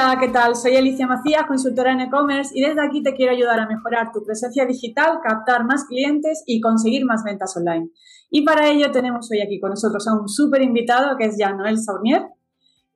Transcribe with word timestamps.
Hola, 0.00 0.16
¿qué 0.20 0.28
tal? 0.28 0.54
Soy 0.54 0.76
Alicia 0.76 1.08
Macías, 1.08 1.44
consultora 1.48 1.90
en 1.90 2.00
e-commerce 2.00 2.52
y 2.54 2.62
desde 2.62 2.86
aquí 2.86 3.02
te 3.02 3.14
quiero 3.14 3.32
ayudar 3.32 3.58
a 3.58 3.66
mejorar 3.66 4.12
tu 4.12 4.24
presencia 4.24 4.64
digital, 4.64 5.18
captar 5.24 5.64
más 5.64 5.86
clientes 5.86 6.44
y 6.46 6.60
conseguir 6.60 7.04
más 7.04 7.24
ventas 7.24 7.56
online. 7.56 7.90
Y 8.30 8.44
para 8.44 8.68
ello 8.68 8.92
tenemos 8.92 9.28
hoy 9.32 9.40
aquí 9.40 9.58
con 9.58 9.70
nosotros 9.70 10.06
a 10.06 10.14
un 10.14 10.28
súper 10.28 10.62
invitado 10.62 11.16
que 11.16 11.24
es 11.24 11.36
Jean-Noël 11.36 11.78
Saunier, 11.78 12.22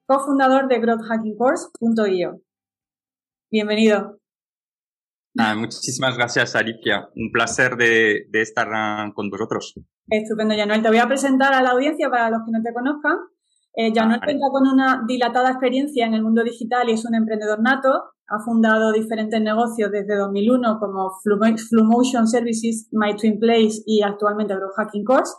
cofundador 0.07 0.69
de 0.69 0.79
growthhackingcourse.io. 0.79 2.41
Bienvenido. 3.51 4.21
Ah, 5.37 5.57
muchísimas 5.57 6.17
gracias, 6.17 6.55
Alicia. 6.55 7.09
Un 7.17 7.33
placer 7.33 7.77
de, 7.77 8.29
estar 8.33 8.69
ah, 8.73 9.11
con 9.13 9.29
vosotros. 9.29 9.75
Estupendo, 10.07 10.55
Jean-Noël. 10.55 10.83
Te 10.83 10.89
voy 10.89 10.99
a 10.99 11.09
presentar 11.09 11.53
a 11.53 11.63
la 11.63 11.71
audiencia 11.71 12.09
para 12.11 12.31
los 12.31 12.43
que 12.47 12.53
no 12.53 12.63
te 12.63 12.73
conozcan. 12.73 13.17
Eh, 13.75 13.91
no 13.91 14.21
cuenta 14.21 14.47
con 14.51 14.69
una 14.69 15.03
dilatada 15.07 15.51
experiencia 15.51 16.07
en 16.07 16.15
el 16.15 16.23
mundo 16.23 16.43
digital 16.43 16.89
y 16.89 16.93
es 16.93 17.05
un 17.07 17.15
emprendedor 17.15 17.61
nato. 17.63 17.89
Ha 18.29 18.39
fundado 18.45 18.93
diferentes 18.93 19.41
negocios 19.41 19.91
desde 19.91 20.17
2001 20.17 20.79
como 20.79 21.11
Flumotion 21.23 22.27
Services, 22.27 22.89
My 22.93 23.17
Twin 23.17 23.39
Place 23.39 23.83
y 23.87 24.03
actualmente 24.03 24.55
Growth 24.55 24.75
Hacking 24.77 25.05
Course. 25.05 25.33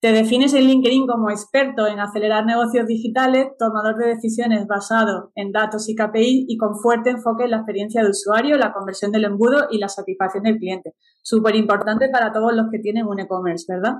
Te 0.00 0.12
defines 0.12 0.54
en 0.54 0.64
LinkedIn 0.64 1.06
como 1.06 1.28
experto 1.28 1.86
en 1.86 2.00
acelerar 2.00 2.46
negocios 2.46 2.86
digitales, 2.86 3.48
tomador 3.58 3.98
de 3.98 4.06
decisiones 4.06 4.66
basado 4.66 5.30
en 5.34 5.52
datos 5.52 5.90
y 5.90 5.94
KPI 5.94 6.46
y 6.48 6.56
con 6.56 6.74
fuerte 6.74 7.10
enfoque 7.10 7.44
en 7.44 7.50
la 7.50 7.58
experiencia 7.58 8.02
de 8.02 8.08
usuario, 8.08 8.56
la 8.56 8.72
conversión 8.72 9.12
del 9.12 9.24
embudo 9.24 9.66
y 9.70 9.78
la 9.78 9.90
satisfacción 9.90 10.44
del 10.44 10.56
cliente. 10.56 10.94
Súper 11.20 11.54
importante 11.54 12.08
para 12.08 12.32
todos 12.32 12.54
los 12.54 12.70
que 12.70 12.78
tienen 12.78 13.06
un 13.06 13.20
e-commerce, 13.20 13.66
¿verdad? 13.68 13.96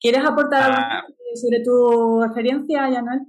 ¿Quieres 0.00 0.24
aportar 0.24 0.70
algo 0.70 0.76
ah. 0.78 1.04
sobre 1.34 1.62
tu 1.62 2.22
experiencia, 2.24 2.90
Yanuel? 2.90 3.20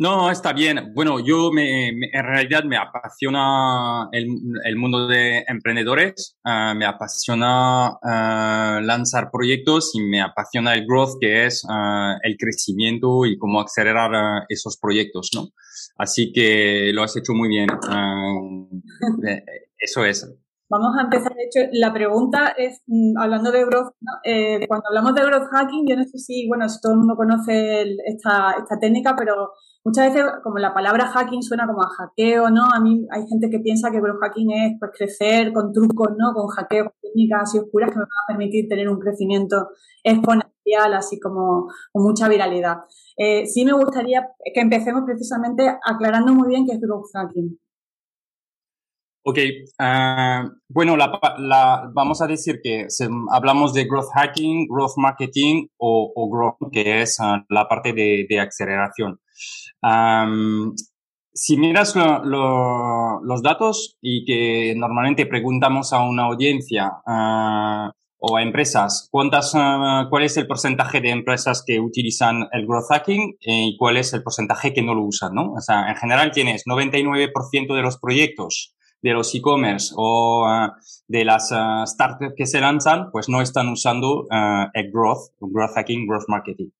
No, 0.00 0.30
está 0.30 0.52
bien. 0.52 0.92
Bueno, 0.94 1.18
yo 1.18 1.50
me, 1.50 1.88
en 1.88 2.24
realidad 2.24 2.62
me 2.62 2.76
apasiona 2.76 4.08
el, 4.12 4.76
mundo 4.76 5.08
de 5.08 5.44
emprendedores, 5.48 6.38
ah, 6.44 6.72
me 6.76 6.86
apasiona 6.86 7.98
ah, 8.00 8.80
lanzar 8.80 9.28
proyectos 9.32 9.90
y 9.94 10.02
me 10.02 10.20
apasiona 10.20 10.74
el 10.74 10.86
growth, 10.86 11.18
que 11.20 11.46
es 11.46 11.66
el 12.22 12.36
crecimiento 12.36 13.26
y 13.26 13.36
cómo 13.38 13.60
acelerar 13.60 14.44
esos 14.48 14.78
proyectos, 14.78 15.30
¿no? 15.34 15.48
Así 15.96 16.32
que 16.32 16.92
lo 16.94 17.02
has 17.02 17.16
hecho 17.16 17.34
muy 17.34 17.48
bien. 17.48 17.68
Eh, 19.26 19.42
eso 19.78 20.04
es. 20.04 20.26
Vamos 20.70 20.96
a 20.98 21.02
empezar. 21.04 21.34
De 21.34 21.44
hecho, 21.44 21.60
la 21.72 21.92
pregunta 21.94 22.48
es, 22.56 22.82
mm, 22.86 23.16
hablando 23.18 23.50
de 23.50 23.64
growth, 23.64 23.94
eh, 24.24 24.66
cuando 24.68 24.88
hablamos 24.88 25.14
de 25.14 25.24
growth 25.24 25.48
hacking, 25.50 25.86
yo 25.88 25.96
no 25.96 26.04
sé 26.04 26.18
si, 26.18 26.46
bueno, 26.46 26.68
si 26.68 26.78
todo 26.80 26.92
el 26.92 26.98
mundo 26.98 27.16
conoce 27.16 27.82
esta, 28.04 28.52
esta 28.58 28.78
técnica, 28.78 29.14
pero 29.16 29.52
muchas 29.82 30.12
veces 30.12 30.30
como 30.42 30.58
la 30.58 30.74
palabra 30.74 31.06
hacking 31.06 31.42
suena 31.42 31.66
como 31.66 31.82
a 31.82 31.88
hackeo, 31.88 32.50
¿no? 32.50 32.64
A 32.70 32.80
mí 32.80 33.06
hay 33.10 33.26
gente 33.28 33.48
que 33.48 33.60
piensa 33.60 33.90
que 33.90 34.00
growth 34.00 34.20
hacking 34.20 34.50
es 34.50 34.72
pues 34.78 34.90
crecer 34.94 35.52
con 35.54 35.72
trucos, 35.72 36.10
¿no? 36.18 36.34
Con 36.34 36.48
hackeos, 36.48 36.88
técnicas 37.00 37.42
así 37.44 37.58
oscuras 37.58 37.90
que 37.90 37.96
me 37.96 38.02
van 38.02 38.08
a 38.10 38.28
permitir 38.28 38.68
tener 38.68 38.90
un 38.90 38.98
crecimiento 38.98 39.70
exponencial, 40.04 40.92
así 40.94 41.18
como 41.18 41.68
con 41.92 42.02
mucha 42.02 42.28
viralidad. 42.28 42.78
Eh, 43.16 43.46
sí 43.46 43.64
me 43.64 43.72
gustaría 43.72 44.28
que 44.54 44.60
empecemos 44.60 45.02
precisamente 45.06 45.66
aclarando 45.82 46.34
muy 46.34 46.48
bien 46.48 46.66
qué 46.66 46.72
es 46.74 46.80
growth 46.80 47.06
hacking. 47.14 47.58
Ok, 49.24 49.38
ah, 49.78 50.48
bueno, 50.68 50.96
la, 50.96 51.90
vamos 51.92 52.22
a 52.22 52.26
decir 52.26 52.60
que 52.62 52.86
hablamos 53.30 53.74
de 53.74 53.84
growth 53.84 54.10
hacking, 54.14 54.66
growth 54.68 54.96
marketing 54.96 55.66
o, 55.76 56.30
growth, 56.30 56.72
que 56.72 57.02
es 57.02 57.18
ah, 57.20 57.44
la 57.48 57.68
parte 57.68 57.92
de, 57.92 58.40
aceleración. 58.40 59.20
si 61.34 61.56
miras 61.56 61.94
los 61.94 63.42
datos 63.42 63.98
y 64.00 64.24
que 64.24 64.74
normalmente 64.76 65.26
preguntamos 65.26 65.92
a 65.92 66.02
una 66.02 66.24
audiencia 66.24 66.90
ah, 67.06 67.92
o 68.20 68.36
a 68.36 68.42
empresas, 68.42 69.08
¿cuántas, 69.10 69.52
¿cuál 70.10 70.24
es 70.24 70.36
el 70.36 70.46
porcentaje 70.46 71.00
de 71.00 71.10
empresas 71.10 71.62
que 71.66 71.80
utilizan 71.80 72.48
el 72.52 72.66
growth 72.66 72.88
hacking 72.88 73.36
y 73.40 73.76
cuál 73.76 73.96
es 73.96 74.12
el 74.12 74.22
porcentaje 74.22 74.72
que 74.72 74.82
no 74.82 74.94
lo 74.94 75.02
usan? 75.02 75.34
¿no? 75.34 75.52
O 75.52 75.60
sea, 75.60 75.88
en 75.90 75.96
general 75.96 76.30
tienes 76.32 76.64
99% 76.66 77.74
de 77.74 77.82
los 77.82 77.98
proyectos 77.98 78.74
de 79.00 79.12
los 79.12 79.34
e-commerce 79.34 79.92
o 79.96 80.44
ah, 80.46 80.76
de 81.06 81.24
las 81.24 81.52
uh, 81.52 81.86
startups 81.86 82.34
que 82.36 82.46
se 82.46 82.60
lanzan, 82.60 83.10
pues 83.12 83.28
no 83.28 83.40
están 83.40 83.68
usando 83.68 84.22
uh, 84.22 84.70
el 84.74 84.90
growth, 84.90 85.32
growth 85.40 85.74
hacking, 85.74 86.06
growth 86.06 86.28
marketing. 86.28 86.70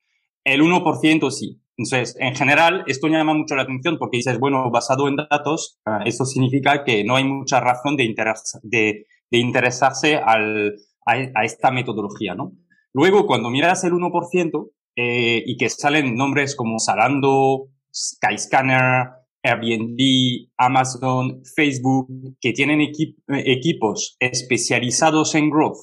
El 0.44 0.62
1% 0.62 1.30
sí. 1.30 1.60
Entonces, 1.76 2.16
en 2.18 2.34
general, 2.34 2.82
esto 2.88 3.06
llama 3.06 3.34
mucho 3.34 3.54
la 3.54 3.62
atención 3.62 3.98
porque 3.98 4.16
dices, 4.16 4.40
bueno, 4.40 4.68
basado 4.68 5.06
en 5.06 5.14
datos, 5.14 5.78
eso 6.04 6.24
significa 6.24 6.82
que 6.82 7.04
no 7.04 7.14
hay 7.14 7.22
mucha 7.22 7.60
razón 7.60 7.96
de, 7.96 8.12
de, 8.64 9.06
de 9.30 9.38
interesarse 9.38 10.16
al, 10.16 10.74
a, 11.06 11.44
esta 11.44 11.70
metodología, 11.70 12.34
¿no? 12.34 12.52
Luego, 12.92 13.26
cuando 13.26 13.50
miras 13.50 13.84
el 13.84 13.92
1% 13.92 14.70
eh, 14.96 15.42
y 15.46 15.56
que 15.56 15.68
salen 15.68 16.16
nombres 16.16 16.56
como 16.56 16.78
Salando, 16.78 17.68
Skyscanner, 17.94 19.10
Airbnb, 19.43 20.49
Amazon, 20.56 21.43
Facebook, 21.54 22.09
que 22.41 22.53
tienen 22.53 22.81
equipos 22.81 24.16
especializados 24.19 25.34
en 25.34 25.50
growth, 25.50 25.78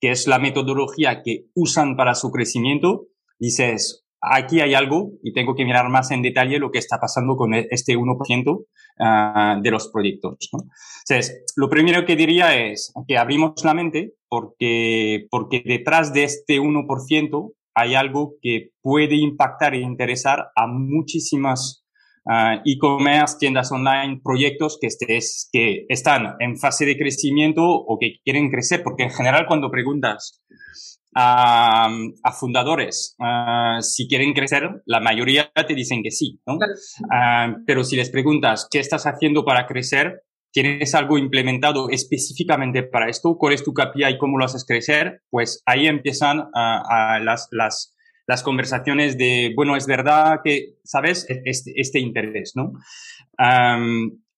que 0.00 0.10
es 0.10 0.26
la 0.26 0.38
metodología 0.38 1.22
que 1.22 1.46
usan 1.54 1.96
para 1.96 2.14
su 2.14 2.30
crecimiento, 2.30 3.06
dices, 3.38 4.04
aquí 4.22 4.60
hay 4.60 4.74
algo 4.74 5.12
y 5.22 5.32
tengo 5.32 5.54
que 5.54 5.64
mirar 5.64 5.88
más 5.88 6.10
en 6.10 6.22
detalle 6.22 6.58
lo 6.58 6.70
que 6.70 6.78
está 6.78 6.98
pasando 6.98 7.36
con 7.36 7.54
e-, 7.54 7.66
este 7.70 7.96
1% 7.96 8.64
ah, 9.00 9.58
de 9.60 9.70
los 9.70 9.88
proyectos. 9.88 10.48
Entonces, 11.08 11.44
lo 11.56 11.68
primero 11.68 12.06
que 12.06 12.16
diría 12.16 12.56
es 12.56 12.92
que 13.06 13.18
abrimos 13.18 13.64
la 13.64 13.74
mente 13.74 14.14
porque, 14.28 15.26
porque 15.30 15.62
detrás 15.64 16.12
de 16.12 16.24
este 16.24 16.60
1% 16.60 17.52
hay 17.74 17.94
algo 17.94 18.34
que 18.40 18.70
puede 18.80 19.16
impactar 19.16 19.74
e 19.74 19.80
interesar 19.80 20.50
a 20.54 20.66
muchísimas 20.66 21.81
uh, 22.26 22.60
e-commerce, 22.64 23.36
tiendas 23.38 23.70
online, 23.72 24.20
proyectos 24.22 24.78
que, 24.80 24.86
estés, 24.86 25.48
que 25.52 25.86
están 25.88 26.36
en 26.40 26.58
fase 26.58 26.84
de 26.84 26.96
crecimiento 26.96 27.62
o 27.64 27.98
que 27.98 28.20
quieren 28.24 28.50
crecer, 28.50 28.82
porque 28.82 29.04
en 29.04 29.10
general 29.10 29.46
cuando 29.46 29.70
preguntas 29.70 30.42
a, 31.14 31.88
a 32.22 32.32
fundadores 32.32 33.16
uh, 33.18 33.82
si 33.82 34.08
quieren 34.08 34.32
crecer, 34.32 34.82
la 34.86 35.00
mayoría 35.00 35.50
te 35.66 35.74
dicen 35.74 36.02
que 36.02 36.10
sí, 36.10 36.40
¿no? 36.46 36.54
Uh, 36.54 37.62
pero 37.66 37.84
si 37.84 37.96
les 37.96 38.10
preguntas 38.10 38.66
qué 38.70 38.78
estás 38.78 39.06
haciendo 39.06 39.44
para 39.44 39.66
crecer, 39.66 40.22
¿Tienes 40.54 40.94
algo 40.94 41.16
implementado 41.16 41.88
específicamente 41.88 42.82
para 42.82 43.08
esto? 43.08 43.38
¿Cuál 43.38 43.54
es 43.54 43.64
tu 43.64 43.72
KPI 43.72 44.04
y 44.04 44.18
cómo 44.18 44.36
lo 44.36 44.44
haces 44.44 44.66
crecer? 44.66 45.22
Pues 45.30 45.62
ahí 45.64 45.86
empiezan 45.86 46.50
a 46.52 47.18
las, 47.22 47.48
las, 47.52 47.96
las 48.26 48.42
conversaciones 48.42 49.18
de, 49.18 49.52
bueno, 49.56 49.76
es 49.76 49.86
verdad 49.86 50.40
que, 50.44 50.76
¿sabes? 50.84 51.28
E-, 51.28 51.42
este, 51.44 51.72
este 51.76 51.98
interés, 52.00 52.52
¿no? 52.54 52.72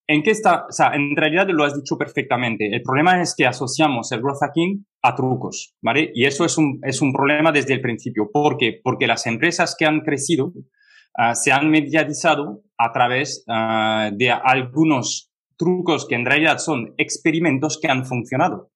¿En 0.07 0.23
qué 0.23 0.33
está? 0.33 0.67
O 0.69 0.73
sea, 0.73 0.95
en 0.95 1.17
realidad 1.17 1.49
lo 1.49 1.65
has 1.65 1.75
dicho 1.75 1.97
perfectamente. 1.97 2.67
El 2.67 2.83
problema 2.83 3.23
es 3.23 3.35
que 3.35 3.47
asociamos 3.47 4.13
el 4.13 4.21
growth 4.21 4.41
hacking 4.41 4.87
a 5.03 5.15
trucos, 5.15 5.75
¿vale? 5.81 6.11
Y 6.15 6.27
eso 6.27 6.45
es 6.45 6.59
un, 6.59 6.79
es 6.83 7.01
un 7.01 7.13
problema 7.13 7.53
desde 7.53 7.73
el 7.73 7.81
principio. 7.81 8.29
¿Por 8.31 8.59
qué? 8.59 8.81
Porque 8.83 9.07
las 9.07 9.27
empresas 9.27 9.75
que 9.79 9.87
han 9.87 10.01
crecido 10.01 10.53
ah, 11.17 11.35
se 11.35 11.53
han 11.53 11.71
mediatizado 11.71 12.65
a 12.77 12.93
través 12.93 13.45
ah, 13.49 14.11
de 14.13 14.31
algunos 14.31 15.33
trucos 15.57 16.07
que 16.07 16.17
en 16.17 16.27
realidad 16.27 16.59
son 16.59 16.95
experimentos 16.99 17.79
que 17.81 17.89
han 17.89 18.05
funcionado. 18.05 18.73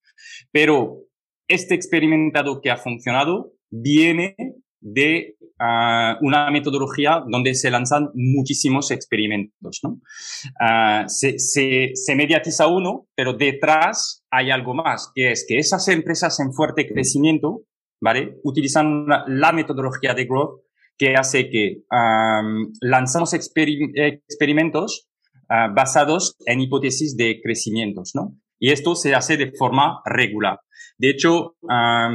Pero 0.50 1.02
este 1.46 1.74
experimentado 1.74 2.60
que 2.62 2.70
ha 2.70 2.78
funcionado 2.78 3.52
viene 3.70 4.34
de 4.80 5.36
ah, 5.58 6.16
una 6.20 6.50
metodología 6.50 7.22
donde 7.26 7.54
se 7.54 7.70
lanzan 7.70 8.10
muchísimos 8.14 8.90
experimentos. 8.90 9.80
¿no? 9.82 10.00
Ah, 10.60 11.04
se, 11.06 11.38
se, 11.38 11.90
se, 11.94 12.14
mediatiza 12.14 12.66
uno, 12.66 13.06
pero 13.14 13.32
detrás 13.32 14.24
hay 14.30 14.50
algo 14.50 14.74
más, 14.74 15.10
que 15.14 15.32
es 15.32 15.44
que 15.48 15.58
esas 15.58 15.88
empresas 15.88 16.38
en 16.40 16.52
fuerte 16.52 16.86
crecimiento 16.86 17.62
¿vale? 18.00 18.38
utilizan 18.44 19.06
la 19.26 19.52
metodología 19.52 20.14
de 20.14 20.26
growth 20.26 20.60
que 20.96 21.14
hace 21.14 21.48
que 21.48 21.84
lanzamos 22.80 23.32
experimentos 23.32 25.08
ah, 25.48 25.68
basados 25.74 26.36
en 26.44 26.60
hipótesis 26.60 27.16
de 27.16 27.40
crecimientos. 27.40 28.12
¿no? 28.14 28.36
Y 28.58 28.72
esto 28.72 28.96
se 28.96 29.14
hace 29.14 29.36
de 29.36 29.52
forma 29.56 30.00
regular. 30.04 30.58
De 30.98 31.10
hecho, 31.10 31.54
ah, 31.70 32.10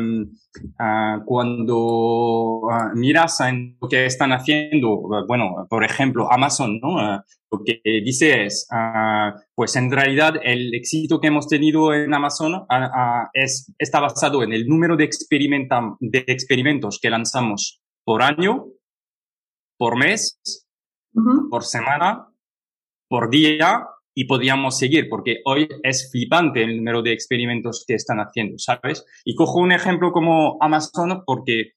cuando 1.26 2.62
ah, 2.70 2.92
miras 2.94 3.40
en 3.40 3.78
lo 3.82 3.88
que 3.88 4.06
están 4.06 4.34
haciendo, 4.34 5.04
bueno, 5.26 5.66
por 5.70 5.86
ejemplo, 5.86 6.30
Amazon, 6.30 6.80
¿no? 6.82 7.00
Ah, 7.00 7.24
lo 7.50 7.62
que 7.64 7.82
dice 8.04 8.46
es, 8.46 8.68
pues 9.54 9.76
en 9.76 9.92
realidad 9.92 10.36
el 10.42 10.74
éxito 10.74 11.22
que 11.22 11.28
hemos 11.28 11.48
tenido 11.48 11.94
en 11.94 12.12
Amazon 12.12 12.66
es, 13.32 13.72
está 13.78 14.00
basado 14.00 14.42
en 14.42 14.54
el 14.54 14.68
número 14.68 14.98
de, 14.98 15.08
de 16.00 16.24
experimentos 16.28 17.00
que 17.00 17.12
lanzamos 17.12 17.80
por 18.04 18.24
año, 18.24 18.66
por 19.78 19.98
mes, 19.98 20.40
por 21.52 21.64
semana, 21.64 22.28
por 23.08 23.30
día 23.30 23.86
y 24.16 24.26
podríamos 24.26 24.78
seguir, 24.78 25.10
porque 25.10 25.42
hoy 25.46 25.68
es 25.82 26.10
flipante 26.12 26.64
el 26.64 26.78
número 26.78 27.02
de 27.02 27.14
experimentos 27.14 27.84
que 27.88 27.96
están 27.96 28.20
haciendo, 28.20 28.58
¿sabes? 28.58 29.06
Y 29.26 29.36
cojo 29.36 29.60
un 29.60 29.72
ejemplo 29.72 30.12
como 30.12 30.58
Amazon 30.62 31.24
porque 31.26 31.72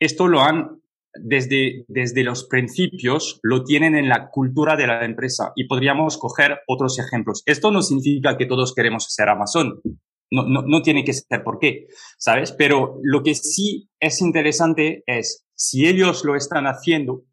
esto 0.00 0.26
lo 0.28 0.40
han, 0.40 0.80
desde, 1.14 1.84
desde 1.88 2.24
los 2.24 2.44
principios, 2.44 3.38
lo 3.42 3.64
tienen 3.64 3.94
en 3.94 4.08
la 4.08 4.30
cultura 4.30 4.76
de 4.76 4.86
la 4.86 5.04
empresa 5.04 5.52
y 5.54 5.64
podríamos 5.64 6.18
coger 6.18 6.60
otros 6.66 6.98
ejemplos. 6.98 7.42
Esto 7.46 7.70
no 7.70 7.82
significa 7.82 8.36
que 8.36 8.46
todos 8.46 8.74
queremos 8.74 9.06
ser 9.08 9.28
Amazon. 9.28 9.80
No, 10.30 10.44
no, 10.48 10.62
no 10.62 10.80
tiene 10.80 11.04
que 11.04 11.12
ser 11.12 11.44
por 11.44 11.58
qué, 11.58 11.88
¿sabes? 12.16 12.52
Pero 12.52 12.98
lo 13.02 13.22
que 13.22 13.34
sí 13.34 13.90
es 14.00 14.22
interesante 14.22 15.02
es, 15.06 15.44
si 15.54 15.86
ellos 15.86 16.24
lo 16.24 16.36
están 16.36 16.64
haciendo, 16.64 17.24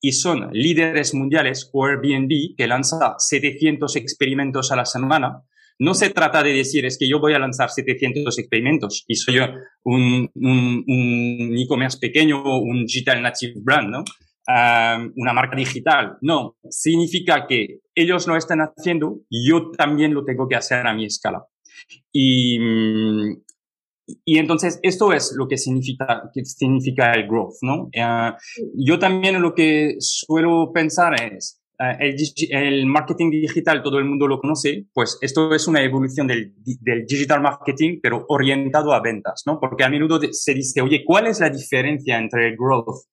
y 0.00 0.12
son 0.12 0.50
líderes 0.52 1.14
mundiales 1.14 1.70
o 1.72 1.86
Airbnb 1.86 2.56
que 2.56 2.66
lanza 2.66 3.14
700 3.18 3.96
experimentos 3.96 4.70
a 4.72 4.76
la 4.76 4.84
semana. 4.84 5.42
No 5.80 5.94
se 5.94 6.10
trata 6.10 6.42
de 6.42 6.52
decir 6.52 6.84
es 6.86 6.98
que 6.98 7.08
yo 7.08 7.20
voy 7.20 7.34
a 7.34 7.38
lanzar 7.38 7.70
700 7.70 8.38
experimentos 8.38 9.04
y 9.06 9.14
soy 9.14 9.38
un, 9.84 10.28
un, 10.34 11.56
e-commerce 11.56 11.98
pequeño, 11.98 12.42
un 12.60 12.84
digital 12.84 13.22
native 13.22 13.54
brand, 13.56 13.90
¿no? 13.90 14.04
una 15.16 15.32
marca 15.32 15.56
digital. 15.56 16.16
No, 16.22 16.56
significa 16.70 17.46
que 17.46 17.80
ellos 17.94 18.26
lo 18.26 18.36
están 18.36 18.60
haciendo 18.60 19.20
yo 19.30 19.70
también 19.72 20.14
lo 20.14 20.24
tengo 20.24 20.48
que 20.48 20.56
hacer 20.56 20.86
a 20.86 20.94
mi 20.94 21.04
escala. 21.04 21.44
Y, 22.12 22.58
mm, 22.58 23.42
y 24.24 24.38
entonces 24.38 24.80
esto 24.82 25.12
es 25.12 25.34
lo 25.36 25.46
que 25.48 25.58
significa, 25.58 26.30
que 26.32 26.44
significa 26.44 27.12
el 27.12 27.26
growth, 27.28 27.56
¿no? 27.62 27.88
Eh, 27.92 28.32
yo 28.74 28.98
también 28.98 29.40
lo 29.42 29.54
que 29.54 29.96
suelo 29.98 30.72
pensar 30.72 31.14
es, 31.22 31.60
eh, 31.78 31.96
el, 32.00 32.16
el, 32.50 32.86
marketing 32.86 33.30
digital 33.30 33.82
todo 33.82 33.98
el 33.98 34.06
mundo 34.06 34.26
lo 34.26 34.40
conoce, 34.40 34.86
pues 34.94 35.18
esto 35.20 35.54
es 35.54 35.68
una 35.68 35.82
evolución 35.82 36.26
del, 36.26 36.54
del, 36.80 37.04
digital 37.06 37.42
marketing, 37.42 37.98
pero 38.02 38.24
orientado 38.28 38.92
a 38.92 39.00
ventas, 39.00 39.42
¿no? 39.46 39.60
Porque 39.60 39.84
a 39.84 39.90
menudo 39.90 40.20
se 40.32 40.54
dice, 40.54 40.80
oye, 40.80 41.04
¿cuál 41.04 41.26
es 41.26 41.40
la 41.40 41.50
diferencia 41.50 42.18
entre 42.18 42.48
el 42.48 42.56
growth 42.56 43.04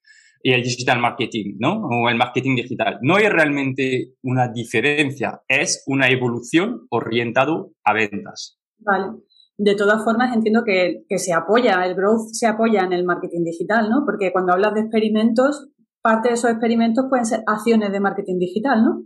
y 0.42 0.54
el 0.54 0.64
digital 0.64 1.00
marketing, 1.00 1.56
¿no? 1.60 1.88
O 1.88 2.10
el 2.10 2.16
marketing 2.16 2.56
digital. 2.56 3.00
No 3.02 3.16
hay 3.16 3.28
realmente 3.28 4.14
una 4.24 4.48
diferencia, 4.48 5.42
es 5.48 5.84
una 5.88 6.10
evolución 6.10 6.86
orientado 6.90 7.74
a 7.84 7.94
ventas. 7.94 8.60
Vale 8.78 9.26
de 9.58 9.76
todas 9.76 10.04
formas 10.04 10.36
entiendo 10.36 10.64
que, 10.66 11.06
se 11.18 11.34
apoya, 11.34 11.86
el 11.86 11.96
growth 11.96 12.30
se 12.32 12.48
apoya 12.48 12.84
en 12.84 12.94
el 12.94 13.06
marketing 13.06 13.44
digital, 13.44 13.90
¿no? 13.90 14.04
Porque 14.06 14.32
cuando 14.32 14.54
hablas 14.54 14.74
de 14.74 14.82
experimentos, 14.82 15.70
parte 16.02 16.30
de 16.30 16.36
esos 16.36 16.52
experimentos 16.52 17.06
pueden 17.10 17.26
ser 17.26 17.42
acciones 17.48 17.92
de 17.92 18.00
marketing 18.00 18.40
digital, 18.40 18.84
¿no? 18.84 19.06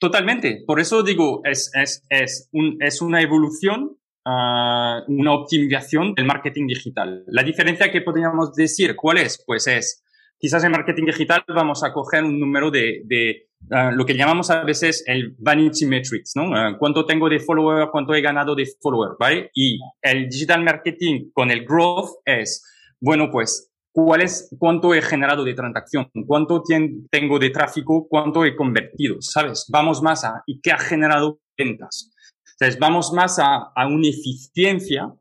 Totalmente. 0.00 0.64
Por 0.66 0.80
eso 0.80 1.02
digo, 1.02 1.42
es, 1.44 1.70
es, 1.74 2.04
es, 2.08 2.48
un, 2.52 2.78
es 2.80 3.02
una 3.02 3.20
evolución, 3.20 3.96
ah, 4.26 5.02
una 5.06 5.32
optimización 5.32 6.14
del 6.14 6.26
marketing 6.26 6.66
digital. 6.66 7.24
La 7.26 7.42
diferencia 7.42 7.90
que 7.90 8.00
podríamos 8.00 8.54
decir, 8.54 8.96
¿cuál 8.96 9.18
es? 9.18 9.42
Pues 9.46 9.66
es, 9.66 10.02
quizás 10.38 10.64
en 10.64 10.72
marketing 10.72 11.06
digital 11.06 11.44
vamos 11.48 11.84
a 11.84 11.92
coger 11.92 12.24
un 12.24 12.40
número 12.40 12.70
de 12.70 13.48
Ah, 13.70 13.90
lo 13.90 14.04
que 14.04 14.14
llamamos 14.14 14.50
a 14.50 14.62
veces 14.62 15.04
el 15.06 15.34
vanity 15.38 15.86
metrics, 15.86 16.32
¿no? 16.36 16.54
Ah, 16.54 16.76
cuánto 16.78 17.06
tengo 17.06 17.28
de 17.28 17.40
follower, 17.40 17.88
cuánto 17.90 18.14
he 18.14 18.20
ganado 18.20 18.54
de 18.54 18.66
follower, 18.80 19.12
¿vale? 19.18 19.50
Y 19.54 19.80
el 20.02 20.28
digital 20.28 20.62
marketing 20.62 21.30
con 21.32 21.50
el 21.50 21.64
growth 21.64 22.10
es, 22.24 22.62
bueno, 23.00 23.30
pues, 23.30 23.72
¿cuál 23.92 24.22
es, 24.22 24.54
cuánto 24.58 24.94
he 24.94 25.00
generado 25.00 25.44
de 25.44 25.54
transacción? 25.54 26.10
¿Cuánto 26.26 26.62
tengo 27.10 27.38
de 27.38 27.50
tráfico? 27.50 28.06
¿Cuánto 28.08 28.44
he 28.44 28.54
convertido? 28.54 29.16
¿Sabes? 29.20 29.66
Vamos 29.70 30.02
más 30.02 30.24
a, 30.24 30.42
¿y 30.46 30.60
qué 30.60 30.72
ha 30.72 30.78
generado 30.78 31.40
ventas? 31.56 32.10
Entonces, 32.58 32.78
vamos 32.78 33.12
más 33.12 33.38
a, 33.38 33.72
a 33.74 33.86
una 33.86 34.08
eficiencia 34.08 35.12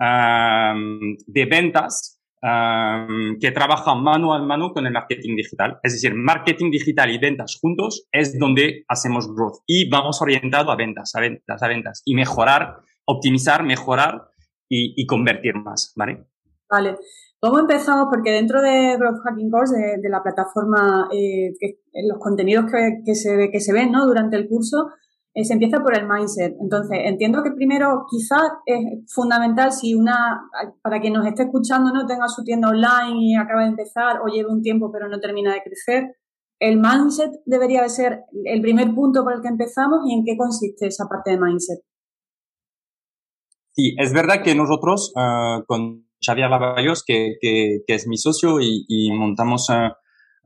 de 0.00 1.46
ventas 1.46 2.17
que 2.40 3.50
trabaja 3.52 3.94
mano 3.94 4.32
a 4.34 4.38
mano 4.40 4.72
con 4.72 4.86
el 4.86 4.92
marketing 4.92 5.36
digital. 5.36 5.78
Es 5.82 5.92
decir, 5.92 6.14
marketing 6.14 6.70
digital 6.70 7.10
y 7.10 7.18
ventas 7.18 7.58
juntos 7.60 8.06
es 8.12 8.38
donde 8.38 8.84
hacemos 8.88 9.32
growth 9.34 9.62
y 9.66 9.88
vamos 9.88 10.22
orientado 10.22 10.70
a 10.70 10.76
ventas, 10.76 11.14
a 11.14 11.20
ventas, 11.20 11.62
a 11.62 11.68
ventas 11.68 12.02
y 12.04 12.14
mejorar, 12.14 12.80
optimizar, 13.04 13.64
mejorar 13.64 14.28
y, 14.68 15.06
convertir 15.06 15.54
más, 15.54 15.92
¿vale? 15.96 16.26
Vale. 16.70 16.96
¿Cómo 17.40 17.60
empezamos? 17.60 18.08
Porque 18.10 18.32
dentro 18.32 18.60
de 18.60 18.96
Growth 18.98 19.22
Hacking 19.24 19.50
Course, 19.50 19.74
de, 20.02 20.08
la 20.10 20.22
plataforma, 20.22 21.08
eh, 21.12 21.54
los 22.06 22.18
contenidos 22.18 22.66
que, 22.70 23.00
que, 23.06 23.14
se, 23.14 23.48
que 23.50 23.60
se 23.60 23.72
ven 23.72 23.92
¿no? 23.92 24.06
durante 24.06 24.36
el 24.36 24.48
curso, 24.48 24.90
eh, 25.38 25.44
se 25.44 25.52
empieza 25.52 25.78
por 25.78 25.96
el 25.96 26.08
mindset. 26.08 26.56
Entonces, 26.60 26.98
entiendo 27.04 27.44
que 27.44 27.52
primero 27.52 28.06
quizás 28.10 28.42
es 28.66 28.80
fundamental 29.14 29.70
si 29.70 29.94
una, 29.94 30.42
para 30.82 31.00
quien 31.00 31.12
nos 31.12 31.26
esté 31.26 31.44
escuchando, 31.44 31.92
no 31.92 32.06
tenga 32.06 32.26
su 32.26 32.42
tienda 32.42 32.68
online 32.68 33.20
y 33.20 33.36
acaba 33.36 33.62
de 33.62 33.68
empezar 33.68 34.20
o 34.20 34.26
lleve 34.26 34.50
un 34.50 34.62
tiempo 34.62 34.90
pero 34.92 35.08
no 35.08 35.20
termina 35.20 35.54
de 35.54 35.62
crecer, 35.62 36.16
el 36.58 36.78
mindset 36.78 37.30
debería 37.46 37.82
de 37.82 37.88
ser 37.88 38.24
el 38.46 38.60
primer 38.60 38.92
punto 38.96 39.22
por 39.22 39.34
el 39.34 39.40
que 39.40 39.46
empezamos 39.46 40.00
y 40.08 40.14
en 40.14 40.24
qué 40.24 40.36
consiste 40.36 40.88
esa 40.88 41.04
parte 41.08 41.30
de 41.30 41.38
mindset. 41.38 41.78
Sí, 43.70 43.94
es 43.96 44.12
verdad 44.12 44.42
que 44.42 44.56
nosotros 44.56 45.12
eh, 45.16 45.62
con 45.68 46.08
Xavier 46.20 46.50
Lavallos, 46.50 47.04
que, 47.06 47.36
que, 47.40 47.84
es 47.86 48.08
mi 48.08 48.16
socio 48.16 48.58
y, 48.60 49.12
montamos 49.12 49.70
uh, 49.70 49.94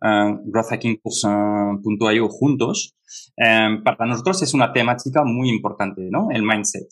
growthhackingcourse.io 0.02 2.28
juntos, 2.28 2.96
Em, 3.37 3.82
para 3.82 4.06
nosotros 4.06 4.43
es 4.43 4.54
una 4.54 4.72
temática 4.72 5.22
muy 5.25 5.50
importante, 5.50 6.08
¿no? 6.10 6.28
El 6.31 6.43
mindset. 6.43 6.88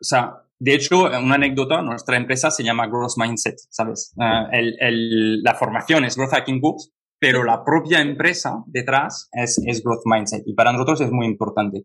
O 0.00 0.04
sea, 0.04 0.34
de 0.58 0.74
hecho, 0.74 1.04
una 1.04 1.34
anécdota, 1.34 1.82
nuestra 1.82 2.16
empresa 2.16 2.50
se 2.50 2.62
llama 2.62 2.86
Growth 2.86 3.16
Mindset, 3.16 3.56
¿sabes? 3.70 4.14
Eh, 4.20 4.72
el, 4.80 5.42
la 5.42 5.54
formación 5.54 6.04
es 6.04 6.16
Growth 6.16 6.32
Hacking 6.32 6.60
Books, 6.60 6.92
pero 7.18 7.44
la 7.44 7.64
propia 7.64 8.00
empresa 8.00 8.62
detrás 8.66 9.28
es, 9.32 9.60
es 9.66 9.82
Growth 9.82 10.02
Mindset 10.04 10.42
y 10.46 10.54
para 10.54 10.72
nosotros 10.72 11.00
es 11.00 11.10
muy 11.10 11.26
importante. 11.26 11.84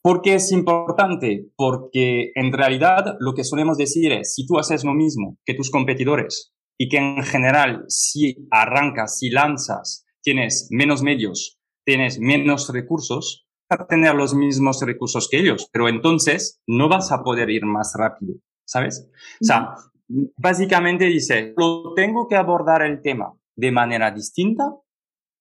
¿Por 0.00 0.20
qué 0.20 0.34
es 0.34 0.50
importante? 0.50 1.46
Porque 1.56 2.32
en 2.34 2.52
realidad 2.52 3.16
lo 3.20 3.34
que 3.34 3.44
solemos 3.44 3.76
decir 3.76 4.12
es, 4.12 4.34
si 4.34 4.46
tú 4.46 4.58
haces 4.58 4.84
lo 4.84 4.94
mismo 4.94 5.36
que 5.44 5.54
tus 5.54 5.70
competidores 5.70 6.52
y 6.78 6.88
que 6.88 6.98
en 6.98 7.22
general 7.22 7.84
si 7.88 8.48
arrancas, 8.50 9.18
si 9.18 9.30
lanzas 9.30 10.06
tienes 10.22 10.68
menos 10.70 11.02
medios, 11.02 11.58
tienes 11.84 12.18
menos 12.18 12.72
recursos, 12.72 13.46
para 13.68 13.86
tener 13.86 14.14
los 14.14 14.34
mismos 14.34 14.82
recursos 14.82 15.28
que 15.30 15.38
ellos, 15.38 15.68
pero 15.72 15.88
entonces 15.88 16.60
no 16.66 16.88
vas 16.88 17.10
a 17.10 17.22
poder 17.22 17.48
ir 17.48 17.64
más 17.64 17.94
rápido, 17.96 18.34
¿sabes? 18.66 19.08
O 19.40 19.44
sea, 19.44 19.74
básicamente 20.36 21.06
dice, 21.06 21.54
lo 21.56 21.94
tengo 21.94 22.28
que 22.28 22.36
abordar 22.36 22.82
el 22.82 23.00
tema 23.00 23.32
de 23.56 23.72
manera 23.72 24.10
distinta 24.10 24.64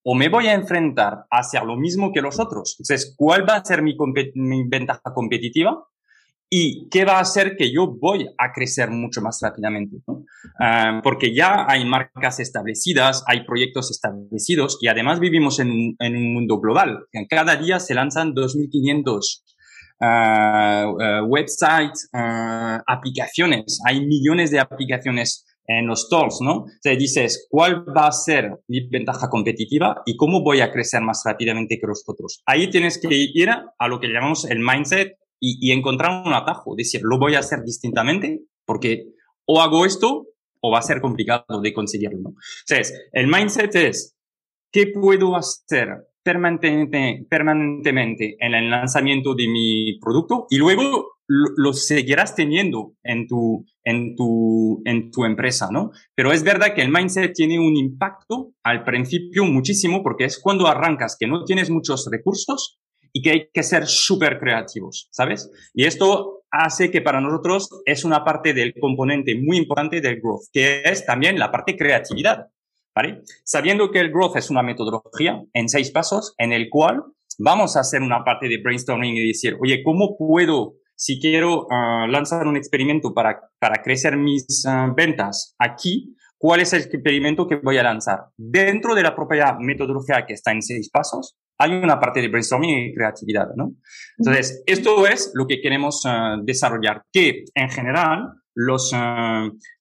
o 0.03 0.15
me 0.15 0.29
voy 0.29 0.47
a 0.47 0.53
enfrentar 0.53 1.25
a 1.29 1.39
hacer 1.39 1.63
lo 1.63 1.75
mismo 1.75 2.13
que 2.13 2.21
los 2.21 2.39
otros. 2.39 2.77
Entonces, 2.79 3.13
¿cuál 3.17 3.47
va 3.47 3.55
a 3.55 3.65
ser 3.65 3.83
mi 3.83 3.95
ventaja 4.67 5.13
competitiva? 5.13 5.85
Y 6.53 6.89
qué 6.89 7.05
va 7.05 7.13
a 7.13 7.21
hacer 7.21 7.55
que 7.55 7.71
yo 7.71 7.87
voy 7.87 8.27
a 8.37 8.51
crecer 8.51 8.91
mucho 8.91 9.21
más 9.21 9.39
rápidamente, 9.41 9.97
ah, 10.59 10.99
porque 11.01 11.33
ya 11.33 11.65
hay 11.65 11.85
marcas 11.85 12.41
establecidas, 12.41 13.23
hay 13.25 13.45
proyectos 13.45 13.89
establecidos 13.89 14.77
y 14.81 14.89
además 14.89 15.21
vivimos 15.21 15.59
en 15.59 15.95
en 15.99 16.15
un 16.15 16.33
mundo 16.33 16.59
global. 16.59 17.05
Cada 17.29 17.55
día 17.55 17.79
se 17.79 17.93
lanzan 17.93 18.33
2.500 18.33 19.43
uh, 20.01 21.23
uh, 21.23 21.25
websites, 21.25 22.09
uh, 22.13 22.81
aplicaciones. 22.85 23.79
Hay 23.85 24.05
millones 24.05 24.51
de 24.51 24.59
aplicaciones 24.59 25.45
en 25.67 25.87
los 25.87 26.05
stores, 26.07 26.39
¿no? 26.41 26.65
Te 26.81 26.97
dices, 26.97 27.47
¿cuál 27.49 27.85
va 27.95 28.07
a 28.07 28.11
ser 28.11 28.51
mi 28.67 28.89
ventaja 28.89 29.29
competitiva 29.29 30.01
y 30.05 30.17
cómo 30.17 30.43
voy 30.43 30.59
a 30.59 30.71
crecer 30.71 31.01
más 31.01 31.21
rápidamente 31.25 31.79
que 31.79 31.87
los 31.87 32.03
otros? 32.05 32.41
Ahí 32.45 32.69
tienes 32.69 32.99
que 32.99 33.15
ir 33.33 33.49
a 33.49 33.87
lo 33.87 33.99
que 33.99 34.07
llamamos 34.07 34.45
el 34.45 34.59
mindset 34.59 35.15
y, 35.43 35.71
encontrar 35.71 36.23
un 36.23 36.33
atajo, 36.33 36.75
decir, 36.75 37.01
lo 37.03 37.17
voy 37.17 37.33
a 37.33 37.39
hacer 37.39 37.63
distintamente 37.65 38.43
porque 38.63 39.07
o 39.45 39.59
hago 39.59 39.85
esto 39.85 40.27
o 40.61 40.71
va 40.71 40.77
a 40.77 40.83
ser 40.83 41.01
complicado 41.01 41.61
de 41.61 41.73
conseguirlo. 41.73 42.33
Entonces, 42.69 43.09
el 43.11 43.27
mindset 43.27 43.73
es, 43.75 44.15
¿qué 44.71 44.87
puedo 44.87 45.35
hacer 45.35 46.07
permanentemente, 46.23 47.25
permanentemente 47.27 48.37
en 48.39 48.53
el 48.53 48.69
lanzamiento 48.69 49.33
de 49.33 49.47
mi 49.47 49.99
producto? 49.99 50.45
Y 50.51 50.57
luego 50.57 51.07
lo, 51.27 51.73
seguirás 51.73 52.35
teniendo 52.35 52.93
en 53.03 53.27
tu, 53.27 53.65
en, 53.83 54.15
tu, 54.15 54.83
en 54.85 55.09
tu 55.09 55.25
empresa, 55.25 55.69
¿no? 55.71 55.89
Pero 56.13 56.31
es 56.31 56.43
verdad 56.43 56.75
que 56.75 56.83
el 56.83 56.91
mindset 56.91 57.33
tiene 57.33 57.57
un 57.57 57.75
impacto 57.77 58.53
al 58.63 58.83
principio 58.83 59.45
muchísimo 59.45 60.03
porque 60.03 60.25
es 60.25 60.39
cuando 60.39 60.67
arrancas 60.67 61.17
que 61.19 61.25
no 61.25 61.45
tienes 61.45 61.71
muchos 61.71 62.07
recursos 62.11 62.80
y 63.13 63.21
que 63.21 63.31
hay 63.31 63.49
que 63.53 63.63
ser 63.63 63.87
súper 63.87 64.39
creativos, 64.39 65.07
¿sabes? 65.11 65.51
Y 65.73 65.85
esto 65.85 66.43
hace 66.51 66.91
que 66.91 67.01
para 67.01 67.21
nosotros 67.21 67.69
es 67.85 68.03
una 68.03 68.23
parte 68.23 68.53
del 68.53 68.73
componente 68.79 69.35
muy 69.35 69.57
importante 69.57 70.01
del 70.01 70.19
growth, 70.19 70.43
que 70.51 70.81
es 70.83 71.05
también 71.05 71.39
la 71.39 71.51
parte 71.51 71.77
creatividad. 71.77 72.47
¿vale? 72.95 73.21
Sabiendo 73.43 73.91
que 73.91 73.99
el 73.99 74.11
growth 74.11 74.35
es 74.35 74.49
una 74.49 74.63
metodología 74.63 75.41
en 75.53 75.69
seis 75.69 75.91
pasos 75.91 76.33
en 76.37 76.51
el 76.51 76.69
cual 76.69 77.03
vamos 77.39 77.75
a 77.75 77.81
hacer 77.81 78.01
una 78.01 78.23
parte 78.23 78.47
de 78.47 78.61
brainstorming 78.61 79.15
y 79.15 79.27
decir, 79.27 79.57
oye, 79.61 79.81
¿cómo 79.83 80.17
puedo, 80.17 80.75
si 80.95 81.19
quiero 81.19 81.67
ah, 81.71 82.05
lanzar 82.09 82.47
un 82.47 82.57
experimento 82.57 83.13
para, 83.13 83.39
para 83.59 83.81
crecer 83.81 84.17
mis 84.17 84.65
ah, 84.67 84.93
ventas 84.95 85.55
aquí, 85.57 86.15
cuál 86.37 86.61
es 86.61 86.73
el 86.73 86.81
experimento 86.81 87.47
que 87.47 87.55
voy 87.55 87.77
a 87.77 87.83
lanzar? 87.83 88.25
Dentro 88.37 88.93
de 88.93 89.03
la 89.03 89.15
propia 89.15 89.55
metodología 89.59 90.25
que 90.25 90.33
está 90.33 90.51
en 90.51 90.61
seis 90.61 90.89
pasos, 90.89 91.37
hay 91.61 91.71
una 91.71 91.99
parte 91.99 92.21
de 92.21 92.27
brainstorming 92.27 92.79
y 92.79 92.93
creatividad, 92.93 93.47
¿no? 93.55 93.75
Entonces, 94.17 94.63
esto 94.65 95.07
es 95.07 95.31
lo 95.33 95.47
que 95.47 95.61
queremos 95.61 96.01
ah, 96.05 96.37
desarrollar, 96.43 97.03
que 97.11 97.45
en 97.53 97.69
general 97.69 98.33
los, 98.53 98.91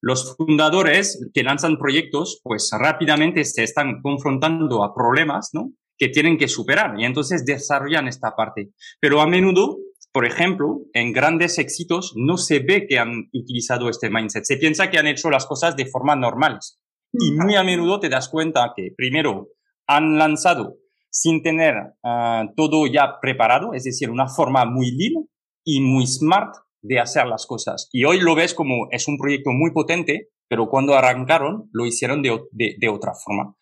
los 0.01 0.37
fundadores 0.37 1.29
que 1.35 1.43
lanzan 1.43 1.77
proyectos, 1.77 2.41
pues 2.43 2.71
rápidamente 2.73 3.45
se 3.45 3.65
están 3.65 4.01
confrontando 4.01 4.85
a 4.85 4.95
problemas, 4.95 5.51
¿no? 5.53 5.73
que 6.01 6.09
tienen 6.09 6.39
que 6.39 6.49
superar 6.49 6.99
y 6.99 7.05
entonces 7.05 7.45
desarrollan 7.45 8.09
esta 8.09 8.35
parte. 8.35 8.71
Pero 9.01 9.21
a 9.21 9.27
menudo, 9.27 9.77
por 10.13 10.25
ejemplo, 10.25 10.81
en 10.95 11.13
grandes 11.13 11.59
éxitos 11.59 12.15
no 12.17 12.39
se 12.39 12.61
ve 12.61 12.87
que 12.89 12.99
han 12.99 13.29
utilizado 13.35 13.91
este 13.91 14.09
mindset. 14.09 14.45
Se 14.45 14.57
piensa 14.57 14.89
que 14.89 14.99
han 14.99 15.07
hecho 15.07 15.29
las 15.29 15.45
cosas 15.45 15.77
de 15.77 15.85
forma 15.85 16.17
normales. 16.17 16.81
Y 17.13 17.33
muy 17.33 17.55
a 17.55 17.65
menudo 17.65 18.01
te 18.01 18.09
das 18.09 18.31
cuenta 18.31 18.73
que 18.75 18.93
primero 18.97 19.49
han 19.87 20.17
lanzado 20.17 20.77
sin 21.11 21.43
tener 21.43 21.75
ah, 22.05 22.47
todo 22.57 22.87
ya 22.87 23.19
preparado, 23.21 23.75
es 23.75 23.85
decir, 23.85 24.11
una 24.11 24.29
forma 24.29 24.65
muy 24.65 24.93
lean 24.93 25.27
y 25.65 25.81
muy 25.81 26.07
smart 26.07 26.55
de 26.83 27.01
hacer 27.01 27.27
las 27.27 27.47
cosas. 27.47 27.89
Y 27.93 28.05
hoy 28.05 28.21
lo 28.21 28.35
ves 28.35 28.55
como 28.55 28.89
es 28.91 29.07
un 29.09 29.19
proyecto 29.19 29.51
muy 29.51 29.73
potente, 29.73 30.29
pero 30.49 30.69
cuando 30.69 30.95
arrancaron 30.95 31.69
lo 31.73 31.87
hicieron 31.87 32.23
de, 32.23 32.41
de 32.53 32.89
otra 32.89 33.13
forma. 33.15 33.55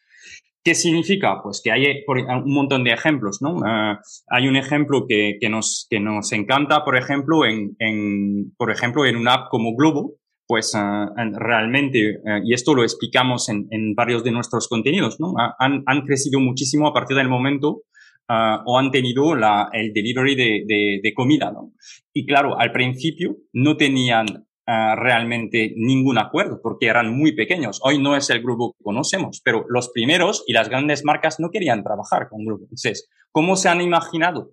¿Qué 0.68 0.74
significa? 0.74 1.40
Pues 1.42 1.62
que 1.64 1.72
hay 1.72 2.04
un 2.06 2.52
montón 2.52 2.84
de 2.84 2.92
ejemplos, 2.92 3.40
¿no? 3.40 3.56
Ah, 3.64 4.00
hay 4.28 4.48
un 4.48 4.56
ejemplo 4.56 5.06
que, 5.08 5.38
que, 5.40 5.48
nos, 5.48 5.86
que 5.88 5.98
nos 5.98 6.30
encanta, 6.32 6.84
por 6.84 6.96
ejemplo, 6.96 7.46
en, 7.46 7.74
en, 7.78 8.54
por 8.58 8.70
ejemplo, 8.70 9.06
en 9.06 9.16
una 9.16 9.32
app 9.34 9.48
como 9.50 9.74
Globo, 9.74 10.16
pues 10.48 10.74
uh, 10.74 11.38
realmente, 11.38 12.20
uh, 12.24 12.42
y 12.44 12.54
esto 12.54 12.74
lo 12.74 12.82
explicamos 12.82 13.48
en, 13.48 13.68
en, 13.70 13.94
varios 13.94 14.24
de 14.24 14.32
nuestros 14.32 14.66
contenidos, 14.66 15.20
¿no? 15.20 15.34
Han, 15.58 15.84
han 15.86 16.00
crecido 16.02 16.40
muchísimo 16.40 16.88
a 16.88 16.92
partir 16.92 17.16
del 17.16 17.28
momento 17.28 17.82
Uh, 18.30 18.60
o 18.66 18.78
han 18.78 18.90
tenido 18.90 19.34
la, 19.34 19.70
el 19.72 19.90
delivery 19.94 20.34
de, 20.34 20.62
de, 20.66 21.00
de, 21.02 21.14
comida, 21.14 21.50
¿no? 21.50 21.72
Y 22.12 22.26
claro, 22.26 22.60
al 22.60 22.72
principio 22.72 23.38
no 23.54 23.78
tenían 23.78 24.26
Ah, 24.70 24.94
realmente 24.94 25.72
ningún 25.78 26.18
acuerdo 26.18 26.60
porque 26.62 26.88
eran 26.88 27.16
muy 27.16 27.32
pequeños. 27.32 27.80
Hoy 27.82 27.98
no 27.98 28.14
es 28.14 28.28
el 28.28 28.42
grupo 28.42 28.74
que 28.74 28.84
conocemos, 28.84 29.40
pero 29.42 29.64
los 29.70 29.88
primeros 29.88 30.44
y 30.46 30.52
las 30.52 30.68
grandes 30.68 31.06
marcas 31.06 31.40
no 31.40 31.48
querían 31.48 31.82
trabajar 31.82 32.28
con 32.28 32.44
grupo. 32.44 32.64
Entonces, 32.64 33.08
¿cómo 33.32 33.56
se 33.56 33.70
han 33.70 33.80
imaginado 33.80 34.50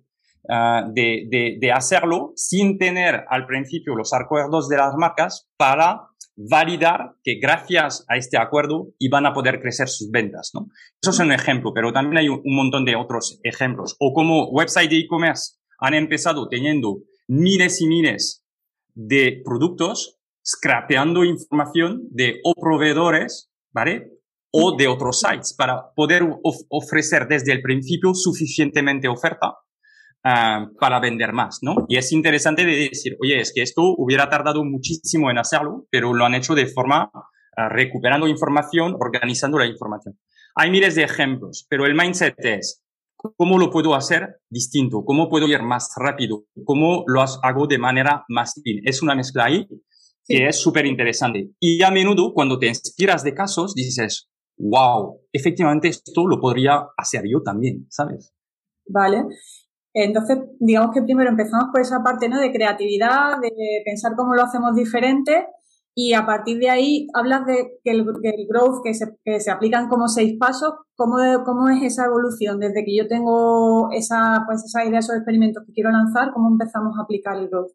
uh, 0.48 0.92
de, 0.92 1.58
de, 1.60 1.72
hacerlo 1.72 2.32
sin 2.36 2.78
tener 2.78 3.24
al 3.28 3.46
principio 3.46 3.94
los 3.94 4.12
acuerdos 4.12 4.68
de 4.68 4.76
las 4.76 4.94
marcas 4.96 5.48
para 5.56 6.08
validar 6.36 7.14
que 7.24 7.38
gracias 7.40 8.04
a 8.08 8.16
este 8.16 8.36
acuerdo 8.36 8.88
iban 8.98 9.26
a 9.26 9.32
poder 9.32 9.60
crecer 9.60 9.88
sus 9.88 10.10
ventas, 10.10 10.50
¿no? 10.54 10.68
Eso 11.00 11.10
es 11.10 11.18
un 11.18 11.32
ejemplo, 11.32 11.72
pero 11.74 11.92
también 11.92 12.18
hay 12.18 12.28
un, 12.28 12.42
montón 12.44 12.84
de 12.84 12.94
otros 12.94 13.40
ejemplos. 13.42 13.96
O 13.98 14.12
como 14.12 14.48
website 14.50 14.90
de 14.90 14.98
e-commerce 14.98 15.54
han 15.78 15.94
empezado 15.94 16.48
teniendo 16.48 16.98
miles 17.26 17.80
y 17.80 17.86
miles 17.86 18.44
de 18.94 19.40
productos, 19.44 20.18
scrapeando 20.46 21.24
información 21.24 22.02
de 22.10 22.40
proveedores, 22.60 23.50
¿vale? 23.72 24.12
O 24.52 24.76
de 24.76 24.88
otros 24.88 25.20
sites 25.20 25.54
para 25.54 25.92
poder 25.94 26.22
ofrecer 26.68 27.26
desde 27.28 27.52
el 27.52 27.62
principio 27.62 28.14
suficientemente 28.14 29.08
oferta 29.08 29.54
uh, 30.24 30.76
para 30.78 31.00
vender 31.00 31.32
más, 31.32 31.58
¿no? 31.62 31.86
Y 31.88 31.96
es 31.96 32.12
interesante 32.12 32.64
de 32.64 32.88
decir, 32.90 33.16
oye, 33.22 33.40
es 33.40 33.52
que 33.54 33.62
esto 33.62 33.82
hubiera 33.96 34.28
tardado 34.28 34.64
muchísimo 34.64 35.30
en 35.30 35.38
hacerlo, 35.38 35.86
pero 35.90 36.14
lo 36.14 36.24
han 36.24 36.34
hecho 36.34 36.54
de 36.54 36.66
forma 36.66 37.10
uh, 37.14 37.68
recuperando 37.68 38.28
información, 38.28 38.96
organizando 38.98 39.58
la 39.58 39.66
información. 39.66 40.18
Hay 40.54 40.70
miles 40.70 40.94
de 40.94 41.02
ejemplos, 41.02 41.66
pero 41.68 41.86
el 41.86 41.94
mindset 41.94 42.34
es, 42.38 42.86
¿Cómo 43.36 43.58
lo 43.58 43.70
puedo 43.70 43.94
hacer 43.94 44.40
distinto? 44.50 45.04
¿Cómo 45.04 45.28
puedo 45.28 45.48
ir 45.48 45.62
más 45.62 45.90
rápido? 45.96 46.44
¿Cómo 46.64 47.02
lo 47.06 47.22
hago 47.22 47.66
de 47.66 47.78
manera 47.78 48.24
más 48.28 48.60
fin? 48.62 48.82
Es 48.84 49.02
una 49.02 49.14
mezcla 49.14 49.46
ahí 49.46 49.66
que 50.26 50.48
es 50.48 50.60
súper 50.60 50.86
interesante. 50.86 51.50
Y 51.60 51.82
a 51.82 51.90
menudo 51.90 52.32
cuando 52.34 52.58
te 52.58 52.66
inspiras 52.66 53.22
de 53.22 53.34
casos 53.34 53.74
dices, 53.74 54.28
wow, 54.58 55.20
efectivamente 55.32 55.88
esto 55.88 56.26
lo 56.26 56.40
podría 56.40 56.86
hacer 56.96 57.24
yo 57.30 57.42
también, 57.42 57.86
¿sabes? 57.90 58.34
Vale. 58.88 59.24
Entonces, 59.98 60.38
digamos 60.60 60.90
que 60.92 61.00
primero 61.00 61.30
empezamos 61.30 61.68
por 61.72 61.80
esa 61.80 62.02
parte 62.02 62.28
¿no? 62.28 62.38
de 62.38 62.52
creatividad, 62.52 63.40
de 63.40 63.50
pensar 63.82 64.12
cómo 64.14 64.34
lo 64.34 64.42
hacemos 64.42 64.74
diferente 64.74 65.46
y 65.94 66.12
a 66.12 66.26
partir 66.26 66.58
de 66.58 66.68
ahí 66.68 67.06
hablas 67.14 67.46
de 67.46 67.78
que 67.82 67.92
el, 67.92 68.04
growth, 68.04 68.82
que 68.84 68.92
se, 68.92 69.16
que 69.24 69.38
aplican 69.50 69.88
como 69.88 70.08
seis 70.08 70.36
pasos. 70.38 70.74
¿Cómo, 70.96 71.16
¿Cómo 71.46 71.70
es 71.70 71.82
esa 71.82 72.04
evolución? 72.04 72.60
Desde 72.60 72.84
que 72.84 72.94
yo 72.94 73.08
tengo 73.08 73.88
esa, 73.90 74.42
pues 74.46 74.64
esa 74.64 74.84
idea, 74.84 74.98
esos 74.98 75.16
experimentos 75.16 75.64
que 75.66 75.72
quiero 75.72 75.90
lanzar, 75.90 76.32
¿cómo 76.34 76.50
empezamos 76.50 76.98
a 76.98 77.02
aplicar 77.04 77.38
el 77.38 77.48
growth? 77.48 77.72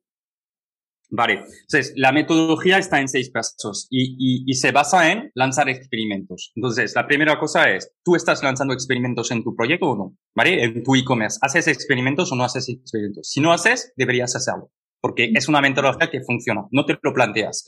Vale, 1.13 1.33
entonces 1.33 1.91
la 1.97 2.13
metodología 2.13 2.77
está 2.77 3.01
en 3.01 3.09
seis 3.09 3.29
pasos 3.29 3.87
y, 3.89 4.15
y, 4.17 4.43
y, 4.49 4.53
se 4.53 4.71
basa 4.71 5.11
en 5.11 5.29
lanzar 5.35 5.67
experimentos. 5.67 6.53
Entonces, 6.55 6.93
la 6.95 7.05
primera 7.05 7.37
cosa 7.37 7.69
es, 7.69 7.91
¿tú 8.01 8.15
estás 8.15 8.41
lanzando 8.41 8.73
experimentos 8.73 9.29
en 9.31 9.43
tu 9.43 9.53
proyecto 9.53 9.87
o 9.87 9.97
no? 9.97 10.15
¿Vale? 10.33 10.63
En 10.63 10.83
tu 10.83 10.95
e-commerce, 10.95 11.37
¿haces 11.41 11.67
experimentos 11.67 12.31
o 12.31 12.35
no 12.35 12.45
haces 12.45 12.69
experimentos? 12.69 13.29
Si 13.29 13.41
no 13.41 13.51
haces, 13.51 13.91
deberías 13.97 14.37
hacerlo, 14.37 14.71
porque 15.01 15.31
es 15.35 15.49
una 15.49 15.59
metodología 15.59 16.09
que 16.09 16.21
funciona, 16.21 16.65
no 16.71 16.85
te 16.85 16.97
lo 17.01 17.13
planteas 17.13 17.65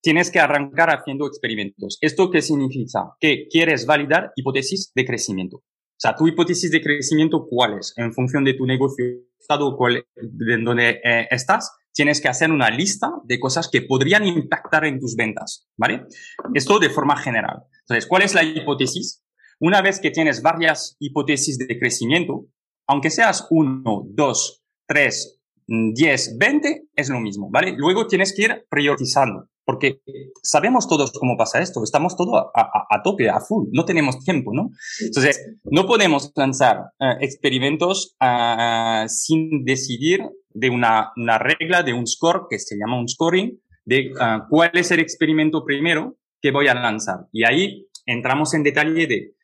tienes 0.00 0.30
que 0.30 0.40
arrancar 0.40 0.90
haciendo 0.90 1.26
experimentos. 1.26 1.98
¿Esto 2.00 2.30
qué 2.30 2.40
significa? 2.40 3.14
Que 3.20 3.48
quieres 3.50 3.86
validar 3.86 4.32
hipótesis 4.36 4.92
de 4.94 5.04
crecimiento. 5.04 5.62
O 5.96 6.00
sea, 6.04 6.14
tu 6.14 6.26
hipótesis 6.26 6.70
de 6.70 6.82
crecimiento, 6.82 7.46
¿cuál 7.48 7.78
es? 7.78 7.94
En 7.96 8.12
función 8.12 8.44
de 8.44 8.54
tu 8.54 8.66
negocio, 8.66 9.04
estado 9.38 9.76
cuál, 9.76 10.04
en 10.16 10.64
donde 10.64 11.00
eh, 11.04 11.28
estás, 11.30 11.70
tienes 11.92 12.20
que 12.20 12.28
hacer 12.28 12.50
una 12.50 12.70
lista 12.70 13.12
de 13.24 13.38
cosas 13.38 13.68
que 13.70 13.82
podrían 13.82 14.26
impactar 14.26 14.84
en 14.84 14.98
tus 14.98 15.14
ventas, 15.14 15.68
¿vale? 15.76 16.06
Esto 16.52 16.78
de 16.78 16.90
forma 16.90 17.16
general. 17.16 17.62
Entonces, 17.82 18.06
¿cuál 18.06 18.22
es 18.22 18.34
la 18.34 18.42
hipótesis? 18.42 19.22
Una 19.60 19.80
vez 19.80 20.00
que 20.00 20.10
tienes 20.10 20.42
varias 20.42 20.96
hipótesis 20.98 21.58
de 21.58 21.78
crecimiento, 21.78 22.46
aunque 22.88 23.10
seas 23.10 23.46
uno, 23.50 24.02
dos, 24.08 24.64
tres 24.86 25.40
10, 25.66 26.38
20 26.38 26.88
es 26.94 27.08
lo 27.08 27.20
mismo, 27.20 27.48
¿vale? 27.50 27.74
Luego 27.76 28.06
tienes 28.06 28.34
que 28.34 28.42
ir 28.42 28.66
priorizando, 28.68 29.48
porque 29.64 30.00
sabemos 30.42 30.88
todos 30.88 31.12
cómo 31.12 31.36
pasa 31.36 31.60
esto, 31.60 31.82
estamos 31.82 32.16
todos 32.16 32.46
a, 32.54 33.02
tope, 33.02 33.28
a 33.30 33.40
full, 33.40 33.68
no 33.72 33.84
tenemos 33.84 34.18
tiempo, 34.20 34.52
¿no? 34.52 34.70
Entonces, 35.00 35.56
no 35.64 35.86
podemos 35.86 36.32
lanzar 36.36 36.78
eh, 37.00 37.16
experimentos 37.20 38.16
uh, 38.20 39.08
sin 39.08 39.64
decidir 39.64 40.20
de 40.50 40.70
una, 40.70 41.12
una, 41.16 41.38
regla, 41.38 41.82
de 41.82 41.94
un 41.94 42.06
score, 42.06 42.46
que 42.48 42.58
se 42.58 42.76
llama 42.76 42.98
un 42.98 43.08
scoring, 43.08 43.58
de 43.84 44.12
uh, 44.12 44.48
cuál 44.48 44.70
es 44.74 44.90
el 44.90 45.00
experimento 45.00 45.64
primero 45.64 46.16
que 46.40 46.50
voy 46.50 46.68
a 46.68 46.74
lanzar. 46.74 47.26
Y 47.32 47.44
ahí 47.44 47.86
entramos 48.06 48.54
en 48.54 48.62
detalle 48.62 49.06
de 49.06 49.34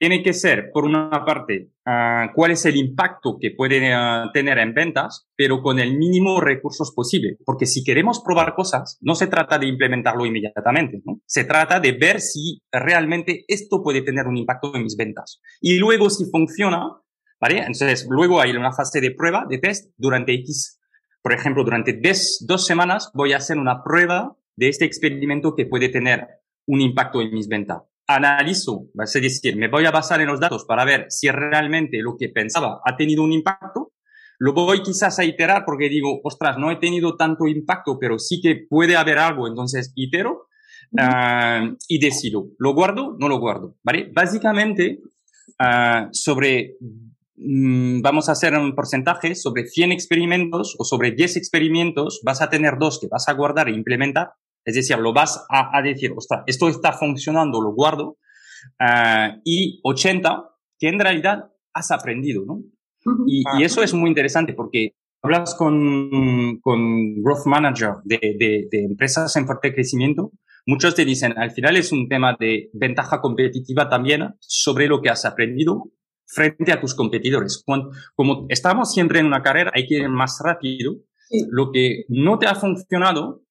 tiene 0.00 0.22
que 0.22 0.32
ser, 0.32 0.70
por 0.72 0.86
una 0.86 1.10
parte, 1.26 1.72
uh, 1.84 2.32
cuál 2.34 2.52
es 2.52 2.64
el 2.64 2.76
impacto 2.76 3.36
que 3.38 3.50
puede 3.50 3.94
uh, 3.94 4.32
tener 4.32 4.56
en 4.56 4.72
ventas, 4.72 5.28
pero 5.36 5.60
con 5.60 5.78
el 5.78 5.98
mínimo 5.98 6.40
recursos 6.40 6.94
posible. 6.96 7.36
Porque 7.44 7.66
si 7.66 7.84
queremos 7.84 8.22
probar 8.24 8.54
cosas, 8.54 8.96
no 9.02 9.14
se 9.14 9.26
trata 9.26 9.58
de 9.58 9.66
implementarlo 9.66 10.24
inmediatamente, 10.24 11.02
¿no? 11.04 11.20
Se 11.26 11.44
trata 11.44 11.80
de 11.80 11.92
ver 11.92 12.22
si 12.22 12.62
realmente 12.72 13.44
esto 13.46 13.82
puede 13.82 14.00
tener 14.00 14.26
un 14.26 14.38
impacto 14.38 14.74
en 14.74 14.84
mis 14.84 14.96
ventas. 14.96 15.42
Y 15.60 15.78
luego, 15.78 16.08
si 16.08 16.24
funciona, 16.30 16.96
¿vale? 17.38 17.58
Entonces, 17.58 18.06
luego 18.08 18.40
hay 18.40 18.52
una 18.52 18.72
fase 18.72 19.02
de 19.02 19.10
prueba, 19.10 19.44
de 19.50 19.58
test, 19.58 19.92
durante 19.98 20.32
X. 20.32 20.80
Por 21.20 21.34
ejemplo, 21.34 21.62
durante 21.62 22.00
dos 22.40 22.66
semanas 22.66 23.10
voy 23.12 23.34
a 23.34 23.36
hacer 23.36 23.58
una 23.58 23.84
prueba 23.84 24.34
de 24.56 24.68
este 24.68 24.86
experimento 24.86 25.54
que 25.54 25.66
puede 25.66 25.90
tener 25.90 26.26
un 26.66 26.80
impacto 26.80 27.20
en 27.20 27.34
mis 27.34 27.48
ventas 27.48 27.89
analizo, 28.14 28.86
es 29.02 29.12
decir, 29.12 29.56
me 29.56 29.68
voy 29.68 29.86
a 29.86 29.90
basar 29.90 30.20
en 30.20 30.28
los 30.28 30.40
datos 30.40 30.64
para 30.64 30.84
ver 30.84 31.06
si 31.08 31.28
realmente 31.30 31.98
lo 32.02 32.16
que 32.18 32.28
pensaba 32.28 32.80
ha 32.84 32.96
tenido 32.96 33.22
un 33.22 33.32
impacto, 33.32 33.92
lo 34.38 34.54
voy 34.54 34.82
quizás 34.82 35.18
a 35.18 35.24
iterar 35.24 35.64
porque 35.64 35.88
digo, 35.88 36.20
ostras, 36.24 36.56
no 36.58 36.70
he 36.70 36.76
tenido 36.76 37.16
tanto 37.16 37.46
impacto, 37.46 37.98
pero 38.00 38.18
sí 38.18 38.40
que 38.40 38.66
puede 38.68 38.96
haber 38.96 39.18
algo, 39.18 39.46
entonces 39.46 39.92
itero 39.94 40.48
uh, 40.92 41.76
y 41.88 41.98
decido, 42.00 42.46
¿lo 42.58 42.74
guardo? 42.74 43.16
No 43.18 43.28
lo 43.28 43.38
guardo, 43.38 43.76
¿vale? 43.84 44.10
Básicamente, 44.14 45.00
uh, 45.60 46.08
sobre, 46.12 46.76
um, 47.36 48.00
vamos 48.00 48.28
a 48.28 48.32
hacer 48.32 48.54
un 48.54 48.74
porcentaje, 48.74 49.34
sobre 49.34 49.66
100 49.66 49.92
experimentos 49.92 50.74
o 50.78 50.84
sobre 50.84 51.10
10 51.12 51.36
experimentos, 51.36 52.22
vas 52.24 52.40
a 52.40 52.48
tener 52.48 52.78
dos 52.78 52.98
que 52.98 53.08
vas 53.08 53.28
a 53.28 53.34
guardar 53.34 53.68
e 53.68 53.72
implementar 53.72 54.32
Es 54.64 54.74
decir, 54.74 54.98
lo 54.98 55.12
vas 55.12 55.44
a, 55.48 55.80
decir, 55.82 56.12
ostras, 56.16 56.42
esto 56.46 56.68
está 56.68 56.92
funcionando, 56.92 57.60
lo 57.60 57.72
guardo. 57.72 58.18
Uh, 58.78 59.40
y 59.44 59.80
80, 59.84 60.44
que 60.78 60.88
en 60.88 60.98
realidad 60.98 61.50
has 61.72 61.90
aprendido, 61.90 62.44
¿no? 62.44 62.62
y, 63.26 63.42
y, 63.58 63.64
eso 63.64 63.82
es 63.82 63.94
muy 63.94 64.10
interesante 64.10 64.52
porque 64.52 64.92
hablas 65.22 65.54
con, 65.54 66.60
con 66.60 67.22
growth 67.22 67.46
manager 67.46 67.94
de, 68.04 68.18
de, 68.18 68.68
de 68.70 68.84
empresas 68.84 69.34
en 69.36 69.46
fuerte 69.46 69.72
crecimiento, 69.72 70.32
muchos 70.66 70.94
te 70.94 71.04
dicen, 71.04 71.38
al 71.38 71.50
final 71.52 71.76
es 71.76 71.92
un 71.92 72.08
tema 72.08 72.36
de 72.38 72.70
ventaja 72.72 73.20
competitiva 73.20 73.88
también 73.88 74.34
sobre 74.40 74.86
lo 74.86 75.00
que 75.00 75.10
has 75.10 75.24
aprendido 75.24 75.90
frente 76.26 76.72
a 76.72 76.80
tus 76.80 76.94
competidores. 76.94 77.62
Cuando, 77.64 77.90
como 78.14 78.46
estamos 78.48 78.92
siempre 78.92 79.20
en 79.20 79.26
una 79.26 79.42
carrera, 79.42 79.72
hay 79.74 79.86
que 79.86 79.96
ir 79.96 80.08
más 80.08 80.38
rápido. 80.42 80.94
Lo 81.50 81.70
que 81.70 82.04
no 82.08 82.38
te 82.38 82.46
ha 82.46 82.54
funcionado 82.54 83.42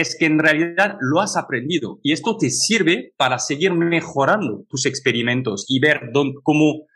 es 0.00 0.16
que 0.18 0.26
en 0.26 0.38
realidad 0.38 0.96
lo 1.00 1.20
has 1.20 1.36
aprendido 1.36 1.98
y 2.02 2.12
esto 2.12 2.36
te 2.36 2.50
sirve 2.50 3.12
para 3.16 3.38
seguir 3.38 3.72
mejorando 3.72 4.64
tus 4.68 4.86
experimentos 4.86 5.64
y 5.68 5.80
ver 5.80 6.10
cómo 6.42 6.86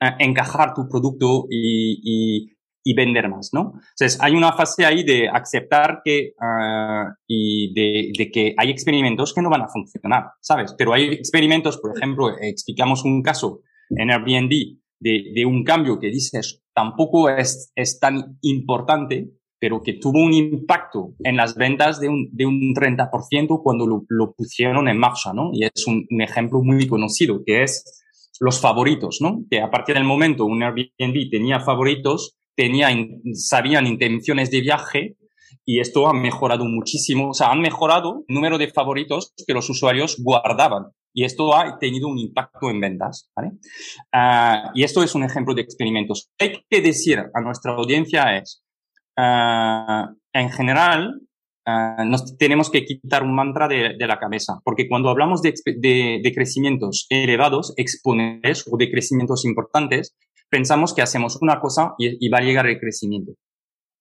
eh, 0.00 0.10
encajar 0.18 0.74
tu 0.74 0.88
producto 0.88 1.46
y, 1.50 2.52
vender 2.94 3.28
más, 3.28 3.50
¿no? 3.52 3.72
Entonces, 3.74 4.16
hay 4.20 4.34
una 4.34 4.52
fase 4.52 4.86
ahí 4.86 5.02
de 5.02 5.28
aceptar 5.28 6.02
que, 6.04 6.34
uh, 6.40 7.12
y 7.26 7.74
de, 7.74 8.30
que 8.30 8.54
hay 8.56 8.70
experimentos 8.70 9.34
que 9.34 9.42
no 9.42 9.50
van 9.50 9.62
a 9.62 9.68
funcionar, 9.68 10.26
¿sabes? 10.40 10.72
Pero 10.78 10.92
hay 10.92 11.06
experimentos, 11.06 11.78
por 11.78 11.96
ejemplo, 11.96 12.30
explicamos 12.40 13.04
un 13.04 13.22
caso 13.22 13.62
en 13.90 14.12
Airbnb 14.12 14.78
de, 15.00 15.32
de 15.34 15.44
un 15.44 15.64
cambio 15.64 15.98
que 15.98 16.10
dices 16.10 16.62
tampoco 16.76 17.30
es, 17.30 17.72
es 17.74 17.98
tan 17.98 18.38
importante, 18.42 19.30
pero 19.58 19.82
que 19.82 19.94
tuvo 19.94 20.20
un 20.20 20.32
impacto 20.32 21.14
en 21.24 21.36
las 21.36 21.54
ventas 21.54 22.00
de 22.00 22.08
un, 22.08 22.28
de 22.32 22.46
un 22.46 22.74
30% 22.74 23.62
cuando 23.62 23.86
lo, 23.86 24.04
lo, 24.08 24.32
pusieron 24.32 24.88
en 24.88 24.98
marcha, 24.98 25.32
¿no? 25.32 25.50
Y 25.52 25.64
es 25.64 25.86
un, 25.86 26.06
un, 26.10 26.22
ejemplo 26.22 26.62
muy 26.62 26.86
conocido, 26.86 27.42
que 27.44 27.62
es 27.62 28.02
los 28.40 28.60
favoritos, 28.60 29.18
¿no? 29.20 29.44
Que 29.50 29.60
a 29.60 29.70
partir 29.70 29.94
del 29.94 30.04
momento 30.04 30.44
un 30.44 30.62
Airbnb 30.62 31.30
tenía 31.30 31.60
favoritos, 31.60 32.36
tenía, 32.54 32.88
sabían 33.34 33.86
intenciones 33.86 34.50
de 34.50 34.60
viaje, 34.60 35.16
y 35.64 35.80
esto 35.80 36.06
ha 36.06 36.12
mejorado 36.12 36.64
muchísimo, 36.64 37.30
o 37.30 37.34
sea, 37.34 37.50
han 37.50 37.60
mejorado 37.60 38.24
el 38.28 38.34
número 38.34 38.56
de 38.56 38.68
favoritos 38.68 39.32
que 39.46 39.52
los 39.52 39.68
usuarios 39.68 40.16
guardaban 40.22 40.92
y 41.16 41.24
esto 41.24 41.56
ha 41.56 41.78
tenido 41.78 42.08
un 42.08 42.18
impacto 42.18 42.68
en 42.68 42.78
ventas. 42.78 43.30
¿vale? 43.34 43.52
Uh, 44.12 44.70
y 44.74 44.84
esto 44.84 45.02
es 45.02 45.14
un 45.14 45.24
ejemplo 45.24 45.54
de 45.54 45.62
experimentos. 45.62 46.30
Hay 46.38 46.62
que 46.68 46.82
decir 46.82 47.18
a 47.18 47.40
nuestra 47.40 47.72
audiencia 47.72 48.36
es, 48.36 48.62
uh, 49.16 50.14
en 50.32 50.50
general, 50.50 51.20
uh, 51.66 52.04
nos 52.04 52.36
tenemos 52.36 52.70
que 52.70 52.84
quitar 52.84 53.22
un 53.22 53.34
mantra 53.34 53.68
de, 53.68 53.96
de 53.98 54.06
la 54.06 54.18
cabeza, 54.18 54.60
porque 54.64 54.88
cuando 54.88 55.10
hablamos 55.10 55.42
de, 55.42 55.54
de, 55.78 56.20
de, 56.22 56.34
crecimientos 56.34 57.06
elevados, 57.10 57.74
exponentes 57.76 58.64
o 58.70 58.76
de 58.76 58.90
crecimientos 58.90 59.44
importantes, 59.44 60.16
pensamos 60.48 60.94
que 60.94 61.02
hacemos 61.02 61.38
una 61.40 61.60
cosa 61.60 61.94
y, 61.98 62.24
y 62.24 62.28
va 62.28 62.38
a 62.38 62.42
llegar 62.42 62.66
el 62.66 62.78
crecimiento. 62.78 63.32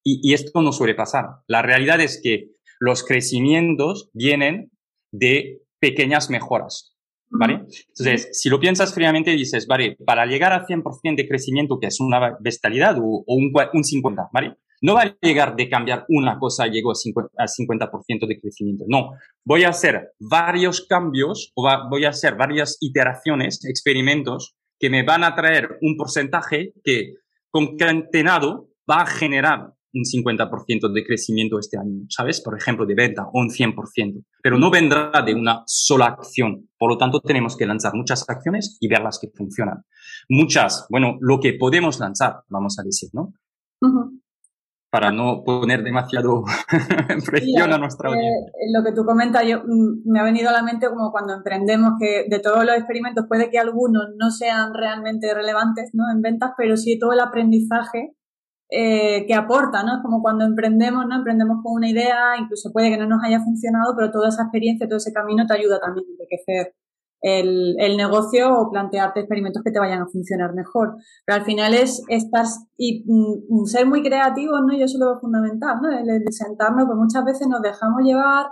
Y, 0.04 0.20
y 0.24 0.34
esto 0.34 0.62
no 0.62 0.72
suele 0.72 0.96
pasar. 0.96 1.26
La 1.48 1.62
realidad 1.62 2.00
es 2.00 2.20
que 2.22 2.52
los 2.80 3.04
crecimientos 3.04 4.10
vienen 4.14 4.72
de 5.12 5.62
pequeñas 5.80 6.30
mejoras. 6.30 6.96
¿Vale? 7.28 7.66
Entonces, 7.90 8.30
si 8.32 8.50
lo 8.50 8.60
piensas 8.60 8.94
fríamente, 8.94 9.32
dices, 9.32 9.68
vale, 9.68 9.98
para 10.06 10.26
llegar 10.26 10.54
a 10.54 10.66
100% 10.66 11.16
de 11.16 11.28
crecimiento, 11.28 11.80
que 11.80 11.88
es 11.88 12.00
una 12.00 12.38
bestialidad, 12.40 12.98
o, 13.00 13.24
o 13.26 13.36
un, 13.36 13.52
un, 13.74 13.84
50, 13.84 14.30
¿vale? 14.32 14.56
No 14.82 14.96
va 14.96 15.02
a 15.04 15.18
llegar 15.22 15.56
de 15.56 15.70
cambiar 15.70 16.06
una 16.10 16.38
cosa 16.38 16.68
y 16.68 16.72
llego 16.72 16.92
a 16.92 16.96
50%, 16.96 17.30
a 17.38 17.48
50 17.48 17.90
de 18.28 18.40
crecimiento. 18.40 18.86
No, 18.88 19.12
voy 19.44 19.64
a 19.64 19.70
hacer 19.70 20.12
varios 20.20 20.86
cambios 20.88 21.52
o 21.56 21.68
voy 21.90 22.06
a 22.06 22.10
hacer 22.10 22.36
varias 22.36 22.78
iteraciones, 22.82 23.64
experimentos, 23.66 24.56
que 24.80 24.90
me 24.90 25.04
van 25.04 25.24
a 25.24 25.36
traer 25.36 25.78
un 25.82 25.96
porcentaje 25.98 26.74
que 26.84 27.14
concatenado 27.50 28.70
va 28.90 29.02
a 29.02 29.06
generar 29.06 29.76
un 29.96 30.04
50% 30.04 30.92
de 30.92 31.06
crecimiento 31.06 31.58
este 31.58 31.78
año, 31.78 32.06
¿sabes? 32.10 32.42
Por 32.42 32.58
ejemplo, 32.58 32.86
de 32.86 32.96
venta 32.96 33.24
o 33.32 33.40
un 33.40 33.50
100%, 33.50 34.26
pero 34.44 34.60
no 34.60 34.70
vendrá 34.70 35.10
de 35.26 35.34
una 35.34 35.64
sola 35.66 36.08
acción. 36.08 36.70
Por 36.78 36.92
lo 36.92 36.98
tanto, 36.98 37.22
tenemos 37.22 37.56
que 37.56 37.66
lanzar 37.66 37.94
muchas 37.96 38.26
acciones 38.28 38.78
y 38.82 38.90
ver 38.90 39.02
las 39.02 39.20
que 39.20 39.30
funcionan. 39.34 39.84
Muchas, 40.30 40.86
bueno, 40.90 41.18
lo 41.22 41.40
que 41.40 41.54
podemos 41.54 42.00
lanzar, 42.00 42.42
vamos 42.50 42.78
a 42.78 42.84
decir, 42.84 43.10
¿no? 43.14 43.34
Uh. 43.82 44.25
Para 44.96 45.12
no 45.12 45.44
poner 45.44 45.84
demasiado 45.84 46.44
presión 47.26 47.74
a 47.74 47.78
nuestra 47.78 48.08
audiencia. 48.08 48.48
Eh, 48.54 48.72
lo 48.74 48.82
que 48.82 48.94
tú 48.94 49.04
comentas, 49.04 49.44
yo, 49.46 49.60
mm, 49.66 50.10
me 50.10 50.22
ha 50.22 50.24
venido 50.24 50.50
a 50.50 50.54
la 50.54 50.64
mente 50.64 50.88
como 50.88 51.12
cuando 51.12 51.34
emprendemos, 51.34 51.96
que 52.00 52.28
de 52.30 52.40
todos 52.40 52.64
los 52.64 52.78
experimentos 52.78 53.26
puede 53.28 53.50
que 53.50 53.60
algunos 53.60 54.06
no 54.18 54.32
sean 54.32 54.74
realmente 54.74 55.34
relevantes 55.34 55.90
¿no? 55.92 56.06
en 56.10 56.22
ventas, 56.22 56.52
pero 56.58 56.78
sí 56.78 56.98
todo 56.98 57.12
el 57.12 57.20
aprendizaje 57.20 58.16
eh, 58.70 59.26
que 59.28 59.34
aporta, 59.34 59.84
¿no? 59.84 59.98
Es 59.98 60.02
como 60.02 60.22
cuando 60.22 60.46
emprendemos, 60.46 61.06
¿no? 61.08 61.18
Emprendemos 61.18 61.58
con 61.62 61.74
una 61.74 61.90
idea, 61.90 62.38
incluso 62.40 62.72
puede 62.72 62.90
que 62.90 62.98
no 62.98 63.06
nos 63.06 63.22
haya 63.22 63.42
funcionado, 63.42 63.94
pero 63.98 64.12
toda 64.12 64.30
esa 64.30 64.44
experiencia, 64.44 64.88
todo 64.88 64.98
ese 64.98 65.12
camino 65.12 65.46
te 65.46 65.56
ayuda 65.56 65.80
también 65.80 66.06
a 66.08 66.12
enriquecer 66.14 66.74
el, 67.26 67.98
negocio 67.98 68.54
o 68.54 68.70
plantearte 68.70 69.22
experimentos 69.22 69.64
que 69.64 69.72
te 69.72 69.80
vayan 69.80 70.02
a 70.02 70.08
funcionar 70.08 70.54
mejor. 70.54 70.96
Pero 71.26 71.40
al 71.40 71.46
final 71.46 71.74
es 71.74 72.04
estar 72.08 72.46
y 72.78 73.04
mm, 73.08 73.66
ser 73.66 73.88
muy 73.88 74.04
creativos, 74.04 74.62
¿no? 74.66 74.78
Yo 74.78 74.86
eso 74.86 75.00
lo 75.00 75.08
veo 75.08 75.20
fundamental, 75.20 75.78
¿no? 75.82 75.90
El, 75.90 76.10
el 76.10 76.24
sentarnos, 76.30 76.86
pues 76.86 76.98
muchas 76.98 77.26
veces 77.26 77.48
nos 77.48 77.62
dejamos 77.62 78.04
llevar, 78.04 78.48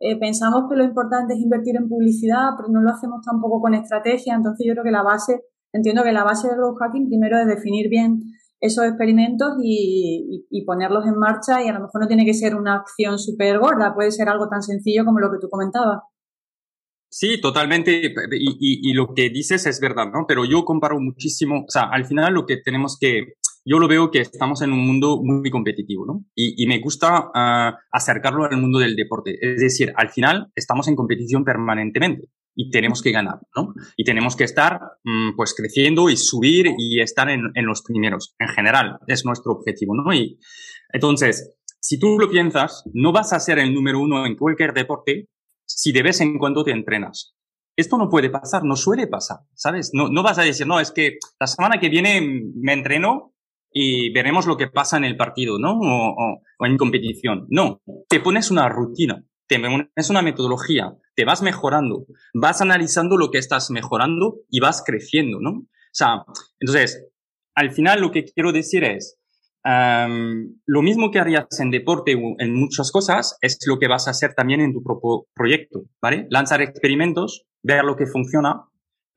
eh, 0.00 0.18
pensamos 0.18 0.64
que 0.68 0.76
lo 0.76 0.84
importante 0.84 1.34
es 1.34 1.40
invertir 1.40 1.76
en 1.76 1.88
publicidad, 1.88 2.50
pero 2.56 2.68
no 2.68 2.82
lo 2.82 2.90
hacemos 2.90 3.24
tampoco 3.24 3.60
con 3.60 3.74
estrategia. 3.74 4.34
Entonces 4.34 4.66
yo 4.66 4.74
creo 4.74 4.84
que 4.84 4.90
la 4.90 5.02
base, 5.02 5.44
entiendo 5.72 6.02
que 6.02 6.12
la 6.12 6.24
base 6.24 6.48
del 6.48 6.58
growth 6.58 6.78
hacking 6.78 7.08
primero 7.08 7.38
es 7.38 7.46
definir 7.46 7.88
bien 7.88 8.20
esos 8.60 8.84
experimentos 8.84 9.54
y, 9.62 10.46
y, 10.50 10.64
ponerlos 10.64 11.06
en 11.06 11.16
marcha 11.16 11.62
y 11.62 11.68
a 11.68 11.72
lo 11.72 11.80
mejor 11.80 12.00
no 12.00 12.08
tiene 12.08 12.24
que 12.24 12.34
ser 12.34 12.56
una 12.56 12.74
acción 12.74 13.16
súper 13.16 13.60
gorda, 13.60 13.94
puede 13.94 14.10
ser 14.10 14.28
algo 14.28 14.48
tan 14.48 14.62
sencillo 14.62 15.04
como 15.04 15.20
lo 15.20 15.30
que 15.30 15.38
tú 15.40 15.48
comentabas. 15.48 16.00
Sí, 17.10 17.40
totalmente. 17.40 18.12
Y, 18.32 18.90
y, 18.90 18.92
lo 18.92 19.14
que 19.14 19.30
dices 19.30 19.66
es 19.66 19.80
verdad, 19.80 20.10
¿no? 20.12 20.26
Pero 20.28 20.44
yo 20.44 20.64
comparo 20.64 21.00
muchísimo, 21.00 21.64
o 21.66 21.70
sea, 21.70 21.84
al 21.84 22.04
final 22.04 22.34
lo 22.34 22.44
que 22.44 22.58
tenemos 22.58 22.98
que, 23.00 23.34
yo 23.64 23.78
lo 23.78 23.88
veo 23.88 24.10
que 24.10 24.20
estamos 24.20 24.60
en 24.60 24.72
un 24.72 24.86
mundo 24.86 25.20
muy 25.22 25.50
competitivo, 25.50 26.04
¿no? 26.04 26.24
Y, 26.34 26.66
me 26.66 26.80
gusta 26.80 27.30
uh, 27.34 27.76
acercarlo 27.90 28.44
al 28.44 28.58
mundo 28.58 28.78
del 28.78 28.94
deporte. 28.94 29.38
Es 29.40 29.60
decir, 29.60 29.92
al 29.96 30.10
final 30.10 30.52
estamos 30.54 30.86
en 30.88 30.96
competición 30.96 31.44
permanentemente 31.44 32.28
y 32.54 32.70
tenemos 32.70 33.00
que 33.00 33.12
ganar, 33.12 33.38
¿no? 33.56 33.72
Y 33.96 34.04
tenemos 34.04 34.36
que 34.36 34.44
estar, 34.44 34.78
mmm, 35.04 35.34
pues, 35.34 35.54
creciendo 35.56 36.10
y 36.10 36.16
subir 36.16 36.74
y 36.76 37.00
estar 37.00 37.30
en, 37.30 37.52
en, 37.54 37.64
los 37.64 37.82
primeros. 37.82 38.34
En 38.38 38.48
general, 38.48 38.98
es 39.06 39.24
nuestro 39.24 39.52
objetivo, 39.52 39.94
¿no? 39.94 40.12
Y 40.12 40.38
entonces, 40.92 41.54
si 41.80 41.98
tú 41.98 42.18
lo 42.18 42.28
piensas, 42.28 42.84
no 42.92 43.12
vas 43.12 43.32
a 43.32 43.40
ser 43.40 43.58
el 43.58 43.72
número 43.72 43.98
uno 44.00 44.26
en 44.26 44.36
cualquier 44.36 44.74
deporte 44.74 45.28
si 45.78 45.92
de 45.92 46.02
vez 46.02 46.20
en 46.20 46.38
cuando 46.38 46.64
te 46.64 46.72
entrenas. 46.72 47.36
Esto 47.76 47.96
no 47.96 48.08
puede 48.08 48.30
pasar, 48.30 48.64
no 48.64 48.74
suele 48.74 49.06
pasar, 49.06 49.38
¿sabes? 49.54 49.90
No, 49.92 50.08
no 50.08 50.24
vas 50.24 50.38
a 50.38 50.42
decir, 50.42 50.66
no, 50.66 50.80
es 50.80 50.90
que 50.90 51.18
la 51.38 51.46
semana 51.46 51.78
que 51.78 51.88
viene 51.88 52.20
me 52.20 52.72
entreno 52.72 53.34
y 53.72 54.12
veremos 54.12 54.46
lo 54.46 54.56
que 54.56 54.66
pasa 54.66 54.96
en 54.96 55.04
el 55.04 55.16
partido, 55.16 55.60
¿no? 55.60 55.78
O, 55.78 56.66
en 56.66 56.76
competición. 56.76 57.46
No, 57.48 57.80
te 58.08 58.18
pones 58.18 58.50
una 58.50 58.68
rutina 58.68 59.24
es 59.96 60.10
una 60.10 60.22
metodología, 60.22 60.94
te 61.14 61.24
vas 61.24 61.42
mejorando, 61.42 62.06
vas 62.34 62.60
analizando 62.60 63.16
lo 63.16 63.30
que 63.30 63.38
estás 63.38 63.70
mejorando 63.70 64.40
y 64.50 64.60
vas 64.60 64.82
creciendo, 64.84 65.40
¿no? 65.40 65.50
O 65.50 65.66
sea, 65.90 66.24
entonces, 66.60 67.06
al 67.54 67.70
final 67.70 68.00
lo 68.00 68.10
que 68.10 68.24
quiero 68.24 68.52
decir 68.52 68.84
es, 68.84 69.17
lo 70.66 70.82
mismo 70.82 71.10
que 71.10 71.18
harías 71.18 71.60
en 71.60 71.70
deporte 71.70 72.14
o 72.14 72.36
en 72.38 72.54
muchas 72.54 72.90
cosas, 72.90 73.36
es 73.40 73.58
lo 73.66 73.78
que 73.78 73.88
vas 73.88 74.06
a 74.06 74.12
hacer 74.12 74.34
también 74.34 74.60
en 74.60 74.72
tu 74.72 74.82
propio 74.82 75.26
proyecto, 75.34 75.82
¿vale? 76.00 76.26
Lanzar 76.30 76.62
experimentos, 76.62 77.44
ver 77.62 77.84
lo 77.84 77.96
que 77.96 78.06
funciona, 78.06 78.64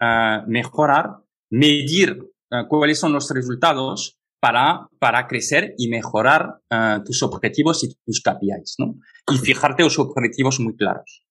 uh, 0.02 0.48
mejorar, 0.48 1.18
medir 1.50 2.18
uh, 2.52 2.68
cuáles 2.68 3.00
son 3.00 3.14
los 3.14 3.30
resultados 3.30 4.18
para, 4.42 4.88
para 5.00 5.28
crecer 5.28 5.74
y 5.78 5.88
mejorar 5.90 6.60
uh, 6.72 7.04
tus 7.04 7.22
objetivos 7.24 7.84
y 7.84 7.96
tus 8.06 8.22
KPIs, 8.22 8.76
¿no? 8.80 8.96
Y 9.32 9.38
fijarte 9.38 9.84
los 9.84 10.00
objetivos 10.00 10.60
muy 10.60 10.76
claros. 10.76 11.26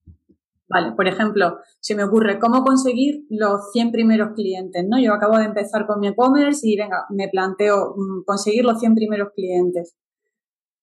Vale, 0.71 0.93
por 0.93 1.09
ejemplo, 1.09 1.59
se 1.81 1.97
me 1.97 2.05
ocurre 2.05 2.39
cómo 2.39 2.63
conseguir 2.63 3.25
los 3.29 3.73
100 3.73 3.91
primeros 3.91 4.35
clientes, 4.37 4.85
¿no? 4.89 5.01
Yo 5.01 5.13
acabo 5.13 5.37
de 5.37 5.47
empezar 5.47 5.85
con 5.85 5.99
mi 5.99 6.07
e-commerce 6.07 6.61
y 6.63 6.77
venga, 6.77 7.07
me 7.11 7.29
planteo 7.29 7.95
mmm, 7.97 8.23
conseguir 8.25 8.65
los 8.65 8.79
100 8.79 8.95
primeros 8.95 9.31
clientes. 9.35 9.97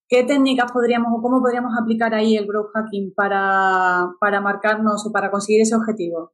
¿Qué 0.09 0.25
técnicas 0.25 0.73
podríamos 0.73 1.13
o 1.17 1.21
cómo 1.21 1.39
podríamos 1.39 1.71
aplicar 1.81 2.13
ahí 2.13 2.35
el 2.35 2.45
growth 2.45 2.71
hacking 2.73 3.13
para, 3.15 4.09
para 4.19 4.41
marcarnos 4.41 5.05
o 5.07 5.11
para 5.13 5.31
conseguir 5.31 5.61
ese 5.61 5.75
objetivo? 5.75 6.33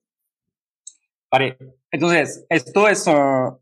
Vale, 1.31 1.57
entonces, 1.91 2.47
esto 2.49 2.87
es, 2.87 3.07
uh, 3.07 3.59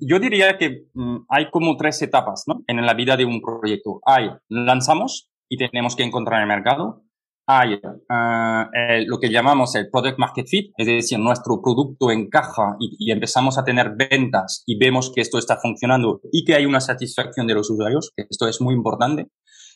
yo 0.00 0.20
diría 0.20 0.56
que 0.56 0.86
um, 0.94 1.24
hay 1.28 1.50
como 1.50 1.76
tres 1.76 2.00
etapas 2.02 2.44
¿no? 2.46 2.62
en 2.68 2.84
la 2.86 2.94
vida 2.94 3.16
de 3.16 3.24
un 3.24 3.40
proyecto. 3.40 4.00
Hay, 4.04 4.30
lanzamos 4.48 5.32
y 5.48 5.56
tenemos 5.56 5.96
que 5.96 6.04
encontrar 6.04 6.42
el 6.42 6.48
mercado. 6.48 7.05
Hay 7.46 7.74
uh, 7.74 9.06
lo 9.06 9.18
que 9.20 9.30
llamamos 9.30 9.74
el 9.76 9.88
product 9.88 10.18
market 10.18 10.46
fit, 10.48 10.72
es 10.76 10.86
decir, 10.86 11.18
nuestro 11.18 11.60
producto 11.62 12.10
encaja 12.10 12.76
y, 12.80 12.96
y, 12.98 13.12
empezamos 13.12 13.56
a 13.56 13.64
tener 13.64 13.92
ventas 13.96 14.64
y 14.66 14.78
vemos 14.78 15.12
que 15.14 15.20
esto 15.20 15.38
está 15.38 15.56
funcionando 15.56 16.20
y 16.32 16.44
que 16.44 16.54
hay 16.54 16.66
una 16.66 16.80
satisfacción 16.80 17.46
de 17.46 17.54
los 17.54 17.70
usuarios, 17.70 18.12
que 18.16 18.24
esto 18.28 18.48
es 18.48 18.60
muy 18.60 18.74
importante. 18.74 19.28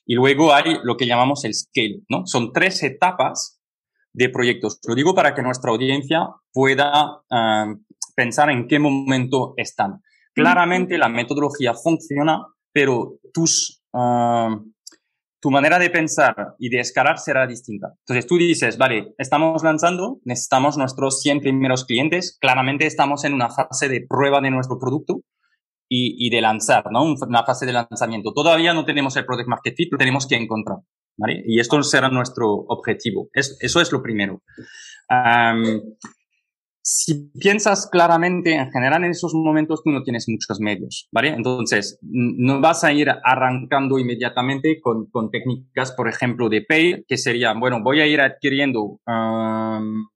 Y 0.05 0.15
luego 0.15 0.53
hay 0.53 0.79
lo 0.83 0.97
que 0.97 1.07
llamamos 1.07 1.45
el 1.45 1.55
scale, 1.55 2.03
¿no? 2.09 2.27
Son 2.27 2.53
tres 2.53 2.83
etapas 2.83 3.61
de 4.13 4.29
proyectos. 4.29 4.81
Lo 4.87 4.95
digo 4.95 5.15
para 5.15 5.35
que 5.35 5.43
nuestra 5.43 5.71
audiencia 5.71 6.29
pueda 6.53 7.23
uh, 7.31 7.77
pensar 8.17 8.51
en 8.51 8.67
qué 8.67 8.79
momento 8.79 9.55
están. 9.57 10.03
Claramente 10.35 10.99
la 10.99 11.09
metodología 11.09 11.75
funciona, 11.75 12.45
pero 12.73 13.19
tus 13.33 13.83
uh, 13.93 14.57
tu 15.41 15.51
manera 15.51 15.79
de 15.79 15.91
pensar 15.91 16.35
y 16.59 16.69
de 16.69 16.81
escalar 16.81 17.19
será 17.19 17.47
distinta. 17.47 17.95
Entonces 18.01 18.27
tú 18.27 18.37
dices, 18.37 18.77
vale, 18.77 19.15
estamos 19.19 19.63
lanzando, 19.63 20.21
necesitamos 20.25 20.77
nuestros 20.77 21.21
100 21.23 21.41
primeros 21.41 21.85
clientes, 21.85 22.37
claramente 22.41 22.87
estamos 22.87 23.25
en 23.25 23.33
una 23.33 23.49
fase 23.51 23.89
de 23.89 24.05
prueba 24.07 24.41
de 24.41 24.51
nuestro 24.51 24.79
producto 24.79 25.23
y, 25.89 26.27
y 26.27 26.31
de 26.31 26.41
lanzar, 26.43 26.85
¿no? 26.91 27.15
Una 27.15 27.45
fase 27.45 27.67
de 27.67 27.73
lanzamiento. 27.73 28.33
Todavía 28.33 28.75
no 28.75 28.85
tenemos 28.85 29.17
el 29.17 29.25
product 29.25 29.49
market 29.49 29.75
fit, 29.75 29.91
lo 29.91 29.99
tenemos 29.99 30.27
que 30.27 30.37
encontrar, 30.37 30.79
¿vale? 31.17 31.43
Y 31.47 31.59
esto 31.59 31.83
será 31.83 32.11
nuestro 32.11 32.49
objetivo. 32.49 33.29
Es, 33.33 33.57
eso 33.61 33.81
es 33.81 33.91
lo 33.93 34.03
primero. 34.03 34.43
Um, 35.09 35.81
si 36.83 37.31
piensas 37.39 37.89
claramente, 37.91 38.55
en 38.55 38.71
general 38.71 39.05
en 39.05 39.11
esos 39.11 39.35
momentos 39.35 39.83
tú 39.85 39.91
no 39.91 40.03
tienes 40.03 40.27
muchos 40.29 40.61
medios, 40.61 41.09
¿vale? 41.13 41.29
Entonces, 41.29 41.99
no 42.03 42.61
vas 42.61 42.85
a 42.85 42.93
ir 42.93 43.09
arrancando 43.23 43.99
inmediatamente 43.99 44.81
con, 44.81 45.07
con 45.11 45.31
técnicas, 45.31 45.93
por 45.93 46.09
ejemplo, 46.09 46.49
de 46.49 46.63
pay, 46.63 47.05
que 47.07 47.19
serían, 47.19 47.61
bueno, 47.61 47.83
voy 47.83 48.01
a 48.01 48.07
ir 48.07 48.21
adquiriendo 48.21 49.01
um, 49.07 50.09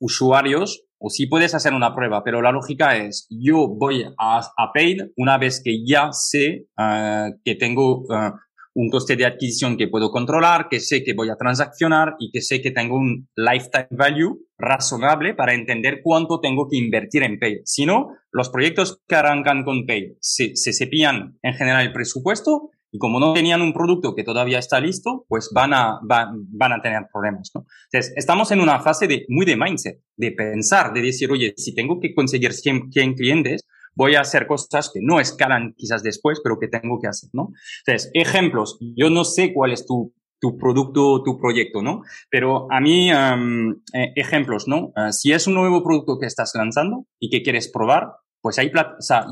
usuarios, 0.00 0.84
o 0.98 1.10
si 1.10 1.26
puedes 1.26 1.54
hacer 1.54 1.74
una 1.74 1.94
prueba, 1.94 2.24
pero 2.24 2.42
la 2.42 2.50
lógica 2.50 2.96
es, 2.96 3.26
yo 3.30 3.68
voy 3.68 4.04
a, 4.18 4.38
a 4.38 4.72
paid 4.72 5.00
una 5.16 5.38
vez 5.38 5.60
que 5.62 5.84
ya 5.86 6.10
sé 6.12 6.66
uh, 6.78 7.30
que 7.44 7.54
tengo 7.54 8.00
uh, 8.00 8.32
un 8.74 8.90
coste 8.90 9.16
de 9.16 9.24
adquisición 9.24 9.76
que 9.76 9.88
puedo 9.88 10.10
controlar, 10.10 10.68
que 10.68 10.80
sé 10.80 11.02
que 11.04 11.14
voy 11.14 11.30
a 11.30 11.36
transaccionar 11.36 12.16
y 12.18 12.30
que 12.30 12.42
sé 12.42 12.60
que 12.60 12.72
tengo 12.72 12.96
un 12.96 13.28
lifetime 13.36 13.86
value 13.90 14.38
razonable 14.58 15.34
para 15.34 15.54
entender 15.54 16.00
cuánto 16.02 16.40
tengo 16.40 16.68
que 16.68 16.76
invertir 16.76 17.22
en 17.22 17.38
Pay. 17.38 17.60
Si 17.64 17.86
no, 17.86 18.08
los 18.32 18.50
proyectos 18.50 19.00
que 19.06 19.14
arrancan 19.14 19.64
con 19.64 19.86
Pay 19.86 20.16
se, 20.20 20.56
se, 20.56 20.72
se 20.72 20.86
pillan 20.86 21.38
en 21.42 21.54
general 21.54 21.86
el 21.86 21.92
presupuesto 21.92 22.70
y 22.94 22.98
como 22.98 23.18
no 23.18 23.32
tenían 23.32 23.60
un 23.60 23.72
producto 23.72 24.14
que 24.14 24.22
todavía 24.22 24.60
está 24.60 24.78
listo, 24.78 25.24
pues 25.28 25.50
van 25.52 25.74
a, 25.74 25.98
van, 26.04 26.46
van 26.50 26.74
a 26.74 26.80
tener 26.80 27.02
problemas. 27.12 27.50
Entonces, 27.52 28.12
estamos 28.14 28.52
en 28.52 28.60
una 28.60 28.78
fase 28.78 29.08
de, 29.08 29.24
muy 29.28 29.44
de 29.44 29.56
mindset, 29.56 30.00
de 30.16 30.30
pensar, 30.30 30.92
de 30.92 31.02
decir, 31.02 31.28
oye, 31.32 31.54
si 31.56 31.74
tengo 31.74 31.98
que 31.98 32.14
conseguir 32.14 32.52
100, 32.52 32.92
100 32.92 33.14
clientes, 33.14 33.66
voy 33.94 34.14
a 34.14 34.20
hacer 34.20 34.46
cosas 34.46 34.90
que 34.92 35.00
no 35.02 35.20
escalan 35.20 35.74
quizás 35.76 36.02
después, 36.02 36.40
pero 36.42 36.58
que 36.58 36.68
tengo 36.68 36.98
que 37.00 37.08
hacer, 37.08 37.30
¿no? 37.32 37.52
Entonces, 37.86 38.10
ejemplos. 38.14 38.78
Yo 38.96 39.10
no 39.10 39.24
sé 39.24 39.52
cuál 39.52 39.72
es 39.72 39.86
tu, 39.86 40.12
tu 40.40 40.58
producto, 40.58 41.22
tu 41.22 41.38
proyecto, 41.38 41.82
¿no? 41.82 42.02
Pero 42.30 42.70
a 42.70 42.80
mí, 42.80 43.10
um, 43.12 43.80
ejemplos, 44.14 44.68
¿no? 44.68 44.92
Uh, 44.96 45.10
si 45.10 45.32
es 45.32 45.46
un 45.46 45.54
nuevo 45.54 45.82
producto 45.82 46.18
que 46.18 46.26
estás 46.26 46.52
lanzando 46.54 47.06
y 47.18 47.30
que 47.30 47.42
quieres 47.42 47.70
probar, 47.70 48.16
pues 48.42 48.58
hay, 48.58 48.68
o 48.68 49.00
sea, 49.00 49.26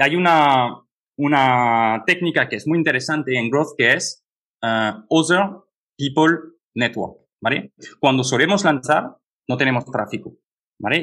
hay 0.00 0.16
una, 0.16 0.80
una 1.16 2.02
técnica 2.06 2.48
que 2.48 2.56
es 2.56 2.66
muy 2.66 2.78
interesante 2.78 3.38
en 3.38 3.50
Growth 3.50 3.76
que 3.76 3.92
es 3.92 4.24
uh, 4.62 5.04
Other 5.08 5.50
People 5.96 6.38
Network, 6.74 7.18
¿vale? 7.40 7.72
Cuando 8.00 8.24
solemos 8.24 8.64
lanzar, 8.64 9.16
no 9.48 9.56
tenemos 9.56 9.84
tráfico. 9.84 10.34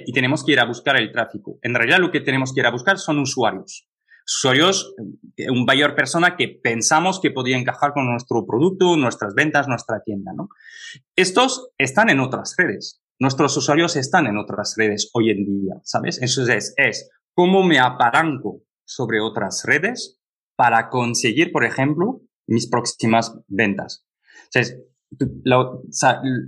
Y 0.06 0.12
tenemos 0.12 0.44
que 0.44 0.54
ir 0.54 0.60
a 0.60 0.66
buscar 0.66 0.98
el 0.98 1.12
tráfico. 1.12 1.58
En 1.62 1.74
realidad 1.74 2.00
lo 2.00 2.12
que 2.12 2.22
tenemos 2.22 2.54
que 2.54 2.60
ir 2.60 2.66
a 2.66 2.72
buscar 2.72 2.98
son 2.98 3.20
usuarios. 3.20 3.88
Usuarios, 4.26 4.94
eh, 5.38 5.50
un 5.50 5.66
mayor 5.66 5.96
persona 5.96 6.36
que 6.36 6.60
pensamos 6.62 7.20
que 7.20 7.32
podría 7.32 7.58
encajar 7.58 7.94
con 7.94 8.06
nuestro 8.06 8.46
producto, 8.46 8.96
nuestras 8.96 9.34
ventas, 9.34 9.68
nuestra 9.68 10.02
tienda, 10.04 10.34
¿no? 10.36 10.50
Estos 11.16 11.70
están 11.78 12.10
en 12.10 12.20
otras 12.20 12.56
redes. 12.58 13.02
Nuestros 13.20 13.58
usuarios 13.58 13.96
están 13.96 14.28
en 14.28 14.38
otras 14.38 14.76
redes 14.78 15.10
hoy 15.14 15.32
en 15.32 15.46
día, 15.46 15.76
¿sabes? 15.84 16.22
Eso 16.22 16.46
es, 16.48 17.10
cómo 17.34 17.64
me 17.64 17.80
apalanco 17.80 18.62
sobre 18.86 19.20
otras 19.20 19.64
redes 19.66 20.20
para 20.56 20.90
conseguir, 20.90 21.52
por 21.52 21.66
ejemplo, 21.66 22.22
mis 22.48 22.70
próximas 22.70 23.36
ventas. 23.48 24.06
Entonces, 24.46 24.80
la, 25.44 25.70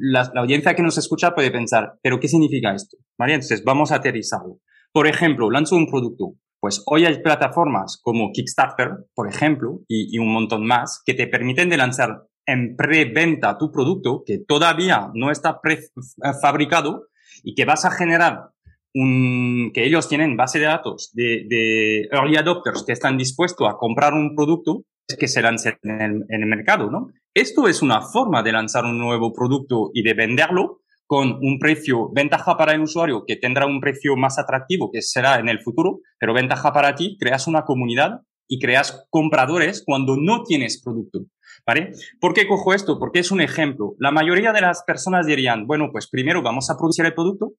la, 0.01 0.31
la, 0.33 0.41
audiencia 0.41 0.75
que 0.75 0.83
nos 0.83 0.97
escucha 0.97 1.33
puede 1.33 1.51
pensar, 1.51 1.93
pero 2.01 2.19
¿qué 2.19 2.27
significa 2.27 2.73
esto? 2.73 2.97
¿Vale? 3.17 3.33
Entonces, 3.33 3.63
vamos 3.63 3.91
a 3.91 3.95
aterrizarlo. 3.95 4.59
Por 4.91 5.07
ejemplo, 5.07 5.49
lanzo 5.49 5.75
un 5.75 5.87
producto. 5.87 6.35
Pues 6.59 6.83
hoy 6.85 7.05
hay 7.05 7.21
plataformas 7.23 7.99
como 8.03 8.31
Kickstarter, 8.31 8.91
por 9.15 9.27
ejemplo, 9.27 9.81
y, 9.87 10.17
un 10.19 10.31
montón 10.31 10.65
más, 10.65 11.01
que 11.03 11.15
te 11.15 11.25
permiten 11.25 11.69
de 11.69 11.77
lanzar 11.77 12.27
en 12.45 12.75
preventa 12.75 13.57
tu 13.57 13.71
producto 13.71 14.23
que 14.25 14.37
todavía 14.37 15.09
no 15.15 15.31
está 15.31 15.59
prefabricado 15.59 17.07
y 17.43 17.55
que 17.55 17.65
vas 17.65 17.85
a 17.85 17.91
generar 17.91 18.49
un, 18.93 19.71
que 19.73 19.85
ellos 19.85 20.07
tienen 20.07 20.37
base 20.37 20.59
de 20.59 20.65
datos 20.65 21.11
de, 21.13 21.45
de 21.49 22.09
early 22.11 22.35
adopters 22.35 22.83
que 22.83 22.91
están 22.91 23.17
dispuestos 23.17 23.67
a 23.67 23.77
comprar 23.77 24.13
un 24.13 24.35
producto 24.35 24.83
que 25.17 25.27
se 25.27 25.41
lance 25.41 25.77
en 25.81 26.01
el, 26.01 26.25
en 26.29 26.41
el 26.43 26.45
mercado, 26.47 26.91
¿no? 26.91 27.09
Esto 27.33 27.67
es 27.67 27.81
una 27.81 28.01
forma 28.01 28.43
de 28.43 28.51
lanzar 28.51 28.83
un 28.83 28.97
nuevo 28.97 29.31
producto 29.31 29.91
y 29.93 30.03
de 30.03 30.13
venderlo 30.13 30.81
con 31.07 31.39
un 31.41 31.59
precio, 31.59 32.09
ventaja 32.13 32.57
para 32.57 32.73
el 32.73 32.81
usuario 32.81 33.23
que 33.25 33.35
tendrá 33.35 33.65
un 33.65 33.79
precio 33.79 34.15
más 34.17 34.37
atractivo 34.37 34.91
que 34.91 35.01
será 35.01 35.39
en 35.39 35.47
el 35.49 35.61
futuro, 35.61 35.99
pero 36.19 36.33
ventaja 36.33 36.73
para 36.73 36.95
ti, 36.95 37.17
creas 37.19 37.47
una 37.47 37.63
comunidad 37.63 38.21
y 38.47 38.59
creas 38.59 39.07
compradores 39.09 39.83
cuando 39.85 40.17
no 40.17 40.43
tienes 40.43 40.81
producto. 40.81 41.19
¿Vale? 41.65 41.91
¿Por 42.19 42.33
qué 42.33 42.47
cojo 42.47 42.73
esto? 42.73 42.97
Porque 42.97 43.19
es 43.19 43.31
un 43.31 43.39
ejemplo. 43.39 43.93
La 43.99 44.11
mayoría 44.11 44.51
de 44.51 44.61
las 44.61 44.83
personas 44.83 45.25
dirían, 45.25 45.67
bueno, 45.67 45.89
pues 45.91 46.09
primero 46.09 46.41
vamos 46.41 46.69
a 46.69 46.77
producir 46.77 47.05
el 47.05 47.13
producto, 47.13 47.53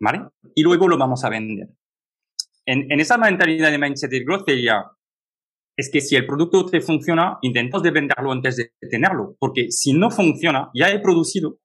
¿vale? 0.00 0.26
Y 0.54 0.62
luego 0.62 0.88
lo 0.88 0.98
vamos 0.98 1.24
a 1.24 1.30
vender. 1.30 1.68
En, 2.66 2.98
esa 2.98 3.18
mentalidad 3.18 3.70
de 3.70 3.78
mindset 3.78 4.10
de 4.10 4.24
growth 4.24 4.46
sería, 4.46 4.84
es 5.76 5.90
que 5.90 6.00
si 6.00 6.16
el 6.16 6.26
producto 6.26 6.66
te 6.66 6.80
funciona, 6.80 7.38
intentamos 7.42 7.82
de 7.82 7.90
venderlo 7.90 8.32
antes 8.32 8.56
de 8.56 8.72
tenerlo, 8.90 9.36
porque 9.38 9.70
si 9.70 9.92
no 9.92 10.10
funciona, 10.10 10.70
ya 10.74 10.90
he 10.90 11.00
producido 11.00 11.58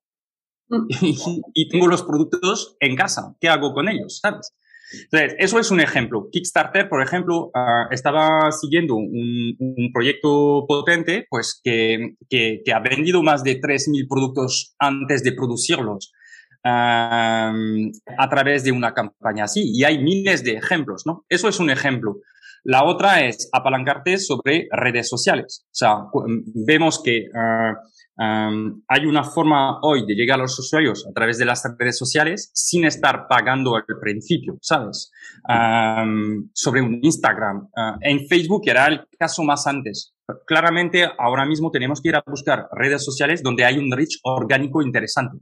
mm. 0.68 0.86
y, 1.02 1.16
y, 1.54 1.68
tengo 1.68 1.86
los 1.86 2.02
productos 2.02 2.76
en 2.80 2.96
casa. 2.96 3.36
¿Qué 3.40 3.48
hago 3.48 3.72
con 3.72 3.88
ellos? 3.88 4.18
¿Sabes? 4.20 4.54
Entonces, 4.92 5.36
eso 5.38 5.58
es 5.58 5.70
un 5.70 5.80
ejemplo. 5.80 6.28
Kickstarter, 6.32 6.88
por 6.88 7.02
ejemplo, 7.02 7.50
uh, 7.54 7.92
estaba 7.92 8.50
siguiendo 8.50 8.96
un, 8.96 9.56
un, 9.58 9.92
proyecto 9.92 10.64
potente, 10.66 11.26
pues 11.30 11.60
que, 11.62 12.16
que, 12.28 12.62
que 12.64 12.72
ha 12.72 12.80
vendido 12.80 13.22
más 13.22 13.44
de 13.44 13.60
3.000 13.60 14.08
productos 14.08 14.74
antes 14.78 15.22
de 15.22 15.32
producirlos. 15.32 16.12
Uh, 16.62 17.90
a 18.18 18.28
través 18.28 18.64
de 18.64 18.72
una 18.72 18.92
campaña 18.92 19.44
así. 19.44 19.70
Y 19.72 19.84
hay 19.84 20.02
miles 20.02 20.44
de 20.44 20.54
ejemplos, 20.54 21.06
¿no? 21.06 21.24
Eso 21.28 21.48
es 21.48 21.58
un 21.58 21.70
ejemplo. 21.70 22.16
La 22.64 22.84
otra 22.84 23.24
es 23.26 23.48
apalancarte 23.52 24.18
sobre 24.18 24.68
redes 24.70 25.08
sociales. 25.08 25.64
O 25.66 25.74
sea, 25.74 25.96
vemos 26.66 27.02
que 27.02 27.26
um, 28.18 28.82
hay 28.86 29.06
una 29.06 29.24
forma 29.24 29.78
hoy 29.82 30.04
de 30.06 30.14
llegar 30.14 30.38
a 30.38 30.42
los 30.42 30.58
usuarios 30.58 31.06
a 31.08 31.12
través 31.12 31.38
de 31.38 31.46
las 31.46 31.62
redes 31.78 31.96
sociales 31.96 32.50
sin 32.54 32.84
estar 32.84 33.26
pagando 33.28 33.76
al 33.76 33.84
principio, 34.00 34.58
¿sabes? 34.60 35.10
Sobre 36.52 36.82
un 36.82 37.00
Instagram. 37.02 37.68
Uh, 37.76 37.98
en 38.02 38.26
Facebook 38.26 38.62
era 38.66 38.86
el 38.88 39.06
caso 39.18 39.42
más 39.42 39.66
antes. 39.66 40.14
Claramente, 40.46 41.08
ahora 41.18 41.46
mismo 41.46 41.70
tenemos 41.70 42.00
que 42.00 42.10
ir 42.10 42.16
a 42.16 42.22
buscar 42.26 42.68
redes 42.72 43.04
sociales 43.04 43.42
donde 43.42 43.64
hay 43.64 43.78
un 43.78 43.90
reach 43.90 44.18
orgánico 44.22 44.82
interesante 44.82 45.38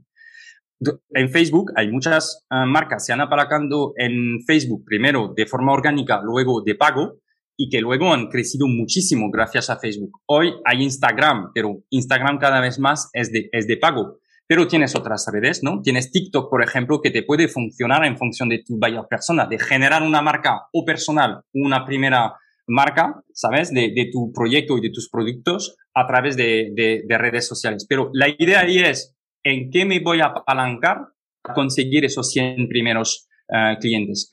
en 1.11 1.29
Facebook 1.29 1.71
hay 1.75 1.91
muchas 1.91 2.45
uh, 2.51 2.65
marcas 2.65 3.05
se 3.05 3.13
han 3.13 3.21
apalancado 3.21 3.93
en 3.97 4.41
Facebook 4.45 4.83
primero 4.85 5.33
de 5.35 5.45
forma 5.45 5.73
orgánica, 5.73 6.21
luego 6.23 6.61
de 6.61 6.75
pago 6.75 7.19
y 7.57 7.69
que 7.69 7.81
luego 7.81 8.13
han 8.13 8.27
crecido 8.27 8.67
muchísimo 8.67 9.29
gracias 9.29 9.69
a 9.69 9.77
Facebook. 9.77 10.21
Hoy 10.27 10.53
hay 10.63 10.81
Instagram, 10.81 11.51
pero 11.53 11.83
Instagram 11.89 12.39
cada 12.39 12.61
vez 12.61 12.79
más 12.79 13.09
es 13.11 13.31
de, 13.33 13.49
es 13.51 13.67
de 13.67 13.75
pago. 13.75 14.19
Pero 14.47 14.67
tienes 14.67 14.95
otras 14.95 15.27
redes, 15.31 15.61
¿no? 15.61 15.81
Tienes 15.83 16.11
TikTok, 16.11 16.49
por 16.49 16.63
ejemplo, 16.63 17.01
que 17.01 17.11
te 17.11 17.21
puede 17.21 17.49
funcionar 17.49 18.05
en 18.05 18.17
función 18.17 18.49
de 18.49 18.63
tu 18.65 18.79
buyer 18.79 19.03
persona, 19.09 19.45
de 19.45 19.59
generar 19.59 20.01
una 20.01 20.21
marca 20.21 20.61
o 20.73 20.85
personal, 20.85 21.41
una 21.53 21.85
primera 21.85 22.33
marca, 22.65 23.21
¿sabes? 23.33 23.73
De, 23.73 23.91
de 23.93 24.09
tu 24.11 24.31
proyecto 24.31 24.77
y 24.77 24.81
de 24.81 24.91
tus 24.91 25.09
productos 25.09 25.75
a 25.93 26.07
través 26.07 26.37
de, 26.37 26.71
de, 26.73 27.03
de 27.05 27.17
redes 27.17 27.45
sociales. 27.45 27.85
Pero 27.87 28.09
la 28.13 28.29
idea 28.29 28.61
ahí 28.61 28.79
es, 28.79 29.15
en 29.43 29.69
qué 29.71 29.85
me 29.85 29.99
voy 29.99 30.21
a 30.21 30.27
apalancar 30.27 31.07
a 31.43 31.53
conseguir 31.53 32.05
esos 32.05 32.29
100 32.31 32.67
primeros 32.67 33.27
uh, 33.49 33.79
clientes. 33.79 34.31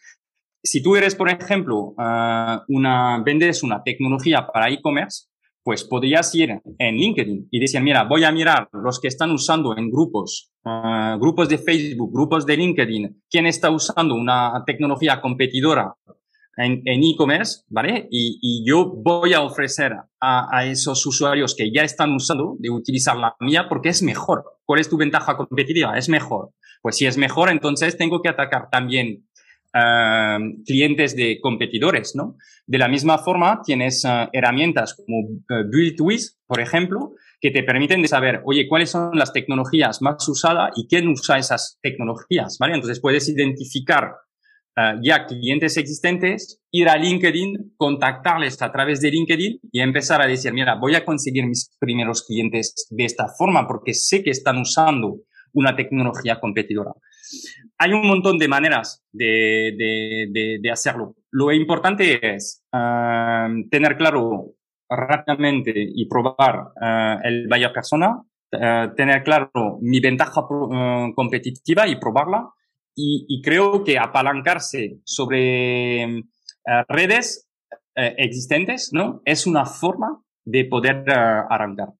Si 0.62 0.82
tú 0.82 0.96
eres, 0.96 1.14
por 1.14 1.30
ejemplo, 1.30 1.94
uh, 1.96 2.58
una, 2.68 3.22
vendes 3.24 3.62
una 3.62 3.82
tecnología 3.82 4.46
para 4.52 4.68
e-commerce, 4.68 5.28
pues 5.62 5.82
podrías 5.82 6.32
ir 6.34 6.60
en 6.78 6.96
LinkedIn 6.96 7.48
y 7.50 7.58
decir, 7.58 7.80
mira, 7.80 8.04
voy 8.04 8.22
a 8.22 8.30
mirar 8.30 8.68
los 8.72 9.00
que 9.00 9.08
están 9.08 9.32
usando 9.32 9.76
en 9.76 9.90
grupos, 9.90 10.52
ah, 10.64 11.16
grupos 11.20 11.48
de 11.48 11.58
Facebook, 11.58 12.12
grupos 12.12 12.46
de 12.46 12.56
LinkedIn, 12.56 13.24
quién 13.28 13.46
está 13.46 13.70
usando 13.70 14.14
una 14.14 14.62
tecnología 14.64 15.20
competidora 15.20 15.92
en 16.56 16.82
e-commerce, 16.86 17.64
¿vale? 17.68 18.08
Y, 18.10 18.64
yo 18.64 18.86
voy 18.86 19.34
a 19.34 19.42
ofrecer 19.42 19.92
a, 20.20 20.66
esos 20.66 21.04
usuarios 21.04 21.54
que 21.54 21.70
ya 21.70 21.82
están 21.82 22.14
usando 22.14 22.56
de 22.58 22.70
utilizar 22.70 23.16
la 23.16 23.36
mía 23.40 23.66
porque 23.68 23.90
es 23.90 24.02
mejor. 24.02 24.44
¿Cuál 24.66 24.80
es 24.80 24.90
tu 24.90 24.96
ventaja 24.98 25.36
competitiva? 25.36 25.96
Es 25.96 26.08
mejor. 26.08 26.50
Pues 26.82 26.96
si 26.96 27.06
es 27.06 27.16
mejor, 27.16 27.48
entonces 27.50 27.96
tengo 27.96 28.20
que 28.20 28.28
atacar 28.28 28.68
también 28.70 29.26
ah, 29.72 30.38
clientes 30.66 31.16
de 31.16 31.38
competidores, 31.40 32.14
¿no? 32.14 32.36
De 32.66 32.78
la 32.78 32.88
misma 32.88 33.18
forma, 33.18 33.62
tienes 33.64 34.04
ah, 34.04 34.28
herramientas 34.32 34.94
como 34.94 35.20
uh, 35.20 36.06
por 36.46 36.60
ejemplo, 36.60 37.14
que 37.40 37.50
te 37.50 37.62
permiten 37.62 38.02
de 38.02 38.08
saber, 38.08 38.42
oye, 38.44 38.66
cuáles 38.68 38.90
son 38.90 39.16
las 39.16 39.32
tecnologías 39.32 40.02
más 40.02 40.28
usadas 40.28 40.72
y 40.76 40.88
quién 40.88 41.08
usa 41.08 41.38
esas 41.38 41.78
tecnologías, 41.80 42.56
¿vale? 42.58 42.74
Entonces 42.74 43.00
puedes 43.00 43.28
identificar 43.28 44.14
eh, 44.78 44.94
ya 45.02 45.24
clientes 45.24 45.78
existentes, 45.78 46.60
ir 46.70 46.90
a 46.90 46.98
LinkedIn, 46.98 47.74
contactarles 47.78 48.60
a 48.60 48.70
través 48.70 49.00
de 49.00 49.10
LinkedIn 49.10 49.60
y 49.72 49.80
empezar 49.80 50.20
a 50.20 50.26
decir, 50.26 50.52
mira, 50.52 50.74
voy 50.74 50.94
a 50.94 51.04
conseguir 51.04 51.46
mis 51.46 51.74
primeros 51.78 52.24
clientes 52.26 52.86
de 52.90 53.04
esta 53.06 53.26
forma 53.38 53.66
porque 53.66 53.94
sé 53.94 54.22
que 54.22 54.30
están 54.30 54.58
usando 54.58 55.20
una 55.54 55.74
tecnología 55.74 56.38
competidora. 56.38 56.92
Hay 57.78 57.92
un 57.94 58.06
montón 58.06 58.38
de 58.38 58.48
maneras 58.48 59.02
de, 59.12 59.74
de, 59.78 60.58
de, 60.60 60.70
hacerlo. 60.70 61.16
Lo 61.30 61.50
importante 61.52 62.34
es 62.34 62.62
eh, 62.70 63.48
tener 63.70 63.96
claro 63.96 64.52
rápidamente 64.90 65.72
y 65.74 66.06
probar 66.06 66.72
uh, 66.80 67.18
el 67.24 67.48
buyer 67.48 67.72
persona, 67.72 68.22
tener 68.48 69.24
claro 69.24 69.78
mi 69.82 69.98
ventaja 69.98 70.42
competitiva 71.14 71.88
y 71.88 71.96
probarla 71.96 72.48
y, 72.96 73.42
creo 73.42 73.84
que 73.84 73.98
apalancarse 73.98 74.98
sobre 75.04 76.02
eh, 76.02 76.22
redes 76.88 77.46
eh, 77.94 78.14
existentes, 78.18 78.90
¿no? 78.92 79.20
Es 79.24 79.46
una 79.46 79.66
forma 79.66 80.22
de 80.44 80.64
poder 80.64 81.04
eh, 81.06 81.12
arrancar. 81.14 81.90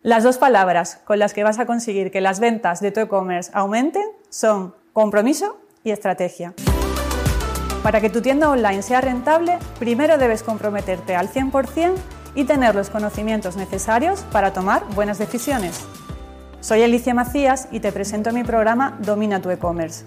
Las 0.00 0.22
dos 0.22 0.38
palabras 0.38 1.02
con 1.04 1.18
las 1.18 1.34
que 1.34 1.42
vas 1.42 1.58
a 1.58 1.66
conseguir 1.66 2.10
que 2.10 2.20
las 2.20 2.38
ventas 2.38 2.80
de 2.80 2.92
tu 2.92 3.00
e-commerce 3.00 3.50
aumenten 3.54 4.04
son 4.28 4.74
compromiso 4.92 5.58
y 5.82 5.90
estrategia. 5.90 6.54
Para 7.82 8.00
que 8.00 8.10
tu 8.10 8.22
tienda 8.22 8.48
online 8.48 8.82
sea 8.82 9.00
rentable, 9.00 9.58
primero 9.78 10.18
debes 10.18 10.42
comprometerte 10.42 11.16
al 11.16 11.28
100% 11.28 11.94
y 12.34 12.44
tener 12.44 12.74
los 12.74 12.90
conocimientos 12.90 13.56
necesarios 13.56 14.20
para 14.32 14.52
tomar 14.52 14.84
buenas 14.94 15.18
decisiones. 15.18 15.86
Soy 16.60 16.82
Alicia 16.82 17.12
Macías 17.12 17.68
y 17.72 17.80
te 17.80 17.92
presento 17.92 18.32
mi 18.32 18.42
programa 18.42 18.98
Domina 19.02 19.42
tu 19.42 19.50
e-commerce. 19.50 20.06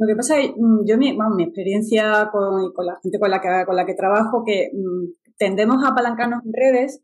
Lo 0.00 0.06
que 0.06 0.16
pasa 0.16 0.40
es 0.40 0.52
mm, 0.56 0.86
yo, 0.86 0.96
mi, 0.96 1.16
mi 1.36 1.42
experiencia 1.44 2.30
con, 2.32 2.72
con, 2.72 2.86
la 2.86 2.98
gente 3.02 3.20
con 3.20 3.30
la 3.30 3.40
que, 3.42 3.48
con 3.66 3.76
la 3.76 3.84
que 3.84 3.94
trabajo, 3.94 4.42
que 4.46 4.70
mm, 4.72 5.34
tendemos 5.36 5.84
a 5.84 5.88
apalancarnos 5.88 6.42
en 6.46 6.52
redes 6.54 7.02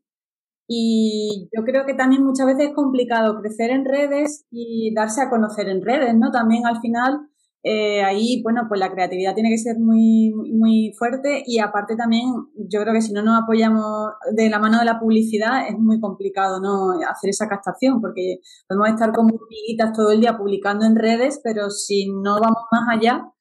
y 0.66 1.48
yo 1.54 1.62
creo 1.64 1.84
que 1.84 1.92
también 1.92 2.24
muchas 2.24 2.46
veces 2.46 2.68
es 2.68 2.74
complicado 2.74 3.38
crecer 3.40 3.70
en 3.70 3.84
redes 3.84 4.46
y 4.50 4.94
darse 4.94 5.20
a 5.20 5.28
conocer 5.28 5.68
en 5.68 5.82
redes, 5.82 6.16
¿no? 6.16 6.30
También 6.30 6.66
al 6.66 6.80
final 6.80 7.20
eh, 7.68 8.00
ahí, 8.04 8.42
bueno, 8.44 8.66
pues 8.68 8.78
la 8.78 8.92
creatividad 8.92 9.34
tiene 9.34 9.50
que 9.50 9.58
ser 9.58 9.76
muy, 9.80 10.32
muy 10.32 10.94
fuerte 10.96 11.42
y 11.44 11.58
aparte 11.58 11.96
también 11.96 12.30
yo 12.54 12.80
creo 12.80 12.94
que 12.94 13.02
si 13.02 13.12
no 13.12 13.22
nos 13.24 13.42
apoyamos 13.42 14.12
de 14.36 14.48
la 14.48 14.60
mano 14.60 14.78
de 14.78 14.84
la 14.84 15.00
publicidad 15.00 15.66
es 15.68 15.76
muy 15.76 15.98
complicado, 15.98 16.60
¿no? 16.60 16.92
Hacer 17.10 17.30
esa 17.30 17.48
captación 17.48 18.00
porque 18.00 18.38
podemos 18.68 18.90
estar 18.90 19.12
como 19.12 19.34
hormiguitas 19.34 19.92
todo 19.92 20.12
el 20.12 20.20
día 20.20 20.38
publicando 20.38 20.86
en 20.86 20.94
redes, 20.94 21.40
pero 21.42 21.70
si 21.70 22.06
no 22.08 22.40
vamos 22.40 22.62
más 22.70 22.88
allá, 22.88 23.32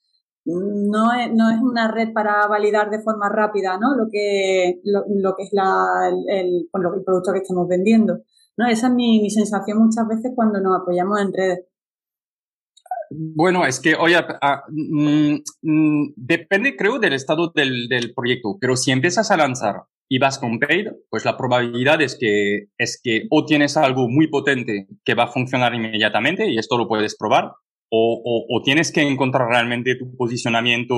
no 0.44 1.14
es, 1.14 1.32
no 1.32 1.52
es 1.52 1.62
una 1.62 1.92
red 1.92 2.12
para 2.12 2.48
validar 2.48 2.90
de 2.90 3.04
forma 3.04 3.30
rápida, 3.30 3.78
¿no? 3.78 3.96
Lo 3.96 4.08
que, 4.12 4.82
lo, 4.86 5.36
que 5.36 5.44
es 5.44 5.50
la, 5.52 6.10
el, 6.10 6.26
el, 6.28 6.70
producto 6.72 7.32
que 7.32 7.42
estamos 7.42 7.68
vendiendo, 7.68 8.22
¿no? 8.58 8.66
Esa 8.68 8.88
es 8.88 8.94
mi, 8.94 9.22
mi 9.22 9.30
sensación 9.30 9.78
muchas 9.78 10.08
veces 10.08 10.32
cuando 10.36 10.60
nos 10.62 10.82
apoyamos 10.82 11.22
en 11.22 11.32
redes. 11.32 11.60
Bueno, 13.18 13.66
es 13.66 13.80
que, 13.80 13.96
oye, 13.96 14.16
ah, 14.42 14.64
mm, 14.70 15.36
mm, 15.62 16.14
depende, 16.16 16.76
creo, 16.76 17.00
del 17.00 17.14
estado 17.14 17.52
del, 17.54 17.88
del, 17.88 18.14
proyecto, 18.14 18.58
pero 18.60 18.76
si 18.76 18.92
empiezas 18.92 19.32
a 19.32 19.38
lanzar 19.38 19.84
y 20.10 20.20
vas 20.20 20.38
con 20.38 20.60
paid, 20.60 20.88
pues 21.10 21.26
la 21.26 21.38
probabilidad 21.38 22.02
es 22.02 22.18
que, 22.20 22.68
es 22.78 23.00
que 23.02 23.24
o 23.30 23.46
tienes 23.46 23.78
algo 23.78 24.08
muy 24.10 24.28
potente 24.28 24.88
que 25.04 25.16
va 25.16 25.24
a 25.24 25.32
funcionar 25.32 25.74
inmediatamente 25.74 26.50
y 26.50 26.58
esto 26.58 26.78
lo 26.78 26.88
puedes 26.88 27.16
probar, 27.18 27.54
o, 27.90 28.22
o, 28.24 28.58
o 28.58 28.62
tienes 28.64 28.92
que 28.92 29.02
encontrar 29.02 29.48
realmente 29.48 29.96
tu 29.96 30.16
posicionamiento, 30.18 30.96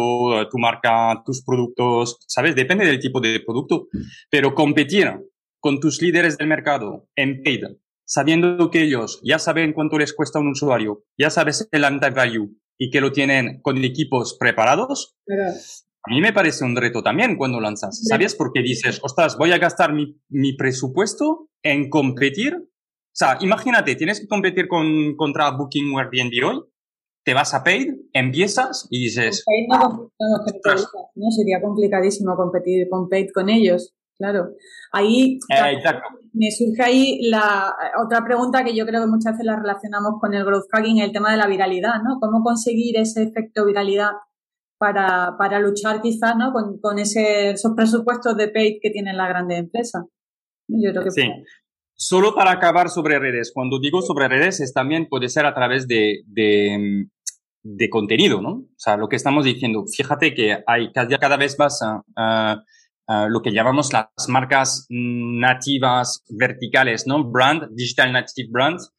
tu 0.49 0.57
marca, 0.57 1.21
tus 1.25 1.43
productos, 1.43 2.17
¿sabes? 2.27 2.55
Depende 2.55 2.85
del 2.85 2.99
tipo 2.99 3.19
de 3.19 3.39
producto, 3.41 3.87
pero 4.29 4.55
competir 4.55 5.11
con 5.59 5.79
tus 5.79 6.01
líderes 6.01 6.37
del 6.37 6.47
mercado 6.47 7.07
en 7.15 7.43
paid 7.43 7.65
sabiendo 8.07 8.71
que 8.71 8.83
ellos 8.83 9.19
ya 9.23 9.37
saben 9.37 9.73
cuánto 9.73 9.99
les 9.99 10.13
cuesta 10.13 10.39
un 10.39 10.47
usuario, 10.49 11.03
ya 11.17 11.29
sabes 11.29 11.67
el 11.71 11.83
anti-value 11.83 12.55
y 12.77 12.89
que 12.89 13.01
lo 13.01 13.11
tienen 13.11 13.61
con 13.61 13.83
equipos 13.83 14.37
preparados, 14.39 15.17
a 15.27 16.09
mí 16.09 16.21
me 16.21 16.31
parece 16.31 16.63
un 16.63 16.75
reto 16.75 17.03
también 17.03 17.35
cuando 17.37 17.59
lanzas. 17.59 17.99
¿Sabes? 18.07 18.33
Porque 18.33 18.61
dices, 18.61 18.99
ostras, 19.03 19.37
voy 19.37 19.51
a 19.51 19.57
gastar 19.57 19.93
mi, 19.93 20.21
mi, 20.29 20.53
presupuesto 20.53 21.49
en 21.63 21.89
competir. 21.89 22.55
O 22.55 23.15
sea, 23.17 23.37
imagínate, 23.41 23.95
tienes 23.95 24.21
que 24.21 24.27
competir 24.27 24.67
con, 24.67 25.15
contra 25.17 25.51
Booking 25.51 25.93
o 25.93 25.99
Airbnb 25.99 26.45
hoy, 26.45 26.63
te 27.25 27.33
vas 27.33 27.53
a 27.53 27.63
Paid, 27.63 27.93
empiezas 28.13 28.87
y 28.89 29.03
dices... 29.03 29.43
no, 29.67 30.11
no, 31.15 31.31
sería 31.31 31.61
complicadísimo 31.61 32.37
competir 32.37 32.87
con 32.89 33.09
Paid 33.09 33.31
con 33.33 33.49
ellos. 33.49 33.93
Claro. 34.17 34.51
Ahí 34.93 35.39
eh, 35.49 35.81
me 36.37 36.51
surge 36.51 36.83
ahí 36.83 37.19
la 37.29 37.75
otra 38.03 38.23
pregunta 38.23 38.63
que 38.63 38.75
yo 38.75 38.85
creo 38.85 39.01
que 39.01 39.07
muchas 39.07 39.33
veces 39.33 39.45
la 39.45 39.55
relacionamos 39.55 40.19
con 40.19 40.33
el 40.33 40.45
growth 40.45 40.67
hacking, 40.71 40.99
el 40.99 41.11
tema 41.11 41.31
de 41.31 41.37
la 41.37 41.47
viralidad, 41.47 42.01
¿no? 42.03 42.19
¿Cómo 42.19 42.43
conseguir 42.43 42.97
ese 42.97 43.23
efecto 43.23 43.65
viralidad 43.65 44.11
para, 44.77 45.35
para 45.37 45.59
luchar 45.59 46.01
quizás, 46.01 46.35
¿no? 46.37 46.53
Con, 46.53 46.79
con 46.79 46.99
ese, 46.99 47.51
esos 47.51 47.73
presupuestos 47.75 48.37
de 48.37 48.49
paid 48.49 48.77
que 48.81 48.91
tienen 48.91 49.17
las 49.17 49.29
grandes 49.29 49.59
empresas. 49.59 50.03
Yo 50.67 50.91
creo 50.91 51.03
que 51.03 51.11
sí. 51.11 51.29
Solo 51.95 52.35
para 52.35 52.51
acabar 52.51 52.89
sobre 52.89 53.17
redes, 53.17 53.51
cuando 53.51 53.79
digo 53.79 54.03
sobre 54.03 54.27
redes 54.27 54.59
es 54.59 54.71
también 54.71 55.07
puede 55.09 55.29
ser 55.29 55.47
a 55.47 55.55
través 55.55 55.87
de, 55.87 56.21
de, 56.27 57.07
de 57.63 57.89
contenido, 57.89 58.39
¿no? 58.39 58.51
O 58.51 58.75
sea, 58.77 58.97
lo 58.97 59.09
que 59.09 59.15
estamos 59.15 59.45
diciendo, 59.45 59.83
fíjate 59.87 60.35
que 60.35 60.63
hay 60.67 60.91
cada, 60.91 61.17
cada 61.17 61.37
vez 61.37 61.57
más 61.57 61.81
uh, 61.81 62.61
Ah, 63.09 63.27
lo 63.29 63.41
que 63.41 63.53
llamamos 63.53 63.93
las 63.93 64.09
marcas 64.27 64.85
nativas 64.89 66.25
verticales, 66.29 67.07
¿no? 67.07 67.23
Brand, 67.23 67.73
Digital 67.73 68.11
Native 68.11 68.49
Brands, 68.51 68.91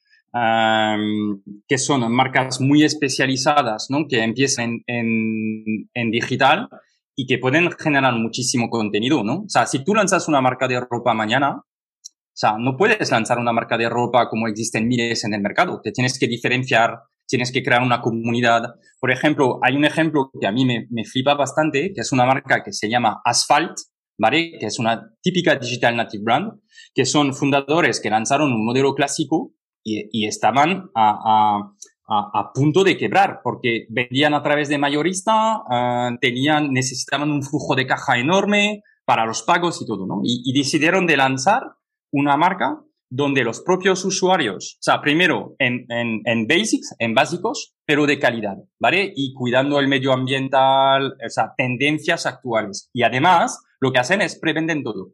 que 1.69 1.79
son 1.79 2.11
marcas 2.11 2.59
muy 2.59 2.85
especializadas, 2.85 3.89
¿no? 3.91 4.07
Que 4.09 4.23
empiezan 4.23 4.83
en, 4.87 5.91
en, 5.93 6.11
digital 6.11 6.71
y 7.15 7.27
que 7.27 7.37
pueden 7.37 7.71
generar 7.73 8.15
muchísimo 8.15 8.71
contenido, 8.71 9.23
¿no? 9.23 9.41
O 9.41 9.49
sea, 9.49 9.67
si 9.67 9.85
tú 9.85 9.95
lanzas 9.95 10.27
una 10.27 10.41
marca 10.41 10.67
de 10.67 10.81
ropa 10.81 11.13
mañana, 11.13 11.57
o 11.57 12.41
sea, 12.41 12.57
no 12.59 12.79
puedes 12.79 13.11
lanzar 13.11 13.39
una 13.39 13.53
marca 13.53 13.77
de 13.77 13.91
ropa 13.91 14.31
como 14.31 14.49
existen 14.49 14.89
miles 14.89 15.25
en 15.25 15.35
el 15.35 15.43
mercado. 15.43 15.83
Te 15.83 15.93
tienes 15.93 16.19
que 16.19 16.29
diferenciar, 16.29 17.01
tienes 17.27 17.53
que 17.53 17.63
crear 17.63 17.83
una 17.83 18.01
comunidad. 18.01 18.63
Por 19.01 19.11
ejemplo, 19.11 19.59
hay 19.63 19.77
un 19.77 19.85
ejemplo 19.85 20.31
que 20.41 20.47
a 20.47 20.53
mí 20.53 20.65
me, 20.65 20.87
me 20.91 21.05
flipa 21.05 21.35
bastante, 21.35 21.93
que 21.95 22.01
es 22.01 22.13
una 22.13 22.25
marca 22.25 22.63
que 22.63 22.73
se 22.73 22.89
llama 22.89 23.21
Asphalt, 23.23 23.77
¿vale? 24.19 24.59
Que 24.59 24.67
es 24.67 24.79
una 24.79 25.11
típica 25.23 25.57
digital 25.57 25.97
native 25.97 26.25
brand, 26.25 26.53
que 26.95 27.07
son 27.07 27.33
fundadores 27.35 28.01
que 28.01 28.11
lanzaron 28.11 28.53
un 28.53 28.67
modelo 28.67 28.95
clásico 28.95 29.55
y, 29.83 30.09
y 30.13 30.27
estaban 30.27 30.91
a, 30.95 31.19
a 31.25 31.73
a, 32.09 32.53
punto 32.55 32.85
de 32.85 32.97
quebrar 32.97 33.41
porque 33.43 33.87
vendían 33.91 34.35
a 34.35 34.43
través 34.43 34.69
de 34.69 34.79
mayorista, 34.79 35.63
ah, 35.71 36.11
tenían, 36.21 36.73
necesitaban 36.73 37.31
un 37.31 37.43
flujo 37.43 37.75
de 37.75 37.87
caja 37.87 38.19
enorme 38.19 38.83
para 39.05 39.27
los 39.27 39.43
pagos 39.43 39.81
y 39.83 39.87
todo, 39.87 40.07
¿no? 40.07 40.21
Y, 40.23 40.53
decidieron 40.59 41.07
de 41.07 41.17
lanzar 41.17 41.63
una 42.11 42.37
marca 42.37 42.81
donde 43.11 43.43
los 43.43 43.61
propios 43.61 44.05
usuarios, 44.05 44.77
o 44.81 44.83
sea, 44.83 45.01
primero 45.01 45.55
en, 45.59 45.87
en, 45.89 46.21
en, 46.25 46.47
basics, 46.47 46.95
en 46.99 47.15
básicos, 47.15 47.75
pero 47.87 48.07
de 48.07 48.19
calidad, 48.19 48.57
¿vale? 48.79 49.13
Y 49.15 49.33
cuidando 49.33 49.81
el 49.81 49.89
medio 49.89 50.13
ambiental, 50.13 51.15
o 51.25 51.31
sea, 51.31 51.55
tendencias 51.57 52.27
actuales. 52.27 52.91
Y 52.93 53.03
además, 53.03 53.63
lo 53.81 53.93
que 53.93 53.99
hacen 53.99 54.23
es 54.23 54.39
prevenden 54.39 54.83
todo. 54.83 55.13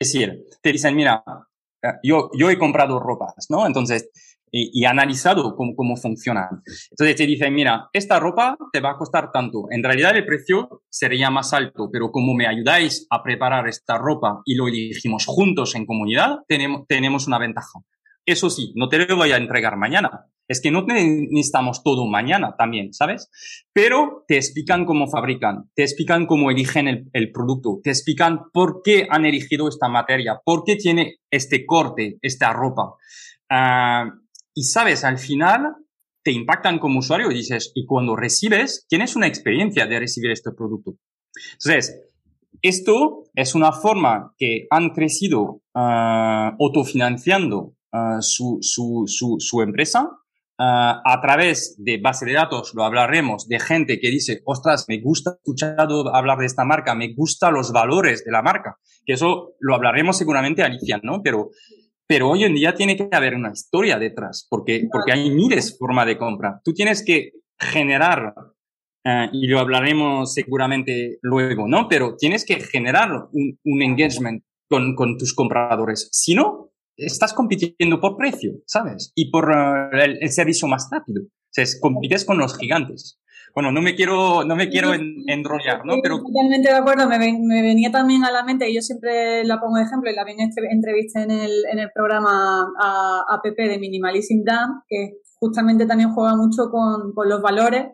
Es 0.00 0.12
decir, 0.12 0.44
te 0.62 0.72
dicen, 0.72 0.96
mira, 0.96 1.22
yo, 2.02 2.30
yo 2.38 2.50
he 2.50 2.58
comprado 2.58 2.98
ropas, 2.98 3.46
¿no? 3.50 3.66
Entonces, 3.66 4.10
y, 4.52 4.84
analizado 4.84 5.54
cómo, 5.54 5.74
cómo 5.74 5.96
funcionan. 5.96 6.62
Entonces 6.90 7.16
te 7.16 7.26
dicen, 7.26 7.54
mira, 7.54 7.88
esta 7.92 8.18
ropa 8.18 8.56
te 8.72 8.80
va 8.80 8.92
a 8.92 8.96
costar 8.96 9.30
tanto. 9.32 9.66
En 9.70 9.82
realidad 9.82 10.16
el 10.16 10.26
precio 10.26 10.82
sería 10.88 11.30
más 11.30 11.52
alto, 11.52 11.88
pero 11.92 12.10
como 12.10 12.34
me 12.34 12.46
ayudáis 12.46 13.06
a 13.10 13.22
preparar 13.22 13.68
esta 13.68 13.96
ropa 13.98 14.42
y 14.44 14.54
lo 14.54 14.68
elegimos 14.68 15.26
juntos 15.26 15.74
en 15.74 15.86
comunidad, 15.86 16.38
tenemos, 16.48 16.86
tenemos 16.88 17.26
una 17.26 17.38
ventaja. 17.38 17.80
Eso 18.26 18.50
sí, 18.50 18.72
no 18.76 18.88
te 18.88 18.98
lo 18.98 19.16
voy 19.16 19.32
a 19.32 19.36
entregar 19.36 19.76
mañana. 19.76 20.26
Es 20.48 20.60
que 20.60 20.72
no 20.72 20.82
necesitamos 20.82 21.84
todo 21.84 22.06
mañana 22.06 22.56
también, 22.58 22.92
¿sabes? 22.92 23.30
Pero 23.72 24.24
te 24.26 24.36
explican 24.36 24.84
cómo 24.84 25.08
fabrican, 25.08 25.70
te 25.74 25.84
explican 25.84 26.26
cómo 26.26 26.50
eligen 26.50 27.08
el, 27.12 27.32
producto, 27.32 27.78
te 27.84 27.90
explican 27.90 28.50
por 28.52 28.82
qué 28.82 29.06
han 29.08 29.24
elegido 29.24 29.68
esta 29.68 29.88
materia, 29.88 30.40
por 30.44 30.64
qué 30.64 30.74
tiene 30.74 31.18
este 31.30 31.64
corte, 31.64 32.18
esta 32.20 32.52
ropa. 32.52 32.94
Uh, 33.48 34.10
y 34.52 34.64
sabes, 34.64 35.04
al 35.04 35.18
final 35.18 35.76
te 36.24 36.32
impactan 36.32 36.80
como 36.80 36.98
usuario 36.98 37.30
y 37.30 37.34
dices, 37.36 37.70
y 37.74 37.86
cuando 37.86 38.16
recibes, 38.16 38.86
tienes 38.88 39.14
una 39.14 39.28
experiencia 39.28 39.86
de 39.86 40.00
recibir 40.00 40.32
este 40.32 40.50
producto. 40.50 40.96
Entonces, 41.52 42.00
esto 42.62 43.24
es 43.34 43.54
una 43.54 43.72
forma 43.72 44.34
que 44.36 44.66
han 44.70 44.90
crecido 44.90 45.62
uh, 45.74 46.56
autofinanciando 46.58 47.74
uh, 47.92 48.20
su, 48.20 48.58
su, 48.60 49.04
su, 49.06 49.36
su, 49.38 49.62
empresa 49.62 50.02
uh, 50.04 50.12
a 50.58 51.20
través 51.22 51.76
de 51.78 51.98
base 51.98 52.26
de 52.26 52.34
datos, 52.34 52.72
lo 52.74 52.84
hablaremos, 52.84 53.48
de 53.48 53.60
gente 53.60 53.98
que 54.00 54.10
dice, 54.10 54.42
ostras, 54.44 54.86
me 54.88 55.00
gusta 55.00 55.36
escuchado 55.36 56.14
hablar 56.14 56.38
de 56.38 56.46
esta 56.46 56.64
marca, 56.64 56.94
me 56.94 57.14
gustan 57.14 57.54
los 57.54 57.72
valores 57.72 58.24
de 58.24 58.32
la 58.32 58.42
marca, 58.42 58.76
que 59.04 59.14
eso 59.14 59.54
lo 59.60 59.74
hablaremos 59.74 60.16
seguramente, 60.16 60.62
Alicia, 60.62 61.00
¿no? 61.02 61.22
Pero 61.22 61.50
pero 62.10 62.28
hoy 62.28 62.42
en 62.42 62.56
día 62.56 62.74
tiene 62.74 62.96
que 62.96 63.08
haber 63.12 63.36
una 63.36 63.52
historia 63.52 63.96
detrás, 63.96 64.44
porque, 64.50 64.88
porque 64.90 65.12
hay 65.12 65.30
miles 65.30 65.70
de 65.70 65.78
formas 65.78 66.06
de 66.06 66.18
compra. 66.18 66.60
Tú 66.64 66.74
tienes 66.74 67.04
que 67.04 67.34
generar, 67.56 68.34
eh, 69.04 69.28
y 69.32 69.46
lo 69.46 69.60
hablaremos 69.60 70.34
seguramente 70.34 71.20
luego, 71.22 71.68
¿no? 71.68 71.86
Pero 71.88 72.16
tienes 72.16 72.44
que 72.44 72.58
generar 72.58 73.28
un, 73.30 73.80
engagement 73.80 74.42
con, 74.68 74.96
con, 74.96 75.18
tus 75.18 75.32
compradores. 75.32 76.08
Si 76.10 76.34
no, 76.34 76.69
estás 77.04 77.32
compitiendo 77.32 78.00
por 78.00 78.16
precio, 78.16 78.52
¿sabes? 78.66 79.12
Y 79.14 79.30
por 79.30 79.52
eh, 79.52 80.04
el, 80.04 80.18
el, 80.20 80.30
servicio 80.30 80.68
más 80.68 80.88
rápido. 80.90 81.22
O 81.22 81.52
sea, 81.52 81.64
compites 81.80 82.24
con 82.24 82.38
los 82.38 82.56
gigantes 82.56 83.20
bueno, 83.54 83.72
no 83.72 83.82
me 83.82 83.94
quiero, 83.94 84.44
no 84.44 84.54
me 84.54 84.68
quiero 84.68 84.92
enrollar, 84.94 85.84
¿no? 85.84 85.94
Pero... 86.02 86.18
Totalmente 86.22 86.70
de 86.70 86.76
acuerdo, 86.76 87.08
me, 87.08 87.18
me, 87.18 87.62
venía 87.62 87.90
también 87.90 88.24
a 88.24 88.30
la 88.30 88.44
mente, 88.44 88.70
y 88.70 88.74
yo 88.74 88.80
siempre 88.80 89.44
la 89.44 89.60
pongo 89.60 89.76
de 89.76 89.84
ejemplo, 89.84 90.10
y 90.10 90.14
la 90.14 90.24
vi 90.24 90.32
en 90.32 90.50
entrevista 90.70 91.22
en 91.22 91.30
el, 91.30 91.64
en 91.70 91.78
el 91.78 91.90
programa 91.92 92.72
a, 92.80 93.24
a 93.28 93.40
PP 93.42 93.68
de 93.68 93.78
Minimalism 93.78 94.44
Dan, 94.44 94.82
que 94.88 95.18
justamente 95.38 95.86
también 95.86 96.12
juega 96.12 96.36
mucho 96.36 96.70
con, 96.70 97.12
con 97.12 97.28
los 97.28 97.42
valores 97.42 97.86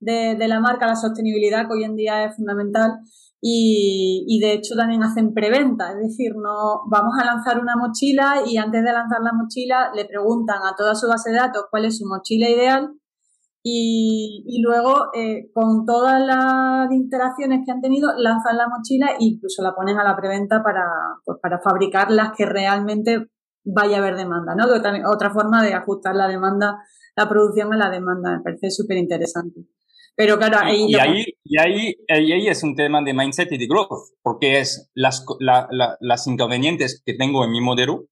de, 0.00 0.36
de, 0.36 0.48
la 0.48 0.60
marca, 0.60 0.86
la 0.86 0.96
sostenibilidad, 0.96 1.66
que 1.66 1.74
hoy 1.74 1.84
en 1.84 1.96
día 1.96 2.24
es 2.24 2.36
fundamental. 2.36 2.98
Y, 3.40 4.24
y, 4.26 4.40
de 4.40 4.52
hecho 4.52 4.74
también 4.74 5.04
hacen 5.04 5.32
preventa, 5.32 5.92
es 5.92 5.98
decir, 6.08 6.32
no 6.34 6.82
vamos 6.90 7.14
a 7.20 7.24
lanzar 7.24 7.60
una 7.60 7.76
mochila 7.76 8.42
y 8.44 8.56
antes 8.56 8.82
de 8.82 8.92
lanzar 8.92 9.20
la 9.22 9.32
mochila 9.32 9.92
le 9.94 10.06
preguntan 10.06 10.58
a 10.64 10.74
toda 10.76 10.96
su 10.96 11.06
base 11.06 11.30
de 11.30 11.36
datos 11.36 11.66
cuál 11.70 11.84
es 11.84 11.98
su 11.98 12.06
mochila 12.06 12.50
ideal 12.50 12.90
y, 13.62 14.62
luego, 14.62 15.10
eh, 15.14 15.50
con 15.52 15.84
todas 15.84 16.20
las 16.24 16.90
interacciones 16.92 17.62
que 17.64 17.72
han 17.72 17.80
tenido, 17.80 18.10
lanzan 18.16 18.56
la 18.56 18.68
mochila 18.68 19.08
e 19.12 19.16
incluso 19.20 19.62
la 19.62 19.74
ponen 19.74 19.98
a 19.98 20.04
la 20.04 20.16
preventa 20.16 20.62
para, 20.62 20.84
pues, 21.24 21.38
para 21.42 21.60
fabricar 21.60 22.10
las 22.10 22.32
que 22.36 22.46
realmente 22.46 23.26
vaya 23.64 23.96
a 23.96 24.00
haber 24.00 24.16
demanda, 24.16 24.54
¿no? 24.54 24.64
otra 25.10 25.30
forma 25.30 25.62
de 25.62 25.74
ajustar 25.74 26.14
la 26.14 26.28
demanda, 26.28 26.78
la 27.16 27.28
producción 27.28 27.72
a 27.74 27.76
la 27.76 27.90
demanda, 27.90 28.38
me 28.38 28.42
parece 28.42 28.70
súper 28.70 28.96
interesante. 28.96 29.66
Pero 30.18 30.36
claro, 30.36 30.58
ahí 30.60 30.86
y, 30.88 30.96
ahí, 30.96 31.24
y, 31.44 31.58
ahí, 31.60 31.94
y 32.08 32.32
ahí 32.32 32.48
es 32.48 32.64
un 32.64 32.74
tema 32.74 33.00
de 33.02 33.14
mindset 33.14 33.52
y 33.52 33.56
de 33.56 33.68
growth, 33.68 34.16
porque 34.20 34.58
es 34.58 34.90
las, 34.92 35.24
la, 35.38 35.68
las 36.00 36.26
inconvenientes 36.26 37.00
que 37.06 37.14
tengo 37.14 37.44
en 37.44 37.52
mi 37.52 37.60
modelo 37.60 38.06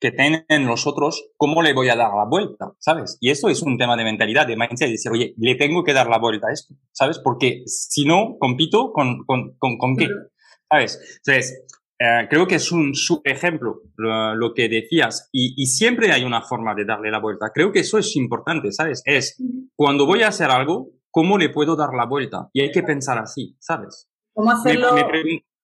que 0.00 0.10
tienen 0.10 0.66
los 0.66 0.88
otros, 0.88 1.30
¿cómo 1.36 1.62
le 1.62 1.72
voy 1.72 1.90
a 1.90 1.94
dar 1.94 2.12
la 2.12 2.24
vuelta? 2.28 2.72
¿Sabes? 2.80 3.18
Y 3.20 3.30
eso 3.30 3.48
es 3.50 3.62
un 3.62 3.78
tema 3.78 3.96
de 3.96 4.02
mentalidad, 4.02 4.48
de 4.48 4.56
mindset, 4.56 4.88
de 4.88 4.92
decir, 4.94 5.12
oye, 5.12 5.32
le 5.38 5.54
tengo 5.54 5.84
que 5.84 5.92
dar 5.92 6.08
la 6.08 6.18
vuelta 6.18 6.48
a 6.48 6.52
esto, 6.52 6.74
¿sabes? 6.90 7.20
Porque 7.20 7.62
si 7.66 8.04
no, 8.04 8.36
compito 8.40 8.92
con, 8.92 9.24
con, 9.24 9.56
con, 9.56 9.78
con 9.78 9.96
qué, 9.96 10.08
¿sabes? 10.68 11.20
Entonces, 11.24 11.66
eh, 12.00 12.26
creo 12.28 12.48
que 12.48 12.56
es 12.56 12.72
un 12.72 12.96
super 12.96 13.32
ejemplo 13.32 13.82
lo, 13.96 14.54
que 14.54 14.68
decías 14.68 15.28
y, 15.30 15.54
y, 15.56 15.66
siempre 15.66 16.10
hay 16.10 16.24
una 16.24 16.42
forma 16.42 16.74
de 16.74 16.84
darle 16.84 17.12
la 17.12 17.20
vuelta. 17.20 17.52
Creo 17.54 17.70
que 17.70 17.78
eso 17.78 17.96
es 17.96 18.16
importante, 18.16 18.72
¿sabes? 18.72 19.02
Es 19.04 19.40
cuando 19.76 20.04
voy 20.04 20.22
a 20.22 20.28
hacer 20.28 20.50
algo, 20.50 20.90
¿cómo 21.14 21.38
le 21.38 21.48
puedo 21.48 21.76
dar 21.76 21.94
la 21.94 22.06
vuelta? 22.06 22.50
Y 22.52 22.60
hay 22.60 22.72
que 22.72 22.82
pensar 22.82 23.18
así, 23.18 23.56
¿sabes? 23.60 24.10
¿Cómo 24.34 24.50
hacerlo? 24.50 24.88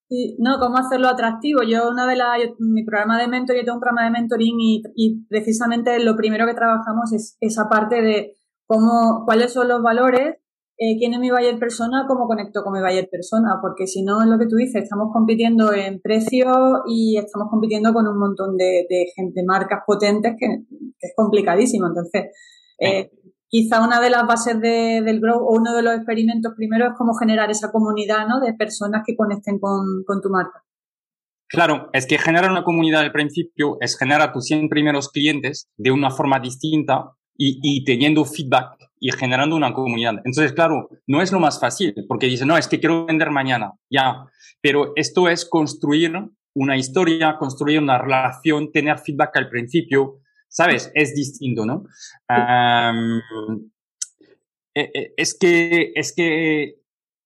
Sí, 0.07 0.37
no, 0.39 0.59
cómo 0.59 0.77
hacerlo 0.77 1.09
atractivo. 1.09 1.61
Yo, 1.63 1.89
una 1.89 2.07
de 2.07 2.15
las, 2.15 2.39
mi 2.59 2.85
programa 2.85 3.19
de 3.19 3.27
mentor, 3.27 3.57
yo 3.57 3.63
tengo 3.63 3.75
un 3.75 3.81
programa 3.81 4.05
de 4.05 4.11
mentoring 4.11 4.59
y, 4.59 4.81
y, 4.95 5.25
precisamente 5.27 5.99
lo 6.03 6.15
primero 6.15 6.45
que 6.45 6.53
trabajamos 6.53 7.11
es 7.13 7.37
esa 7.41 7.67
parte 7.69 8.01
de 8.01 8.33
cómo, 8.65 9.23
cuáles 9.25 9.51
son 9.51 9.67
los 9.67 9.81
valores, 9.81 10.37
eh, 10.77 10.97
quién 10.97 11.13
es 11.13 11.19
mi 11.19 11.31
buyer 11.31 11.59
persona, 11.59 12.05
cómo 12.07 12.27
conecto 12.27 12.63
con 12.63 12.73
mi 12.73 12.79
buyer 12.79 13.09
persona, 13.09 13.59
porque 13.61 13.87
si 13.87 14.03
no 14.03 14.21
es 14.21 14.27
lo 14.27 14.37
que 14.39 14.47
tú 14.47 14.55
dices, 14.55 14.83
estamos 14.83 15.09
compitiendo 15.11 15.73
en 15.73 15.99
precio 16.01 16.83
y 16.87 17.17
estamos 17.17 17.49
compitiendo 17.49 17.93
con 17.93 18.07
un 18.07 18.17
montón 18.17 18.55
de, 18.55 18.85
de 18.89 19.05
gente, 19.15 19.43
marcas 19.45 19.81
potentes 19.85 20.33
que, 20.39 20.47
que 20.47 21.07
es 21.07 21.13
complicadísimo. 21.15 21.87
Entonces, 21.87 22.31
eh, 22.79 23.11
quizá 23.51 23.81
una 23.81 23.99
de 23.99 24.09
las 24.09 24.25
bases 24.25 24.59
del 24.59 25.19
Grow 25.19 25.45
o 25.45 25.57
uno 25.57 25.75
de 25.75 25.83
los 25.83 25.93
experimentos 25.93 26.53
primero 26.55 26.87
es 26.87 26.93
cómo 26.97 27.13
generar 27.13 27.51
esa 27.51 27.69
comunidad 27.71 28.25
¿no? 28.25 28.39
de 28.39 28.53
personas 28.53 29.03
que 29.05 29.15
conecten 29.15 29.59
con, 29.59 30.05
tu 30.23 30.29
marca. 30.29 30.63
Claro, 31.49 31.89
es 31.91 32.07
que 32.07 32.17
generar 32.17 32.49
una 32.49 32.63
comunidad 32.63 33.01
al 33.01 33.11
principio 33.11 33.77
es 33.81 33.97
generar 33.97 34.21
a 34.21 34.31
tus 34.31 34.45
100 34.45 34.69
primeros 34.69 35.09
clientes 35.09 35.69
de 35.77 35.91
una 35.91 36.09
forma 36.09 36.39
distinta 36.39 37.11
y, 37.37 37.83
teniendo 37.83 38.23
feedback 38.23 38.77
y 38.99 39.11
generando 39.11 39.55
una 39.55 39.73
comunidad. 39.73 40.13
Entonces, 40.23 40.53
claro, 40.53 40.87
no 41.07 41.21
es 41.21 41.31
lo 41.33 41.39
más 41.39 41.59
fácil 41.59 41.93
porque 42.07 42.27
dice, 42.27 42.45
no, 42.45 42.57
es 42.57 42.69
que 42.69 42.79
quiero 42.79 43.05
vender 43.05 43.31
mañana, 43.31 43.73
ya, 43.89 44.27
pero 44.61 44.93
esto 44.95 45.27
es 45.27 45.43
construir 45.43 46.13
una 46.53 46.77
historia, 46.77 47.35
construir 47.37 47.79
una 47.79 47.97
relación, 47.97 48.71
tener 48.71 48.99
feedback 48.99 49.35
al 49.35 49.49
principio, 49.49 50.20
¿sabes? 50.51 50.91
Es 50.93 51.15
distinto, 51.15 51.65
¿no? 51.65 51.85
E, 54.73 54.89
e, 54.93 55.13
es 55.17 55.37
que, 55.37 55.91
es 55.95 56.13
que 56.15 56.75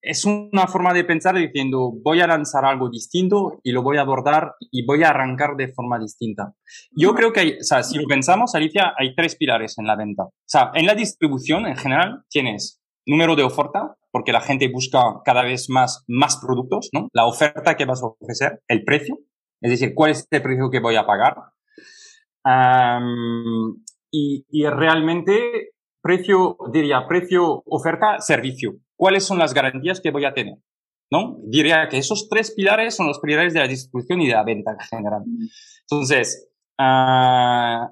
es 0.01 0.23
una 0.25 0.67
forma 0.67 0.93
de 0.93 1.03
pensar 1.03 1.35
diciendo, 1.35 1.91
voy 2.03 2.21
a 2.21 2.27
lanzar 2.27 2.63
algo 2.63 2.89
distinto 2.89 3.59
y 3.63 3.71
lo 3.71 3.81
voy 3.81 3.97
a 3.97 4.01
abordar 4.01 4.53
y 4.59 4.85
voy 4.85 5.03
a 5.03 5.09
arrancar 5.09 5.55
de 5.55 5.69
forma 5.69 5.99
distinta. 5.99 6.53
Yo 6.91 7.15
creo 7.15 7.33
que, 7.33 7.39
hay, 7.39 7.51
o 7.53 7.63
sea, 7.63 7.81
si 7.81 7.97
lo 7.97 8.07
pensamos, 8.07 8.53
Alicia, 8.53 8.93
hay 8.97 9.15
tres 9.15 9.35
pilares 9.35 9.77
en 9.79 9.87
la 9.87 9.95
venta. 9.95 10.23
O 10.23 10.33
sea, 10.45 10.71
en 10.75 10.85
la 10.85 10.93
distribución 10.93 11.65
en 11.65 11.75
general 11.75 12.23
tienes 12.29 12.81
número 13.07 13.35
de 13.35 13.43
oferta, 13.43 13.95
porque 14.11 14.31
la 14.31 14.41
gente 14.41 14.67
busca 14.69 14.99
cada 15.23 15.43
vez 15.43 15.69
más, 15.69 16.03
más 16.07 16.37
productos, 16.37 16.89
¿no? 16.93 17.09
La 17.11 17.25
oferta 17.25 17.75
que 17.75 17.85
vas 17.85 18.01
a 18.01 18.07
ofrecer, 18.07 18.61
el 18.67 18.83
precio, 18.83 19.17
es 19.61 19.71
decir, 19.71 19.93
cuál 19.95 20.11
es 20.11 20.27
el 20.29 20.41
precio 20.41 20.69
que 20.69 20.79
voy 20.79 20.95
a 20.95 21.05
pagar 21.05 21.35
y, 24.11 24.45
y, 24.49 24.65
realmente 24.67 25.71
precio, 26.01 26.57
diría, 26.71 27.07
precio, 27.07 27.63
oferta, 27.65 28.19
servicio. 28.19 28.75
¿Cuáles 28.95 29.25
son 29.25 29.39
las 29.39 29.53
garantías 29.53 29.99
que 29.99 30.11
voy 30.11 30.25
a 30.25 30.33
tener? 30.33 30.57
¿no? 31.11 31.37
Diría 31.43 31.87
que 31.89 31.97
esos 31.97 32.27
tres 32.29 32.51
pilares 32.51 32.95
son 32.95 33.07
los 33.07 33.19
pilares 33.19 33.53
de 33.53 33.59
la 33.59 33.67
distribución 33.67 34.21
y 34.21 34.27
de 34.27 34.33
la 34.33 34.43
venta 34.43 34.71
en 34.71 34.79
general. 34.79 35.23
Entonces, 35.81 36.49
ah, 36.79 37.91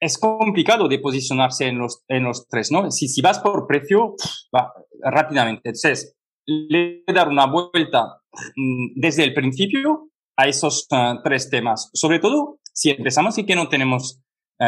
es 0.00 0.18
complicado 0.18 0.88
de 0.88 0.98
posicionarse 0.98 1.66
en 1.66 1.78
los, 1.78 2.04
en 2.08 2.24
los 2.24 2.46
tres, 2.48 2.70
¿no? 2.70 2.90
Si, 2.90 3.08
si 3.08 3.20
vas 3.20 3.40
por 3.40 3.66
precio, 3.66 4.14
va 4.54 4.72
rápidamente. 5.02 5.70
Entonces, 5.70 6.16
le 6.46 7.02
voy 7.04 7.04
a 7.08 7.12
dar 7.12 7.28
una 7.28 7.46
vuelta 7.46 8.20
mm, 8.56 9.00
desde 9.00 9.24
el 9.24 9.34
principio 9.34 10.10
a 10.36 10.46
esos 10.46 10.86
ah, 10.92 11.20
tres 11.24 11.50
temas. 11.50 11.90
Sobre 11.94 12.20
todo, 12.20 12.60
si 12.78 12.90
empezamos 12.90 13.36
y 13.38 13.44
que 13.44 13.56
no 13.56 13.68
tenemos 13.68 14.20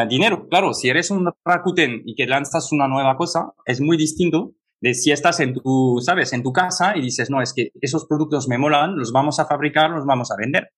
dinero. 0.09 0.47
Claro, 0.49 0.73
si 0.73 0.89
eres 0.89 1.11
un 1.11 1.31
Rakuten 1.45 2.03
y 2.05 2.15
que 2.15 2.25
lanzas 2.25 2.71
una 2.71 2.87
nueva 2.87 3.15
cosa, 3.15 3.53
es 3.65 3.79
muy 3.79 3.95
distinto 3.97 4.53
de 4.81 4.93
si 4.93 5.11
estás 5.11 5.39
en 5.39 5.53
tu, 5.53 5.99
sabes, 6.01 6.33
en 6.33 6.43
tu 6.43 6.51
casa 6.51 6.97
y 6.97 7.01
dices, 7.01 7.29
no, 7.29 7.41
es 7.41 7.53
que 7.53 7.71
esos 7.79 8.05
productos 8.05 8.49
me 8.49 8.57
molan, 8.57 8.97
los 8.97 9.13
vamos 9.13 9.39
a 9.39 9.45
fabricar, 9.45 9.91
los 9.91 10.05
vamos 10.05 10.29
a 10.31 10.35
vender. 10.37 10.69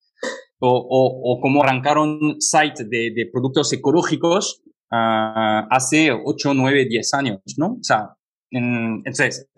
O, 0.59 0.69
o, 0.69 1.34
o 1.34 1.41
como 1.41 1.63
arrancaron 1.63 2.36
site 2.39 2.84
de, 2.86 3.11
de 3.15 3.29
productos 3.31 3.73
ecológicos 3.73 4.61
uh, 4.91 5.65
hace 5.69 6.11
8, 6.11 6.53
9, 6.53 6.86
10 6.88 7.13
años, 7.15 7.39
¿no? 7.57 7.77
O 7.79 7.84
sea, 7.84 8.15
en, 8.51 8.97
entonces, 8.97 9.49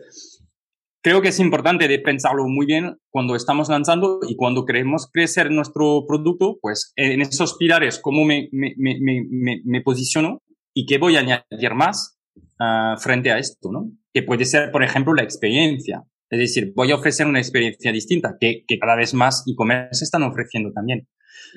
creo 1.05 1.21
que 1.21 1.27
es 1.27 1.39
importante 1.39 1.87
de 1.87 1.99
pensarlo 1.99 2.47
muy 2.47 2.65
bien 2.65 2.97
cuando 3.11 3.35
estamos 3.35 3.69
lanzando 3.69 4.21
y 4.27 4.35
cuando 4.35 4.65
queremos 4.65 5.07
crecer 5.13 5.51
nuestro 5.51 6.03
producto, 6.07 6.57
pues 6.59 6.93
en 6.95 7.21
esos 7.21 7.57
pilares, 7.57 7.99
cómo 7.99 8.25
me, 8.25 8.49
me, 8.51 8.73
me, 8.75 9.61
me, 9.63 9.81
posiciono 9.81 10.41
y 10.73 10.87
qué 10.87 10.97
voy 10.97 11.15
a 11.15 11.19
añadir 11.19 11.75
más 11.75 12.17
uh, 12.59 12.99
frente 12.99 13.29
a 13.29 13.37
esto, 13.37 13.71
¿no? 13.71 13.91
que 14.15 14.23
puede 14.23 14.45
ser, 14.45 14.71
por 14.71 14.83
ejemplo, 14.83 15.13
la 15.13 15.21
experiencia. 15.21 16.01
Es 16.27 16.39
decir, 16.39 16.73
voy 16.75 16.91
a 16.91 16.95
ofrecer 16.95 17.27
una 17.27 17.37
experiencia 17.37 17.91
distinta 17.91 18.37
que, 18.39 18.63
que 18.67 18.79
cada 18.79 18.95
vez 18.95 19.13
más 19.13 19.43
e-commerce 19.45 20.03
están 20.03 20.23
ofreciendo 20.23 20.71
también. 20.73 21.07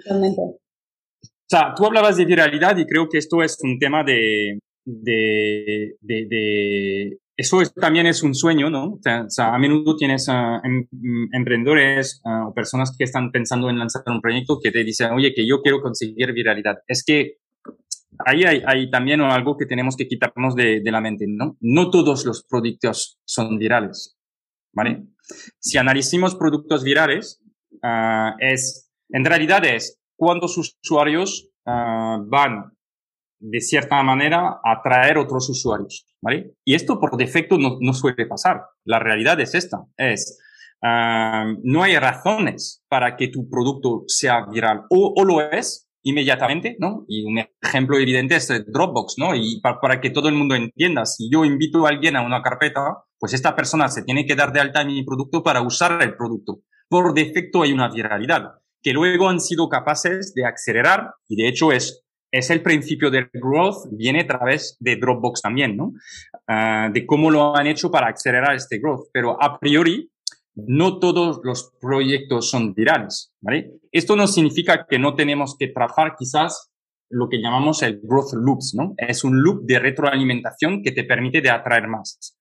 Totalmente. 0.04 0.42
O 0.42 1.48
sea, 1.48 1.72
tú 1.74 1.86
hablabas 1.86 2.18
de 2.18 2.26
viralidad 2.26 2.76
y 2.76 2.84
creo 2.84 3.08
que 3.08 3.16
esto 3.16 3.42
es 3.42 3.56
un 3.62 3.78
tema 3.78 4.04
de, 4.04 4.58
de, 4.84 5.96
de, 6.02 6.26
de 6.28 7.18
eso 7.38 7.62
es, 7.62 7.72
también 7.72 8.06
es 8.06 8.24
un 8.24 8.34
sueño, 8.34 8.68
¿no? 8.68 8.94
O 8.94 9.00
sea, 9.30 9.54
a 9.54 9.58
menudo 9.60 9.94
tienes 9.94 10.26
uh, 10.26 10.58
em, 10.64 10.88
emprendedores 11.32 12.20
uh, 12.24 12.48
o 12.48 12.52
personas 12.52 12.96
que 12.98 13.04
están 13.04 13.30
pensando 13.30 13.70
en 13.70 13.78
lanzar 13.78 14.02
un 14.06 14.20
proyecto 14.20 14.58
que 14.60 14.72
te 14.72 14.82
dicen, 14.82 15.12
oye, 15.12 15.32
que 15.32 15.46
yo 15.46 15.62
quiero 15.62 15.80
conseguir 15.80 16.32
viralidad. 16.32 16.78
Es 16.88 17.04
que 17.04 17.36
ahí 18.26 18.42
hay, 18.42 18.90
también 18.90 19.20
algo 19.20 19.56
que 19.56 19.66
tenemos 19.66 19.96
que 19.96 20.08
quitarnos 20.08 20.56
de, 20.56 20.82
la 20.84 21.00
mente, 21.00 21.26
¿no? 21.28 21.56
No 21.60 21.90
todos 21.90 22.26
los 22.26 22.42
productos 22.42 23.20
son 23.24 23.56
virales, 23.56 24.18
¿vale? 24.72 25.06
Si 25.60 25.78
analizamos 25.78 26.34
productos 26.34 26.82
virales, 26.82 27.40
uh, 27.84 28.34
es, 28.40 28.90
en 29.10 29.24
realidad 29.24 29.64
es 29.64 30.00
cuántos 30.16 30.58
usuarios 30.58 31.48
van 31.64 32.72
de 33.40 33.60
cierta 33.60 34.02
manera 34.02 34.60
atraer 34.64 35.18
otros 35.18 35.48
usuarios, 35.48 36.06
¿vale? 36.20 36.54
Y 36.64 36.74
esto 36.74 36.98
por 36.98 37.16
defecto 37.16 37.56
no, 37.58 37.92
suele 37.92 38.26
pasar. 38.26 38.62
La 38.84 38.98
realidad 38.98 39.40
es 39.40 39.54
esta, 39.54 39.78
es, 39.96 40.38
uh, 40.82 41.58
no 41.62 41.82
hay 41.82 41.96
razones 41.96 42.84
para 42.88 43.16
que 43.16 43.28
tu 43.28 43.48
producto 43.48 44.04
sea 44.06 44.46
viral. 44.46 44.84
O, 44.90 45.14
o 45.16 45.24
lo 45.24 45.40
es, 45.50 45.88
inmediatamente, 46.02 46.76
¿no? 46.78 47.04
Y 47.08 47.24
un 47.24 47.44
ejemplo 47.62 47.98
evidente 47.98 48.36
es 48.36 48.48
Dropbox, 48.66 49.16
¿no? 49.18 49.34
Y 49.34 49.60
para, 49.60 50.00
que 50.00 50.10
todo 50.10 50.28
el 50.28 50.34
mundo 50.34 50.54
entienda, 50.54 51.04
si 51.04 51.30
yo 51.30 51.44
invito 51.44 51.86
a 51.86 51.90
alguien 51.90 52.16
a 52.16 52.22
una 52.22 52.42
carpeta, 52.42 53.04
pues 53.18 53.34
esta 53.34 53.54
persona 53.54 53.88
se 53.88 54.02
tiene 54.02 54.24
que 54.24 54.34
dar 54.34 54.52
de 54.52 54.60
alta 54.60 54.82
en 54.82 54.88
mi 54.88 55.04
producto 55.04 55.42
para 55.42 55.60
usar 55.60 56.00
el 56.02 56.16
producto. 56.16 56.60
Por 56.88 57.14
defecto 57.14 57.62
hay 57.62 57.72
una 57.72 57.90
viralidad 57.90 58.54
que 58.80 58.92
luego 58.92 59.28
han 59.28 59.40
sido 59.40 59.68
capaces 59.68 60.32
de 60.34 60.46
acelerar 60.46 61.14
y 61.28 61.36
de 61.36 61.48
hecho 61.48 61.72
es 61.72 62.04
es 62.30 62.50
el 62.50 62.62
principio 62.62 63.10
del 63.10 63.30
growth, 63.32 63.88
viene 63.90 64.20
a 64.20 64.26
través 64.26 64.76
de 64.80 64.96
Dropbox 64.96 65.42
también, 65.42 65.76
¿no? 65.76 65.92
Uh, 66.48 66.92
de 66.92 67.06
cómo 67.06 67.30
lo 67.30 67.56
han 67.56 67.66
hecho 67.66 67.90
para 67.90 68.08
acelerar 68.08 68.54
este 68.54 68.78
growth. 68.78 69.08
Pero 69.12 69.42
a 69.42 69.58
priori, 69.58 70.10
no 70.54 70.98
todos 70.98 71.40
los 71.44 71.72
proyectos 71.80 72.50
son 72.50 72.74
virales, 72.74 73.32
¿vale? 73.40 73.72
Esto 73.92 74.16
no 74.16 74.26
significa 74.26 74.86
que 74.88 74.98
no 74.98 75.14
tenemos 75.14 75.56
que 75.58 75.68
trabajar 75.68 76.16
quizás 76.18 76.70
lo 77.10 77.28
que 77.28 77.40
llamamos 77.40 77.82
el 77.82 78.00
growth 78.02 78.34
loops, 78.34 78.74
¿no? 78.74 78.94
Es 78.96 79.24
un 79.24 79.42
loop 79.42 79.62
de 79.64 79.78
retroalimentación 79.78 80.82
que 80.82 80.92
te 80.92 81.04
permite 81.04 81.40
de 81.40 81.50
atraer 81.50 81.88
más. 81.88 82.37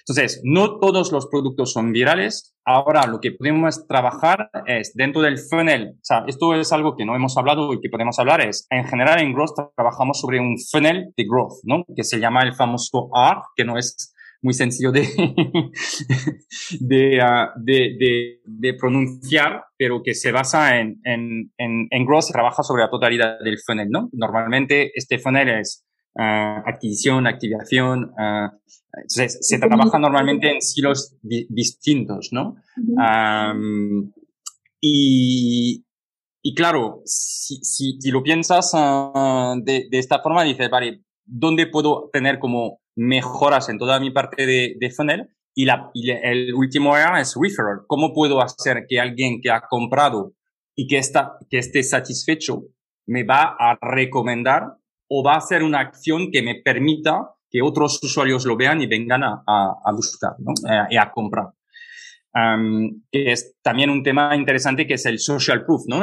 Entonces, 0.00 0.40
no 0.44 0.78
todos 0.78 1.12
los 1.12 1.26
productos 1.26 1.72
son 1.72 1.92
virales. 1.92 2.54
Ahora, 2.64 3.06
lo 3.06 3.20
que 3.20 3.32
podemos 3.32 3.86
trabajar 3.86 4.50
es 4.66 4.92
dentro 4.94 5.22
del 5.22 5.38
funnel. 5.38 5.94
O 5.94 6.04
sea, 6.04 6.24
esto 6.26 6.54
es 6.54 6.72
algo 6.72 6.96
que 6.96 7.04
no 7.04 7.14
hemos 7.14 7.36
hablado 7.36 7.72
y 7.72 7.80
que 7.80 7.88
podemos 7.88 8.18
hablar 8.18 8.40
es, 8.40 8.66
en 8.70 8.84
general 8.84 9.20
en 9.20 9.32
growth 9.32 9.54
trabajamos 9.76 10.20
sobre 10.20 10.40
un 10.40 10.56
funnel 10.70 11.12
de 11.16 11.24
growth, 11.24 11.60
¿no? 11.64 11.84
Que 11.94 12.04
se 12.04 12.18
llama 12.18 12.42
el 12.42 12.54
famoso 12.54 13.08
R, 13.14 13.40
que 13.56 13.64
no 13.64 13.78
es 13.78 14.12
muy 14.42 14.54
sencillo 14.54 14.92
de, 16.80 17.20
ah, 17.20 17.52
de, 17.56 17.96
de, 17.98 18.40
de, 18.44 18.74
pronunciar, 18.74 19.64
pero 19.76 20.02
que 20.02 20.14
se 20.14 20.32
basa 20.32 20.78
en, 20.78 21.00
en, 21.04 21.52
en, 21.56 21.86
en 21.90 22.06
growth, 22.06 22.30
trabaja 22.32 22.62
sobre 22.62 22.82
la 22.82 22.90
totalidad 22.90 23.38
del 23.40 23.58
funnel, 23.58 23.88
¿no? 23.90 24.08
Normalmente 24.12 24.92
este 24.94 25.18
funnel 25.18 25.48
es 25.48 25.85
uh, 26.18 26.62
adquisición, 26.66 27.26
activación, 27.26 28.12
uh, 28.12 28.50
se, 29.06 29.28
se 29.28 29.58
trabaja 29.58 29.98
normalmente 29.98 30.50
en 30.50 30.60
silos 30.60 31.16
di 31.22 31.46
distintos, 31.48 32.30
¿no? 32.32 32.56
um, 32.76 34.12
y, 34.80 35.84
y 36.42 36.54
claro, 36.54 37.02
si, 37.04 37.56
si, 37.62 38.00
si 38.00 38.10
lo 38.10 38.22
piensas 38.22 38.72
uh, 38.74 39.60
de, 39.62 39.88
de 39.90 39.98
esta 39.98 40.20
forma, 40.20 40.44
dices, 40.44 40.68
vale, 40.70 41.02
¿dónde 41.24 41.66
puedo 41.66 42.10
tener 42.12 42.38
como 42.38 42.80
mejoras 42.96 43.68
en 43.68 43.78
toda 43.78 44.00
mi 44.00 44.10
parte 44.10 44.46
de, 44.46 44.74
de 44.78 44.90
funnel. 44.90 45.30
Y, 45.54 45.64
la, 45.64 45.90
y 45.94 46.10
el 46.10 46.54
último 46.54 46.96
era 46.96 47.20
es 47.20 47.34
referral. 47.40 47.80
¿Cómo 47.86 48.12
puedo 48.12 48.42
hacer 48.42 48.86
que 48.88 49.00
alguien 49.00 49.40
que 49.40 49.50
ha 49.50 49.62
comprado 49.62 50.34
y 50.74 50.86
que, 50.86 50.98
está, 50.98 51.38
que 51.48 51.58
esté 51.58 51.82
satisfecho 51.82 52.64
me 53.06 53.22
va 53.24 53.56
a 53.58 53.78
recomendar 53.80 54.76
o 55.08 55.22
va 55.22 55.34
a 55.34 55.38
hacer 55.38 55.62
una 55.62 55.80
acción 55.80 56.30
que 56.30 56.42
me 56.42 56.56
permita 56.56 57.30
que 57.50 57.62
otros 57.62 58.02
usuarios 58.02 58.44
lo 58.44 58.56
vean 58.56 58.82
y 58.82 58.86
vengan 58.86 59.22
a, 59.22 59.42
a, 59.46 59.74
a 59.84 59.92
buscar 59.92 60.32
¿no? 60.38 60.52
Eh, 60.68 60.86
y 60.90 60.96
a 60.96 61.10
comprar? 61.10 61.46
Que 63.10 63.32
es 63.32 63.56
también 63.62 63.88
un 63.88 64.02
tema 64.02 64.36
interesante 64.36 64.86
que 64.86 64.94
es 64.94 65.06
el 65.06 65.18
social 65.18 65.64
proof, 65.64 65.84
¿no? 65.86 66.02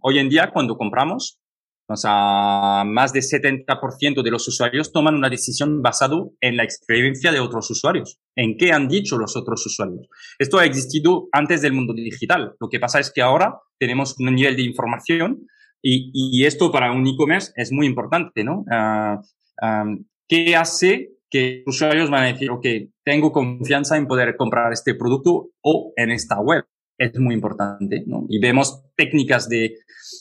Hoy 0.00 0.18
en 0.18 0.28
día, 0.30 0.50
cuando 0.50 0.78
compramos, 0.78 1.38
o 1.86 1.96
sea, 1.96 2.82
más 2.86 3.12
de 3.12 3.20
70% 3.20 4.22
de 4.22 4.30
los 4.30 4.48
usuarios 4.48 4.90
toman 4.90 5.14
una 5.14 5.28
decisión 5.28 5.82
basado 5.82 6.32
en 6.40 6.56
la 6.56 6.64
experiencia 6.64 7.30
de 7.30 7.40
otros 7.40 7.70
usuarios, 7.70 8.18
en 8.34 8.56
qué 8.56 8.72
han 8.72 8.88
dicho 8.88 9.18
los 9.18 9.36
otros 9.36 9.66
usuarios. 9.66 10.08
Esto 10.38 10.58
ha 10.58 10.64
existido 10.64 11.28
antes 11.30 11.60
del 11.60 11.74
mundo 11.74 11.92
digital. 11.92 12.54
Lo 12.58 12.70
que 12.70 12.80
pasa 12.80 13.00
es 13.00 13.12
que 13.12 13.20
ahora 13.20 13.58
tenemos 13.78 14.18
un 14.18 14.34
nivel 14.34 14.56
de 14.56 14.62
información 14.62 15.46
y, 15.86 16.44
esto 16.44 16.72
para 16.72 16.92
un 16.92 17.06
e-commerce 17.06 17.52
es 17.56 17.70
muy 17.70 17.86
importante, 17.86 18.42
¿no? 18.42 18.64
Um, 19.60 20.04
¿Qué 20.26 20.56
hace 20.56 21.10
que 21.28 21.62
los 21.66 21.76
usuarios 21.76 22.10
van 22.10 22.24
a 22.24 22.32
decir, 22.32 22.50
ok, 22.50 22.66
tengo 23.04 23.32
confianza 23.32 23.96
en 23.96 24.06
poder 24.06 24.36
comprar 24.36 24.72
este 24.72 24.94
producto 24.94 25.50
o 25.60 25.92
en 25.96 26.10
esta 26.10 26.40
web? 26.40 26.64
Es 26.96 27.18
muy 27.18 27.34
importante, 27.34 28.04
¿no? 28.06 28.24
Y 28.28 28.38
vemos 28.38 28.82
técnicas 28.96 29.48
de 29.48 29.74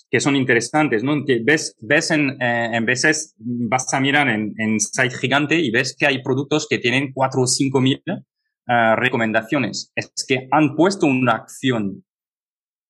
que 0.10 0.20
son 0.20 0.36
interesantes, 0.36 1.04
¿no? 1.04 1.24
Que 1.26 1.42
ves, 1.44 1.76
ves 1.80 2.12
en, 2.12 2.36
eh, 2.42 2.80
veces 2.84 3.36
vas 3.38 3.94
a 3.94 4.02
mirar 4.02 4.28
en, 4.28 4.54
en 4.58 4.80
site 4.80 5.16
gigante 5.16 5.56
y 5.60 5.72
ves 5.72 5.96
que 5.98 6.08
hay 6.08 6.22
productos 6.22 6.68
que 6.70 6.80
tienen 6.80 7.14
cuatro 7.14 7.44
o 7.44 7.48
cinco 7.48 7.80
mil 7.80 8.02
uh, 8.08 8.96
recomendaciones. 8.96 9.92
Es 9.96 10.12
que 10.28 10.48
han 10.52 10.76
puesto 10.76 11.06
una 11.06 11.34
acción 11.34 12.04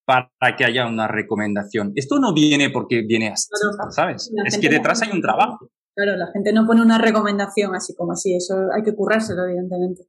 para 0.06 0.56
que 0.58 0.66
haya 0.66 0.88
una 0.88 1.08
recomendación. 1.08 1.94
Esto 1.96 2.20
no 2.20 2.34
viene 2.34 2.70
porque 2.70 3.04
viene 3.08 3.30
así, 3.30 3.48
claro, 3.50 3.92
¿sabes? 3.92 4.32
Es 4.46 4.58
que 4.58 4.70
detrás 4.70 5.02
hay 5.02 5.12
un 5.12 5.22
trabajo. 5.22 5.70
Claro, 5.96 6.18
la 6.18 6.28
gente 6.34 6.52
no 6.54 6.66
pone 6.66 6.82
una 6.82 6.98
recomendación 6.98 7.76
así 7.76 7.94
como 7.96 8.14
así, 8.14 8.36
eso 8.36 8.56
hay 8.76 8.84
que 8.84 8.96
currárselo, 8.96 9.46
evidentemente. 9.46 10.04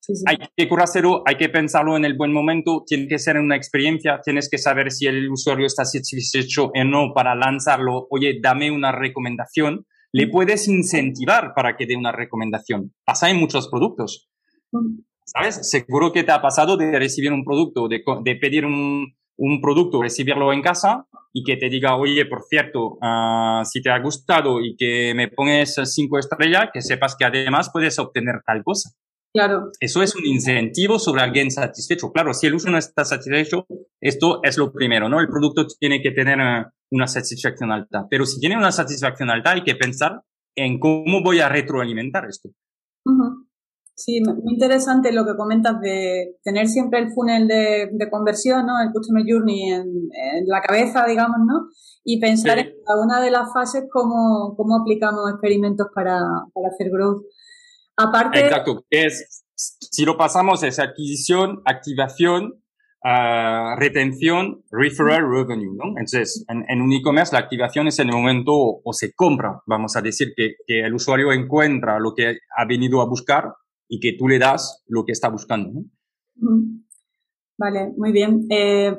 Sí, 0.00 0.14
sí. 0.14 0.24
Hay 0.26 0.38
que 0.56 0.68
curárselo, 0.68 1.22
hay 1.26 1.36
que 1.36 1.48
pensarlo 1.48 1.96
en 1.96 2.04
el 2.04 2.16
buen 2.16 2.32
momento, 2.32 2.84
tiene 2.86 3.08
que 3.08 3.18
ser 3.18 3.36
una 3.36 3.56
experiencia, 3.56 4.20
tienes 4.24 4.48
que 4.48 4.56
saber 4.56 4.90
si 4.90 5.06
el 5.06 5.30
usuario 5.30 5.66
está 5.66 5.84
satisfecho 5.84 6.70
o 6.74 6.84
no 6.84 7.12
para 7.14 7.34
lanzarlo. 7.34 8.06
Oye, 8.10 8.38
dame 8.40 8.70
una 8.70 8.92
recomendación. 8.92 9.86
Le 10.12 10.28
puedes 10.28 10.68
incentivar 10.68 11.52
para 11.54 11.76
que 11.76 11.84
dé 11.84 11.96
una 11.96 12.12
recomendación. 12.12 12.94
Pasa 13.04 13.28
en 13.28 13.38
muchos 13.38 13.68
productos. 13.68 14.30
¿Sabes? 15.26 15.68
Seguro 15.68 16.10
que 16.12 16.24
te 16.24 16.32
ha 16.32 16.40
pasado 16.40 16.78
de 16.78 16.98
recibir 16.98 17.32
un 17.32 17.44
producto, 17.44 17.86
de, 17.88 18.02
de 18.24 18.36
pedir 18.36 18.64
un, 18.64 19.17
un, 19.38 19.60
producto, 19.60 20.02
recibirlo 20.02 20.52
en 20.52 20.62
casa 20.62 21.06
y 21.32 21.42
que 21.44 21.56
te 21.56 21.68
diga, 21.68 21.96
oye, 21.96 22.26
por 22.26 22.42
cierto, 22.42 22.98
uh, 23.00 23.64
si 23.64 23.80
te 23.80 23.90
ha 23.90 23.98
gustado 24.00 24.60
y 24.60 24.76
que 24.76 25.14
me 25.14 25.28
pones 25.28 25.80
cinco 25.84 26.18
estrellas, 26.18 26.70
que 26.72 26.82
sepas 26.82 27.16
que 27.16 27.24
además 27.24 27.70
puedes 27.72 27.98
obtener 27.98 28.42
tal 28.44 28.62
cosa. 28.62 28.90
Claro. 29.34 29.70
Eso 29.78 30.02
es 30.02 30.16
un 30.16 30.26
incentivo 30.26 30.98
sobre 30.98 31.22
alguien 31.22 31.50
satisfecho. 31.50 32.10
Claro, 32.12 32.32
si 32.32 32.46
el 32.46 32.54
uso 32.54 32.70
no 32.70 32.78
está 32.78 33.04
satisfecho, 33.04 33.66
esto 34.00 34.40
es 34.42 34.56
lo 34.56 34.72
primero, 34.72 35.08
¿no? 35.08 35.20
El 35.20 35.28
producto 35.28 35.66
tiene 35.78 36.00
que 36.00 36.12
tener 36.12 36.40
eh, 36.40 36.64
una 36.90 37.06
satisfacción 37.06 37.70
alta. 37.70 38.06
Pero 38.10 38.24
si 38.24 38.40
tiene 38.40 38.56
una 38.56 38.72
satisfacción 38.72 39.30
alta, 39.30 39.52
hay 39.52 39.62
que 39.62 39.76
pensar 39.76 40.22
en 40.56 40.80
cómo 40.80 41.22
voy 41.22 41.40
a 41.40 41.48
retroalimentar 41.48 42.26
esto. 42.26 42.50
Sí, 43.98 44.20
muy 44.20 44.52
interesante 44.52 45.10
lo 45.10 45.26
que 45.26 45.34
comentas 45.34 45.80
de 45.80 46.36
tener 46.44 46.68
siempre 46.68 47.00
el 47.00 47.10
funnel 47.10 47.48
de, 47.48 48.08
conversión, 48.12 48.64
¿no? 48.64 48.80
El 48.80 48.92
Customer 48.92 49.24
Journey 49.26 49.72
en, 49.72 50.46
la 50.46 50.60
cabeza, 50.60 51.04
digamos, 51.04 51.38
¿no? 51.44 51.66
Y 52.04 52.20
pensar 52.20 52.60
en 52.60 52.74
cada 52.86 53.02
una 53.02 53.20
de 53.20 53.32
las 53.32 53.52
fases 53.52 53.86
cómo, 53.90 54.54
cómo 54.56 54.76
aplicamos 54.76 55.28
experimentos 55.32 55.88
para, 55.92 56.20
para 56.54 56.68
hacer 56.72 56.90
growth. 56.92 57.24
Aparte... 57.96 58.38
Exacto. 58.38 58.84
Es, 58.88 59.44
si 59.56 60.04
lo 60.04 60.16
pasamos 60.16 60.62
es 60.62 60.78
adquisición, 60.78 61.60
activación, 61.64 62.62
uh, 63.04 63.74
retención, 63.80 64.62
referral 64.70 65.28
revenue, 65.28 65.74
¿no? 65.74 65.88
Entonces, 65.98 66.44
en, 66.48 66.64
en 66.68 66.82
un 66.82 66.92
e-commerce 66.92 67.32
la 67.32 67.40
activación 67.40 67.88
es 67.88 67.98
en 67.98 68.10
el 68.10 68.14
momento 68.14 68.52
o, 68.52 68.92
se 68.92 69.12
compra, 69.12 69.60
vamos 69.66 69.96
a 69.96 70.02
decir 70.02 70.34
que, 70.36 70.52
que 70.68 70.82
el 70.82 70.94
usuario 70.94 71.32
encuentra 71.32 71.98
lo 71.98 72.14
que 72.14 72.38
ha 72.56 72.64
venido 72.64 73.00
a 73.00 73.08
buscar 73.08 73.54
y 73.88 74.00
que 74.00 74.16
tú 74.18 74.28
le 74.28 74.38
das 74.38 74.84
lo 74.86 75.04
que 75.04 75.12
está 75.12 75.28
buscando. 75.28 75.82
Vale, 77.58 77.92
muy 77.96 78.12
bien. 78.12 78.46
Eh, 78.50 78.96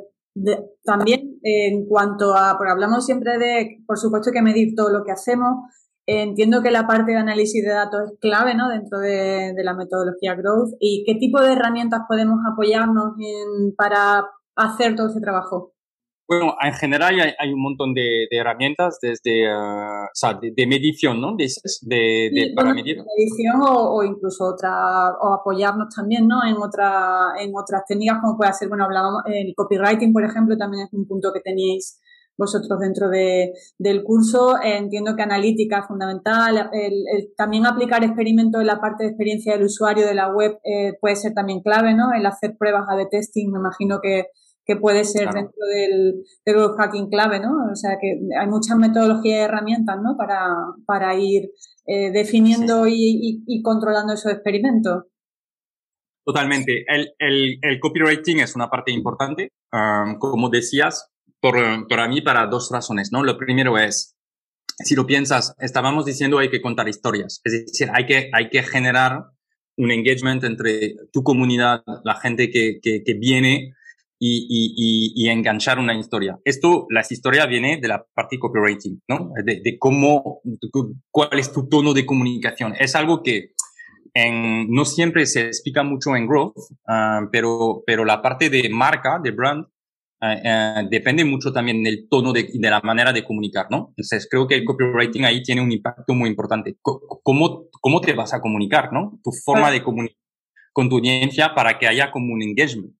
también 0.83 1.39
en 1.43 1.85
cuanto 1.87 2.35
a, 2.35 2.55
porque 2.57 2.71
hablamos 2.71 3.05
siempre 3.05 3.37
de, 3.37 3.83
por 3.85 3.97
supuesto, 3.97 4.31
que 4.31 4.41
medir 4.41 4.73
todo 4.75 4.89
lo 4.89 5.03
que 5.03 5.11
hacemos. 5.11 5.65
entiendo 6.05 6.63
que 6.63 6.71
la 6.71 6.87
parte 6.87 7.11
de 7.11 7.17
análisis 7.17 7.63
de 7.63 7.69
datos 7.71 8.01
es 8.11 8.19
clave 8.19 8.55
¿no? 8.55 8.67
dentro 8.69 8.99
de, 8.99 9.53
la 9.63 9.75
metodología 9.75 10.35
Growth. 10.35 10.75
¿Y 10.79 11.03
qué 11.05 11.15
tipo 11.15 11.39
de 11.39 11.53
herramientas 11.53 12.01
podemos 12.07 12.39
apoyarnos 12.51 13.13
para 13.77 14.25
hacer 14.55 14.95
todo 14.95 15.07
ese 15.07 15.21
trabajo? 15.21 15.73
Bueno, 16.29 16.55
en 16.61 16.73
general 16.73 17.15
hay, 17.39 17.51
un 17.51 17.59
montón 17.59 17.95
de, 17.95 18.27
herramientas 18.29 18.99
desde, 19.01 19.51
uh, 19.51 20.03
o 20.03 20.09
sea, 20.13 20.39
de, 20.39 20.67
medición, 20.67 21.19
¿no? 21.19 21.35
Dices, 21.35 21.79
de, 21.81 22.29
de 22.31 22.53
para 22.55 22.71
medir. 22.71 22.97
Medición 23.17 23.55
o, 23.67 24.03
incluso 24.03 24.45
otra, 24.45 25.09
o 25.19 25.33
apoyarnos 25.33 25.87
también, 25.95 26.27
¿no? 26.27 26.45
En 26.45 26.57
otra, 26.57 27.33
en 27.39 27.51
otras 27.55 27.81
técnicas 27.87 28.19
como 28.21 28.37
puede 28.37 28.53
ser, 28.53 28.69
bueno, 28.69 28.83
hablábamos, 28.83 29.23
el 29.25 29.55
copywriting, 29.55 30.13
por 30.13 30.23
ejemplo, 30.23 30.55
también 30.55 30.85
es 30.85 30.93
un 30.93 31.07
punto 31.07 31.33
que 31.33 31.39
teníais 31.39 31.99
vosotros 32.37 32.79
dentro 32.79 33.09
de, 33.09 33.53
del 33.79 34.03
curso. 34.03 34.55
entiendo 34.63 35.15
que 35.15 35.23
analítica 35.23 35.79
es 35.79 35.87
fundamental. 35.87 36.69
El, 36.71 37.33
también 37.35 37.65
aplicar 37.65 38.03
experimentos 38.03 38.61
en 38.61 38.67
la 38.67 38.79
parte 38.79 39.03
de 39.03 39.09
experiencia 39.09 39.53
del 39.53 39.63
usuario 39.63 40.05
de 40.05 40.13
la 40.13 40.31
web 40.31 40.59
eh, 40.63 40.93
puede 41.01 41.15
ser 41.15 41.33
también 41.33 41.61
clave, 41.61 41.95
¿no? 41.95 42.13
El 42.13 42.23
hacer 42.27 42.55
pruebas 42.55 42.85
A-B 42.87 43.07
testing, 43.09 43.51
me 43.51 43.57
imagino 43.57 43.99
que 43.99 44.27
que 44.69 44.75
puede 44.75 45.03
ser 45.03 45.33
dentro 45.33 45.65
del, 45.65 46.23
del 46.45 46.69
hacking 46.77 47.09
clave, 47.09 47.39
¿no? 47.39 47.71
O 47.71 47.75
sea 47.75 47.97
que 47.99 48.19
hay 48.39 48.47
muchas 48.47 48.77
metodologías 48.77 49.39
y 49.39 49.41
herramientas, 49.41 49.97
¿no? 49.99 50.15
Para, 50.15 50.47
para 50.85 51.15
ir 51.15 51.49
eh, 51.87 52.11
definiendo 52.11 52.85
y, 52.87 53.63
controlando 53.63 54.13
esos 54.13 54.31
experimentos. 54.31 55.05
Totalmente. 56.23 56.85
El, 56.87 57.09
el, 57.17 57.57
el 57.63 57.79
copywriting 57.79 58.41
es 58.41 58.55
una 58.55 58.69
parte 58.69 58.91
importante, 58.91 59.49
como 60.19 60.49
decías, 60.49 61.09
por, 61.41 61.57
para 61.87 62.07
mí 62.07 62.21
para 62.21 62.45
dos 62.45 62.69
razones, 62.71 63.09
¿no? 63.11 63.23
Lo 63.23 63.39
primero 63.39 63.75
es, 63.79 64.15
si 64.83 64.93
lo 64.93 65.07
piensas, 65.07 65.55
estábamos 65.57 66.05
diciendo 66.05 66.37
hay 66.37 66.51
que 66.51 66.61
contar 66.61 66.87
historias, 66.87 67.41
es 67.43 67.65
decir, 67.65 67.89
hay 67.91 68.05
que, 68.05 68.29
hay 68.33 68.49
que 68.49 68.61
generar 68.61 69.23
un 69.77 69.89
engagement 69.89 70.43
entre 70.43 70.93
tu 71.11 71.23
comunidad, 71.23 71.81
la 72.03 72.15
gente 72.19 72.51
que, 72.51 72.79
que, 72.83 73.01
que 73.03 73.13
viene 73.15 73.73
y, 74.19 74.45
y, 74.49 75.13
y, 75.15 75.29
enganchar 75.29 75.79
una 75.79 75.95
historia. 75.95 76.37
Esto, 76.43 76.85
las 76.89 77.09
historias 77.09 77.47
viene 77.47 77.79
de 77.81 77.87
la 77.87 78.05
parte 78.13 78.37
copywriting, 78.37 79.01
¿no? 79.07 79.31
De, 79.45 79.61
de 79.61 79.77
cómo, 79.79 80.41
cuál 81.09 81.39
es 81.39 81.53
tu 81.53 81.69
tono 81.69 81.93
de 81.93 82.05
comunicación. 82.05 82.75
Es 82.77 82.95
algo 82.95 83.23
que 83.23 83.53
en, 84.13 84.69
no 84.69 84.83
siempre 84.83 85.25
se 85.25 85.47
explica 85.47 85.83
mucho 85.83 86.15
en 86.17 86.27
growth, 86.27 86.57
uh, 86.57 87.29
pero, 87.31 87.81
pero 87.85 88.03
la 88.03 88.21
parte 88.21 88.49
de 88.49 88.69
marca, 88.69 89.19
de 89.23 89.31
brand, 89.31 89.65
uh, 90.21 90.25
uh, 90.25 90.89
depende 90.89 91.23
mucho 91.23 91.53
también 91.53 91.81
del 91.81 92.07
tono 92.09 92.33
de, 92.33 92.49
de 92.53 92.69
la 92.69 92.81
manera 92.81 93.13
de 93.13 93.23
comunicar, 93.23 93.67
¿no? 93.69 93.87
Entonces 93.89 94.27
creo 94.29 94.47
que 94.47 94.55
el 94.55 94.65
copywriting 94.65 95.23
ahí 95.23 95.41
tiene 95.41 95.61
un 95.61 95.71
impacto 95.71 96.13
muy 96.13 96.29
importante. 96.29 96.75
¿Cómo, 96.81 97.67
cómo 97.71 98.01
te 98.01 98.13
vas 98.13 98.33
a 98.33 98.41
comunicar, 98.41 98.91
no? 98.91 99.17
Tu 99.23 99.31
forma 99.45 99.71
de 99.71 99.81
comunicar 99.81 100.17
con 100.73 100.89
tu 100.89 100.97
audiencia 100.97 101.53
para 101.55 101.77
que 101.77 101.87
haya 101.87 102.11
como 102.11 102.33
un 102.33 102.41
engagement. 102.41 102.93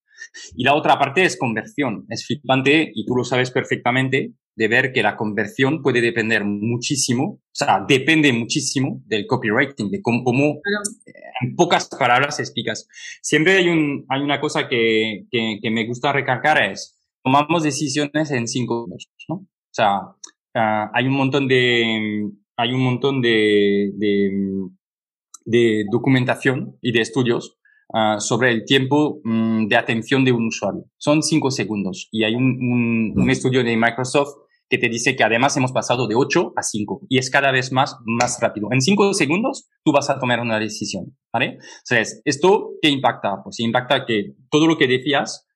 Y 0.56 0.64
la 0.64 0.76
otra 0.76 0.98
parte 0.98 1.24
es 1.24 1.38
conversión. 1.38 2.06
Es 2.10 2.26
flipante, 2.26 2.92
y 2.94 3.06
tú 3.06 3.16
lo 3.16 3.24
sabes 3.24 3.52
perfectamente, 3.52 4.34
de 4.60 4.68
ver 4.68 4.92
que 4.92 5.02
la 5.02 5.16
conversión 5.16 5.82
puede 5.82 6.02
depender 6.02 6.44
muchísimo, 6.44 7.24
o 7.24 7.42
sea, 7.54 7.86
depende 7.88 8.34
muchísimo 8.34 9.02
del 9.06 9.26
copywriting, 9.26 9.90
de 9.90 10.02
cómo, 10.02 10.62
en 11.42 11.56
pocas 11.56 11.88
palabras 11.88 12.42
explicas. 12.42 12.86
Siempre 13.22 13.54
hay, 13.54 13.70
un, 13.70 14.06
hay 14.10 14.22
una 14.22 14.42
cosa 14.42 14.68
que, 14.68 15.26
que, 15.32 15.72
me 15.72 15.88
gusta 15.88 16.12
recalcar 16.12 16.62
es, 16.62 17.00
tomamos 17.24 17.64
decisiones 17.64 18.32
en 18.32 18.50
cinco 18.50 18.86
minutos, 18.86 19.26
¿no? 19.30 19.36
O 19.36 19.48
sea, 19.72 20.02
ah, 20.56 20.92
hay 20.94 21.08
un 21.08 21.14
montón 21.14 21.48
de, 21.48 22.30
hay 22.58 22.74
un 22.74 22.82
montón 22.82 23.22
de, 23.22 23.92
de, 23.96 24.30
de 25.46 25.86
documentación 25.90 26.78
y 26.82 26.92
de 26.92 27.00
estudios 27.00 27.59
Ah, 27.92 28.20
sobre 28.20 28.52
el 28.52 28.66
tiempo 28.66 29.20
mm, 29.24 29.66
de 29.66 29.76
atención 29.76 30.24
de 30.24 30.32
un 30.32 30.48
usuario. 30.48 30.86
Son 30.98 31.24
cinco 31.24 31.50
segundos 31.50 32.08
y 32.12 32.24
hay 32.24 32.36
un, 32.36 33.14
un, 33.16 33.30
estudio 33.32 33.64
de 33.64 33.76
Microsoft 33.76 34.36
que 34.70 34.78
te 34.78 34.90
dice 34.90 35.16
que 35.16 35.24
además 35.24 35.58
hemos 35.58 35.72
pasado 35.72 36.08
de 36.08 36.14
8 36.14 36.54
a 36.56 36.62
5 36.62 37.08
y 37.10 37.18
es 37.18 37.32
cada 37.32 37.52
vez 37.52 37.72
más, 37.72 37.98
más 38.06 38.40
rápido. 38.40 38.68
En 38.72 38.82
cinco 38.82 39.12
segundos 39.16 39.68
tú 39.84 39.92
vas 39.92 40.08
a 40.12 40.20
tomar 40.20 40.40
una 40.40 40.60
decisión, 40.60 41.18
¿vale? 41.34 41.58
Entonces, 41.90 42.22
¿esto 42.26 42.74
qué 42.80 42.90
impacta? 42.90 43.42
Pues 43.44 43.60
impacta 43.60 44.06
que 44.06 44.36
todo 44.52 44.68
lo 44.68 44.78
que 44.78 44.88
decías 44.88 45.48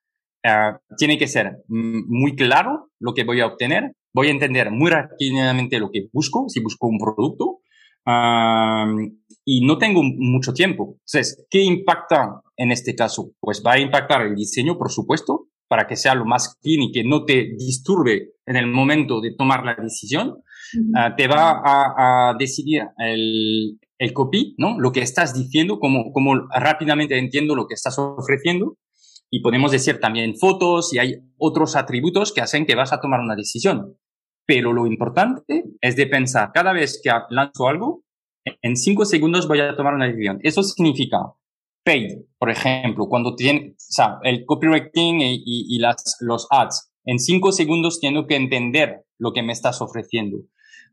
uh, 0.44 0.76
tiene 0.98 1.20
que 1.20 1.28
ser 1.28 1.64
mm, 1.68 2.06
muy 2.08 2.36
claro 2.36 2.90
lo 3.00 3.14
que 3.14 3.26
voy 3.26 3.42
a 3.42 3.46
obtener, 3.46 3.92
voy 4.12 4.30
a 4.30 4.32
entender 4.32 4.72
muy 4.72 4.90
rápidamente 4.90 5.78
lo 5.78 5.92
que 5.92 6.08
busco, 6.12 6.46
si 6.50 6.62
busco 6.62 6.88
un 6.88 6.98
producto, 6.98 7.60
y 9.46 9.66
no 9.66 9.78
tengo 9.78 10.02
mucho 10.04 10.54
tiempo. 10.54 10.98
Entonces, 11.00 11.46
¿qué 11.50 11.62
impacta 11.62 12.42
en 12.58 12.72
este 12.72 12.96
caso? 12.96 13.32
Pues 13.40 13.64
va 13.66 13.74
a 13.74 13.80
impactar 13.80 14.22
el 14.26 14.36
diseño, 14.36 14.78
por 14.78 14.92
supuesto, 14.92 15.48
para 15.68 15.88
que 15.88 15.96
sea 15.96 16.16
lo 16.16 16.26
más 16.26 16.56
clean 16.62 16.84
y 16.84 16.92
que 16.92 17.04
no 17.04 17.26
te 17.26 17.56
disturbe 17.58 18.34
en 18.46 18.56
el 18.56 18.68
momento 18.68 19.22
de 19.22 19.34
tomar 19.36 19.66
la 19.66 19.76
decisión. 19.76 20.36
Ah, 20.96 21.16
te 21.16 21.28
va 21.28 21.62
a, 21.64 22.30
a 22.30 22.34
decidir 22.38 22.84
el, 22.98 23.80
el, 23.98 24.14
copy, 24.14 24.56
¿no? 24.58 24.80
Lo 24.80 24.92
que 24.92 25.02
estás 25.02 25.34
diciendo, 25.34 25.80
cómo, 25.80 26.12
cómo 26.12 26.48
rápidamente 26.50 27.18
entiendo 27.18 27.56
lo 27.56 27.68
que 27.68 27.76
estás 27.76 27.98
ofreciendo. 28.00 28.78
Y 29.30 29.42
podemos 29.42 29.72
decir 29.72 30.00
también 30.00 30.36
fotos 30.36 30.94
y 30.94 31.00
hay 31.00 31.16
otros 31.38 31.76
atributos 31.76 32.32
que 32.32 32.42
hacen 32.42 32.68
que 32.68 32.76
vas 32.76 32.94
a 32.94 33.02
tomar 33.02 33.20
una 33.20 33.36
decisión. 33.36 33.98
Pero 34.46 34.74
lo 34.74 34.86
importante 34.86 35.64
es 35.82 35.96
de 35.96 36.06
pensar, 36.06 36.52
cada 36.54 36.74
vez 36.74 37.02
que 37.04 37.12
lanzo 37.30 37.68
algo, 37.68 38.03
en 38.46 38.76
cinco 38.76 39.06
segundos 39.06 39.48
voy 39.48 39.60
a 39.60 39.76
tomar 39.76 39.94
una 39.94 40.08
decisión. 40.08 40.40
Eso 40.44 40.64
significa 40.64 41.20
paid, 41.84 42.20
por 42.38 42.50
ejemplo, 42.50 43.08
cuando 43.08 43.36
tiene, 43.36 43.72
o 43.72 43.76
sea, 43.78 44.20
el 44.24 44.46
copywriting 44.46 45.20
y, 45.22 45.78
las, 45.80 46.18
los 46.22 46.48
ads. 46.50 46.92
En 47.06 47.20
cinco 47.20 47.52
segundos 47.52 48.00
tengo 48.00 48.26
que 48.28 48.36
entender 48.36 49.04
lo 49.18 49.34
que 49.34 49.44
me 49.44 49.54
estás 49.54 49.82
ofreciendo. 49.82 50.38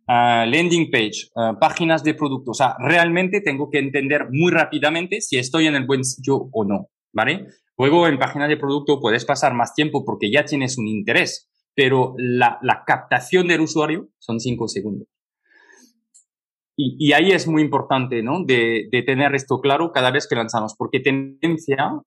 Uh, 0.08 0.44
landing 0.44 0.90
page, 0.90 1.28
uh, 1.36 1.56
páginas 1.60 2.02
de 2.02 2.14
producto. 2.14 2.50
O 2.50 2.54
sea, 2.54 2.74
realmente 2.80 3.40
tengo 3.40 3.70
que 3.70 3.78
entender 3.78 4.26
muy 4.30 4.50
rápidamente 4.50 5.20
si 5.20 5.38
estoy 5.38 5.68
en 5.68 5.76
el 5.76 5.86
buen 5.86 6.04
sitio 6.04 6.48
o 6.52 6.64
no, 6.64 6.88
¿vale? 7.12 7.46
Luego 7.78 8.08
en 8.08 8.18
páginas 8.18 8.48
de 8.48 8.56
producto 8.56 9.00
puedes 9.00 9.24
pasar 9.24 9.54
más 9.54 9.74
tiempo 9.74 10.04
porque 10.04 10.30
ya 10.30 10.44
tienes 10.44 10.78
un 10.78 10.88
interés 10.88 11.50
pero 11.74 12.14
la, 12.18 12.58
la 12.62 12.84
captación 12.86 13.48
del 13.48 13.62
usuario 13.62 14.08
son 14.18 14.40
cinco 14.40 14.68
segundos. 14.68 15.08
Y, 16.76 16.96
y, 16.98 17.12
ahí 17.12 17.32
es 17.32 17.46
muy 17.46 17.62
importante, 17.62 18.22
¿no? 18.22 18.44
De, 18.44 18.88
de, 18.90 19.02
tener 19.02 19.34
esto 19.34 19.60
claro 19.60 19.92
cada 19.92 20.10
vez 20.10 20.26
que 20.26 20.36
lanzamos, 20.36 20.74
porque 20.78 21.00
tendencia, 21.00 22.00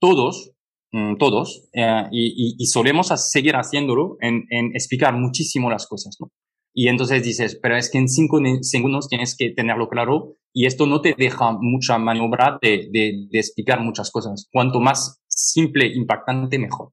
todos, 0.00 0.52
mm, 0.92 1.16
todos, 1.16 1.68
eh, 1.72 2.08
y, 2.10 2.56
y, 2.58 2.66
solemos 2.66 3.08
seguir 3.08 3.54
haciéndolo 3.54 4.16
en, 4.20 4.44
en, 4.50 4.66
explicar 4.74 5.14
muchísimo 5.14 5.70
las 5.70 5.86
cosas, 5.86 6.16
¿no? 6.20 6.30
Y 6.74 6.88
entonces 6.88 7.22
dices, 7.22 7.58
pero 7.62 7.76
es 7.76 7.90
que 7.90 7.98
en 7.98 8.08
cinco 8.08 8.40
segundos 8.62 9.08
tienes 9.08 9.36
que 9.36 9.50
tenerlo 9.50 9.88
claro 9.88 10.36
y 10.54 10.66
esto 10.66 10.86
no 10.86 11.00
te 11.02 11.14
deja 11.16 11.52
mucha 11.60 11.98
maniobra 11.98 12.58
de, 12.62 12.88
de, 12.90 13.26
de 13.30 13.38
explicar 13.38 13.80
muchas 13.80 14.10
cosas. 14.10 14.48
Cuanto 14.50 14.80
más 14.80 15.22
simple, 15.28 15.86
impactante, 15.86 16.58
mejor. 16.58 16.92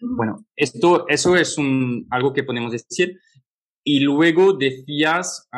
Bueno, 0.00 0.44
esto, 0.56 1.06
eso 1.08 1.36
es 1.36 1.58
un, 1.58 2.06
algo 2.10 2.32
que 2.32 2.44
podemos 2.44 2.72
decir. 2.72 3.18
Y 3.88 4.00
luego 4.00 4.54
decías... 4.54 5.48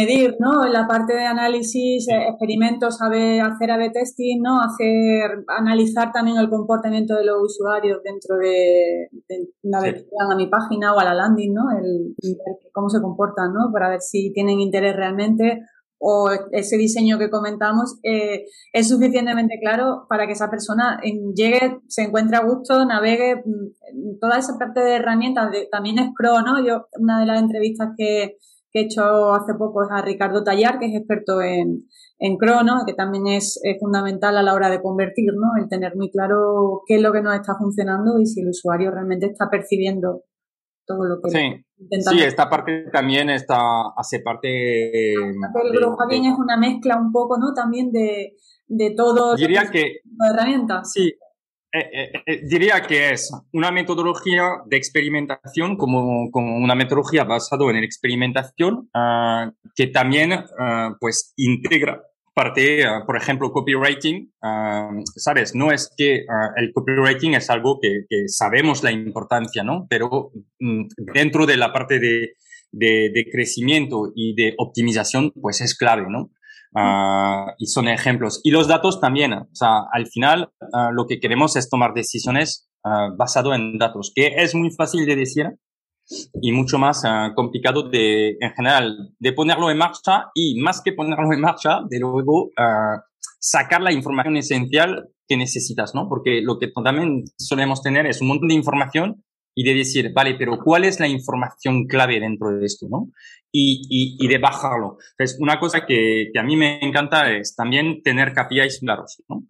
Medir, 0.00 0.34
¿no? 0.40 0.66
La 0.66 0.88
parte 0.88 1.14
de 1.14 1.24
análisis, 1.24 2.08
experimentos, 2.08 2.98
saber 2.98 3.42
hacer 3.42 3.70
A-B 3.70 3.90
testing, 3.90 4.42
¿no? 4.42 4.60
Hacer, 4.60 5.44
analizar 5.56 6.10
también 6.10 6.36
el 6.36 6.50
comportamiento 6.50 7.14
de 7.14 7.26
los 7.26 7.36
usuarios 7.44 8.02
dentro 8.02 8.38
de, 8.38 9.08
una 9.62 9.80
vez 9.82 10.02
que 10.02 10.10
a 10.18 10.34
mi 10.34 10.48
página 10.48 10.92
o 10.92 10.98
a 10.98 11.04
la 11.04 11.14
landing, 11.14 11.54
¿no? 11.54 11.62
El, 11.78 12.16
cómo 12.72 12.88
se 12.88 13.00
comportan, 13.00 13.52
¿no? 13.52 13.70
Para 13.72 13.90
ver 13.90 14.00
si 14.00 14.32
tienen 14.32 14.58
interés 14.58 14.96
realmente 14.96 15.60
o 16.06 16.30
ese 16.52 16.76
diseño 16.76 17.18
que 17.18 17.30
comentamos 17.30 17.98
eh, 18.02 18.44
es 18.74 18.88
suficientemente 18.88 19.58
claro 19.58 20.04
para 20.06 20.26
que 20.26 20.34
esa 20.34 20.50
persona 20.50 21.00
llegue, 21.34 21.78
se 21.88 22.02
encuentre 22.02 22.36
a 22.36 22.44
gusto, 22.44 22.84
navegue. 22.84 23.36
Mm, 23.36 24.18
toda 24.20 24.38
esa 24.38 24.58
parte 24.58 24.80
de 24.80 24.96
herramientas 24.96 25.50
también 25.72 25.98
es 25.98 26.10
pro, 26.14 26.42
¿no? 26.42 26.62
Yo, 26.62 26.88
una 26.98 27.20
de 27.20 27.26
las 27.26 27.40
entrevistas 27.40 27.88
que, 27.96 28.36
he 28.76 28.80
hecho 28.80 29.32
hace 29.32 29.54
poco 29.54 29.84
es 29.84 29.88
a 29.92 30.02
Ricardo 30.02 30.42
Tallar, 30.42 30.80
que 30.80 30.86
es 30.86 30.96
experto 30.96 31.40
en, 31.40 31.86
en 32.18 32.36
¿no? 32.66 32.84
que 32.84 32.92
también 32.92 33.28
es, 33.28 33.60
fundamental 33.78 34.36
a 34.36 34.42
la 34.42 34.52
hora 34.52 34.68
de 34.68 34.82
convertir, 34.82 35.32
¿no? 35.34 35.62
El 35.62 35.68
tener 35.68 35.94
muy 35.94 36.10
claro 36.10 36.82
qué 36.86 36.96
es 36.96 37.00
lo 37.00 37.12
que 37.12 37.22
nos 37.22 37.36
está 37.36 37.54
funcionando 37.56 38.18
y 38.18 38.26
si 38.26 38.40
el 38.40 38.48
usuario 38.48 38.90
realmente 38.90 39.26
está 39.26 39.48
percibiendo 39.48 40.24
todo 40.86 41.04
lo 41.04 41.20
que 41.20 41.30
sí. 41.30 41.64
Sí, 42.00 42.22
esta 42.22 42.48
parte 42.48 42.86
también 42.92 43.30
está, 43.30 43.58
hace 43.96 44.20
parte... 44.20 45.12
el 45.14 45.32
de, 45.32 46.16
es 46.16 46.38
una 46.38 46.56
mezcla 46.56 46.96
un 46.96 47.12
poco, 47.12 47.38
¿no? 47.38 47.52
También 47.52 47.92
de, 47.92 48.34
de 48.66 48.90
todo... 48.96 49.36
Diría 49.36 49.70
que... 49.70 50.00
Herramientas. 50.30 50.92
Sí, 50.92 51.12
eh, 51.76 51.90
eh, 51.92 52.22
eh, 52.26 52.40
diría 52.48 52.82
que 52.82 53.10
es 53.10 53.32
una 53.52 53.72
metodología 53.72 54.44
de 54.66 54.76
experimentación 54.76 55.76
como, 55.76 56.30
como 56.30 56.56
una 56.56 56.76
metodología 56.76 57.24
basada 57.24 57.64
en 57.64 57.80
la 57.80 57.84
experimentación 57.84 58.88
ah, 58.94 59.50
que 59.74 59.88
también 59.88 60.34
ah, 60.56 60.94
pues 61.00 61.32
integra 61.36 62.00
parte, 62.34 62.84
ah, 62.84 63.04
por 63.06 63.16
ejemplo, 63.16 63.52
copywriting, 63.52 64.32
ah, 64.42 64.90
sabes, 65.16 65.54
no 65.54 65.70
es 65.72 65.90
que 65.96 66.26
ah, 66.28 66.50
el 66.56 66.72
copywriting 66.72 67.34
es 67.34 67.48
algo 67.48 67.78
que, 67.80 68.04
sabemos 68.26 68.82
la 68.82 68.90
importancia, 68.90 69.62
¿no? 69.62 69.86
Pero 69.88 70.32
mm, 70.58 70.86
dentro 71.14 71.46
de 71.46 71.56
la 71.56 71.72
parte 71.72 71.98
de, 72.00 72.34
de, 72.72 73.26
crecimiento 73.30 74.12
y 74.14 74.34
de 74.34 74.54
optimización, 74.58 75.30
pues 75.40 75.60
es 75.60 75.76
clave, 75.76 76.06
¿no? 76.08 76.30
y 77.56 77.66
son 77.66 77.86
ejemplos. 77.86 78.40
Y 78.42 78.50
los 78.50 78.66
datos 78.66 79.00
también, 79.00 79.32
o 79.32 79.48
sea, 79.52 79.84
al 79.92 80.08
final 80.08 80.50
lo 80.92 81.06
que 81.06 81.20
queremos 81.20 81.54
es 81.54 81.70
tomar 81.70 81.94
decisiones 81.94 82.68
basado 83.16 83.54
en 83.54 83.78
datos, 83.78 84.10
que 84.12 84.32
es 84.38 84.56
muy 84.56 84.72
fácil 84.72 85.06
de 85.06 85.14
decir, 85.14 85.46
y 86.40 86.52
mucho 86.52 86.78
más 86.78 87.02
uh, 87.04 87.34
complicado 87.34 87.88
de, 87.88 88.36
en 88.40 88.52
general, 88.54 89.14
de 89.18 89.32
ponerlo 89.32 89.70
en 89.70 89.78
marcha 89.78 90.26
y 90.34 90.60
más 90.60 90.82
que 90.82 90.92
ponerlo 90.92 91.32
en 91.32 91.40
marcha, 91.40 91.80
de 91.88 91.98
luego 91.98 92.46
uh, 92.46 93.00
sacar 93.38 93.80
la 93.80 93.92
información 93.92 94.36
esencial 94.36 95.08
que 95.26 95.36
necesitas, 95.36 95.94
¿no? 95.94 96.08
Porque 96.08 96.40
lo 96.42 96.58
que 96.58 96.68
también 96.68 97.24
solemos 97.38 97.82
tener 97.82 98.06
es 98.06 98.20
un 98.20 98.28
montón 98.28 98.48
de 98.48 98.54
información 98.54 99.24
y 99.54 99.64
de 99.64 99.74
decir, 99.74 100.12
vale, 100.12 100.34
pero 100.34 100.58
¿cuál 100.62 100.84
es 100.84 101.00
la 101.00 101.08
información 101.08 101.86
clave 101.86 102.20
dentro 102.20 102.50
de 102.50 102.66
esto, 102.66 102.86
no? 102.90 103.08
Y, 103.52 103.82
y, 103.88 104.16
y 104.22 104.28
de 104.28 104.38
bajarlo. 104.38 104.98
Entonces, 105.12 105.38
una 105.40 105.60
cosa 105.60 105.86
que, 105.86 106.30
que, 106.32 106.40
a 106.40 106.42
mí 106.42 106.56
me 106.56 106.80
encanta 106.84 107.32
es 107.32 107.54
también 107.54 108.02
tener 108.02 108.32
KPIs 108.32 108.80
claros, 108.80 109.22
¿no? 109.28 109.44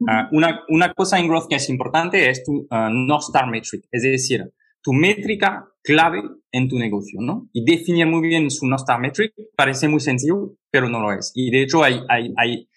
Uh, 0.00 0.36
una, 0.36 0.62
una 0.68 0.92
cosa 0.94 1.20
en 1.20 1.28
growth 1.28 1.48
que 1.48 1.56
es 1.56 1.68
importante 1.68 2.28
es 2.28 2.42
tu 2.42 2.66
North 2.70 3.22
Star 3.28 3.48
Metric, 3.48 3.84
es 3.92 4.02
decir, 4.02 4.52
tu 4.82 4.92
métrica 4.92 5.71
clave 5.82 6.22
en 6.52 6.68
tu 6.68 6.78
negocio, 6.78 7.20
¿no? 7.20 7.48
Y 7.52 7.64
definir 7.64 8.06
muy 8.06 8.26
bien 8.26 8.50
su 8.50 8.66
North 8.66 8.82
Star 8.82 9.00
Metric 9.00 9.32
parece 9.56 9.88
muy 9.88 10.00
sencillo, 10.00 10.52
pero 10.70 10.88
no 10.88 11.00
lo 11.00 11.12
es. 11.12 11.32
Y 11.34 11.50
de 11.50 11.62
hecho 11.62 11.82
hay, 11.82 12.00
hay, 12.08 12.32
hay, 12.36 12.68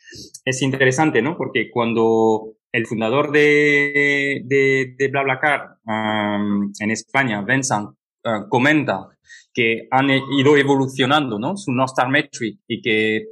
es 0.44 0.62
interesante, 0.62 1.22
¿no? 1.22 1.38
Porque 1.38 1.70
cuando 1.72 2.56
el 2.72 2.86
fundador 2.86 3.32
de, 3.32 4.42
de, 4.46 4.96
de 4.98 5.08
BlaBlaCar 5.08 5.78
um, 5.86 6.72
en 6.80 6.92
España, 6.92 7.42
Vincent, 7.42 7.90
uh, 8.26 8.50
comenta 8.50 9.08
que 9.54 9.88
han 9.90 10.10
ido 10.10 10.58
evolucionando, 10.58 11.40
¿no? 11.40 11.56
Su 11.56 11.72
North 11.72 11.92
Star 11.92 12.10
Metric 12.10 12.60
y 12.68 12.82
que 12.82 13.28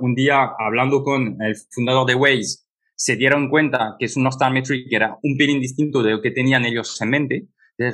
un 0.00 0.14
día 0.14 0.50
hablando 0.58 1.04
con 1.04 1.40
el 1.40 1.54
fundador 1.70 2.06
de 2.06 2.16
Waze 2.16 2.64
se 2.96 3.14
dieron 3.14 3.48
cuenta 3.48 3.94
que 3.96 4.08
su 4.08 4.20
North 4.20 4.34
Star 4.34 4.52
Metric 4.52 4.86
era 4.90 5.16
un 5.22 5.36
pelín 5.36 5.60
distinto 5.60 6.02
de 6.02 6.12
lo 6.12 6.20
que 6.20 6.32
tenían 6.32 6.64
ellos 6.64 7.00
en 7.00 7.10
mente 7.10 7.48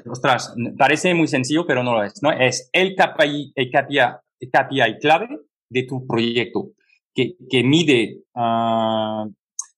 ostras, 0.07 0.55
parece 0.79 1.15
muy 1.15 1.29
sencillo, 1.29 1.67
pero 1.67 1.83
no 1.83 1.95
lo 1.95 2.05
es, 2.05 2.23
¿no? 2.23 2.33
Es 2.33 2.71
el 2.73 2.95
KPI, 2.95 3.53
el 3.55 3.71
KPI, 3.71 4.99
clave 5.01 5.29
de 5.69 5.83
tu 5.85 6.07
proyecto, 6.07 6.71
que, 7.15 7.35
que 7.51 7.63
mide 7.63 8.23
uh, 8.35 9.31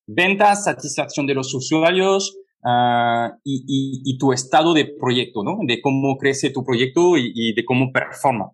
ventas, 0.07 0.63
satisfacción 0.63 1.27
de 1.27 1.33
los 1.33 1.53
usuarios 1.53 2.37
uh, 2.63 3.35
y, 3.43 4.01
y, 4.05 4.17
tu 4.17 4.31
estado 4.31 4.73
de 4.73 4.85
proyecto, 4.85 5.43
¿no? 5.43 5.57
De 5.65 5.81
cómo 5.81 6.17
crece 6.17 6.49
tu 6.49 6.63
proyecto 6.63 7.17
y, 7.17 7.53
de 7.53 7.65
cómo 7.65 7.91
performa. 7.91 8.51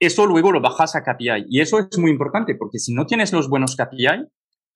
Eso 0.00 0.26
luego 0.26 0.50
lo 0.50 0.60
bajas 0.60 0.96
a 0.96 1.02
KPI. 1.02 1.46
Y 1.48 1.60
eso 1.60 1.78
es 1.78 1.98
muy 1.98 2.10
importante 2.10 2.56
porque 2.56 2.78
si 2.78 2.92
no 2.92 3.06
tienes 3.06 3.32
los 3.32 3.48
buenos 3.48 3.76
KPI, 3.76 4.26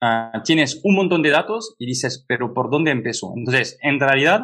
ah, 0.03 0.42
tienes 0.44 0.80
un 0.84 0.94
montón 0.94 1.22
de 1.22 1.30
datos 1.30 1.74
y 1.78 1.86
dices, 1.86 2.24
pero 2.28 2.55
¿por 2.55 2.70
dónde 2.70 2.92
empezó? 2.92 3.32
Entonces, 3.36 3.76
en 3.82 3.99
realidad, 3.99 4.42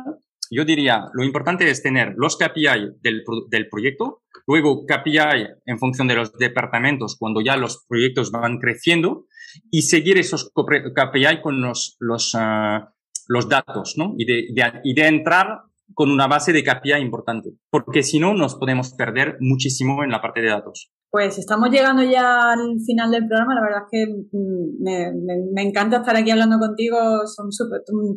yo 0.55 0.65
diría, 0.65 1.07
lo 1.13 1.25
importante 1.25 1.69
es 1.71 1.83
tener 1.83 2.15
los 2.17 2.37
KPI 2.37 2.99
del, 3.01 3.25
del 3.49 3.69
proyecto, 3.69 4.23
luego 4.47 4.85
KPI 4.87 5.47
en 5.67 5.79
función 5.79 6.09
de 6.09 6.17
los 6.17 6.33
departamentos 6.35 7.17
cuando 7.19 7.41
ya 7.41 7.57
los 7.57 7.85
proyectos 7.89 8.31
van 8.31 8.59
creciendo 8.59 9.27
y 9.71 9.83
seguir 9.83 10.19
esos 10.19 10.53
KPI 10.53 11.41
con 11.43 11.61
los, 11.61 11.97
los, 12.01 12.35
ah, 12.35 12.93
los 13.29 13.49
datos, 13.49 13.95
¿no? 13.97 14.15
Y 14.19 14.25
de, 14.25 14.81
y 14.85 14.95
de 14.95 15.07
entrar 15.07 15.63
con 15.95 16.11
una 16.11 16.27
base 16.27 16.53
de 16.53 16.65
KPI 16.65 16.95
importante, 17.01 17.51
porque 17.71 18.03
si 18.03 18.19
no 18.19 18.35
nos 18.35 18.55
podemos 18.55 18.95
perder 18.95 19.37
muchísimo 19.41 20.05
en 20.05 20.11
la 20.11 20.23
parte 20.23 20.41
de 20.41 20.49
datos. 20.49 20.91
Pues 21.13 21.37
estamos 21.37 21.69
llegando 21.69 22.03
ya 22.03 22.53
al 22.53 22.81
final 22.87 23.11
del 23.11 23.27
programa. 23.27 23.55
La 23.55 23.61
verdad 23.61 23.83
es 23.83 23.89
que 23.91 24.07
mm, 24.33 25.53
me, 25.53 25.63
encanta 25.63 25.99
estar 25.99 26.17
aquí 26.17 26.31
hablando 26.31 26.59
contigo. 26.59 26.97
Son 27.27 27.51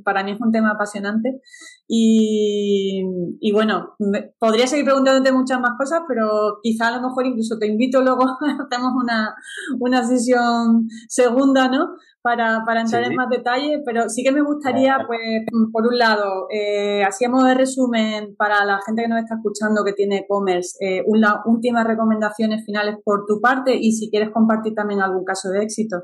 para 0.01 0.23
mí 0.23 0.31
es 0.31 0.39
un 0.39 0.53
tema 0.53 0.71
apasionante. 0.71 1.41
Y, 1.89 3.03
bueno, 3.51 3.97
podría 4.39 4.65
seguir 4.65 4.85
preguntándote 4.85 5.33
muchas 5.33 5.59
más 5.59 5.71
cosas, 5.77 6.03
pero 6.07 6.59
quizá 6.63 6.87
a 6.87 6.95
lo 6.95 7.09
mejor 7.09 7.25
incluso 7.25 7.57
te 7.59 7.67
invito 7.67 8.01
luego, 8.01 8.23
hacemos 8.71 8.93
una, 8.95 9.35
una 9.77 10.07
sesión 10.07 10.87
segunda, 11.09 11.67
¿no? 11.67 11.89
Para, 12.26 12.63
para 12.65 12.82
entrar 12.82 13.03
en 13.03 13.13
más 13.13 13.30
detalle, 13.30 13.84
pero 13.86 14.09
sí 14.09 14.23
que 14.23 14.32
me 14.32 14.41
gustaría, 14.41 14.97
pues, 15.05 15.45
por 15.71 15.86
un 15.86 15.95
lado, 15.95 16.47
eh, 16.49 17.03
hacíamos 17.03 17.43
de 17.43 17.53
resumen 17.53 18.36
para 18.36 18.65
la 18.65 18.80
gente 18.84 19.03
que 19.03 19.07
nos 19.07 19.19
está 19.19 19.36
escuchando 19.36 19.84
que 19.86 19.93
tiene 19.93 20.17
e-commerce, 20.17 20.76
eh, 20.84 21.03
una, 21.05 21.43
últimas 21.45 21.86
recomendaciones 21.86 22.65
finales 22.65 22.95
por 23.05 23.28
tu 23.28 23.39
parte 23.39 23.76
y 23.80 23.91
si 23.91 24.09
quieres 24.09 24.32
compartir 24.32 24.73
también 24.73 25.01
algún 25.01 25.23
caso 25.23 25.51
de 25.51 25.61
éxito. 25.61 25.97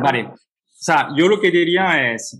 Vale, 0.00 0.32
o 0.78 0.82
sea, 0.86 1.08
yo 1.16 1.26
lo 1.26 1.40
que 1.40 1.50
diría 1.50 2.12
es, 2.12 2.38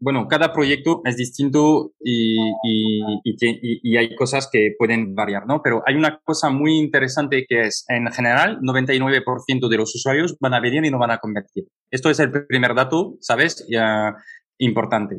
bueno, 0.00 0.26
cada 0.28 0.50
proyecto 0.54 1.02
es 1.04 1.18
distinto 1.18 1.92
y, 2.00 2.38
y, 2.64 3.96
hay 3.98 4.14
cosas 4.16 4.48
que 4.50 4.74
pueden 4.78 5.14
variar, 5.14 5.46
¿no? 5.46 5.60
Pero 5.62 5.82
hay 5.86 5.94
una 5.94 6.18
cosa 6.24 6.48
muy 6.48 6.78
interesante 6.78 7.44
que 7.46 7.66
es, 7.66 7.84
en 7.88 8.10
general, 8.10 8.60
99% 8.60 9.68
de 9.68 9.76
los 9.76 9.94
usuarios 9.94 10.36
van 10.40 10.54
a 10.54 10.60
venir 10.60 10.86
y 10.86 10.90
no 10.90 10.98
van 10.98 11.10
a 11.10 11.18
convertir. 11.18 11.66
Esto 11.90 12.08
es 12.08 12.18
el 12.18 12.30
primer 12.46 12.74
dato, 12.74 13.18
¿sabes? 13.20 13.66
Ya, 13.68 14.14
importante. 14.56 15.16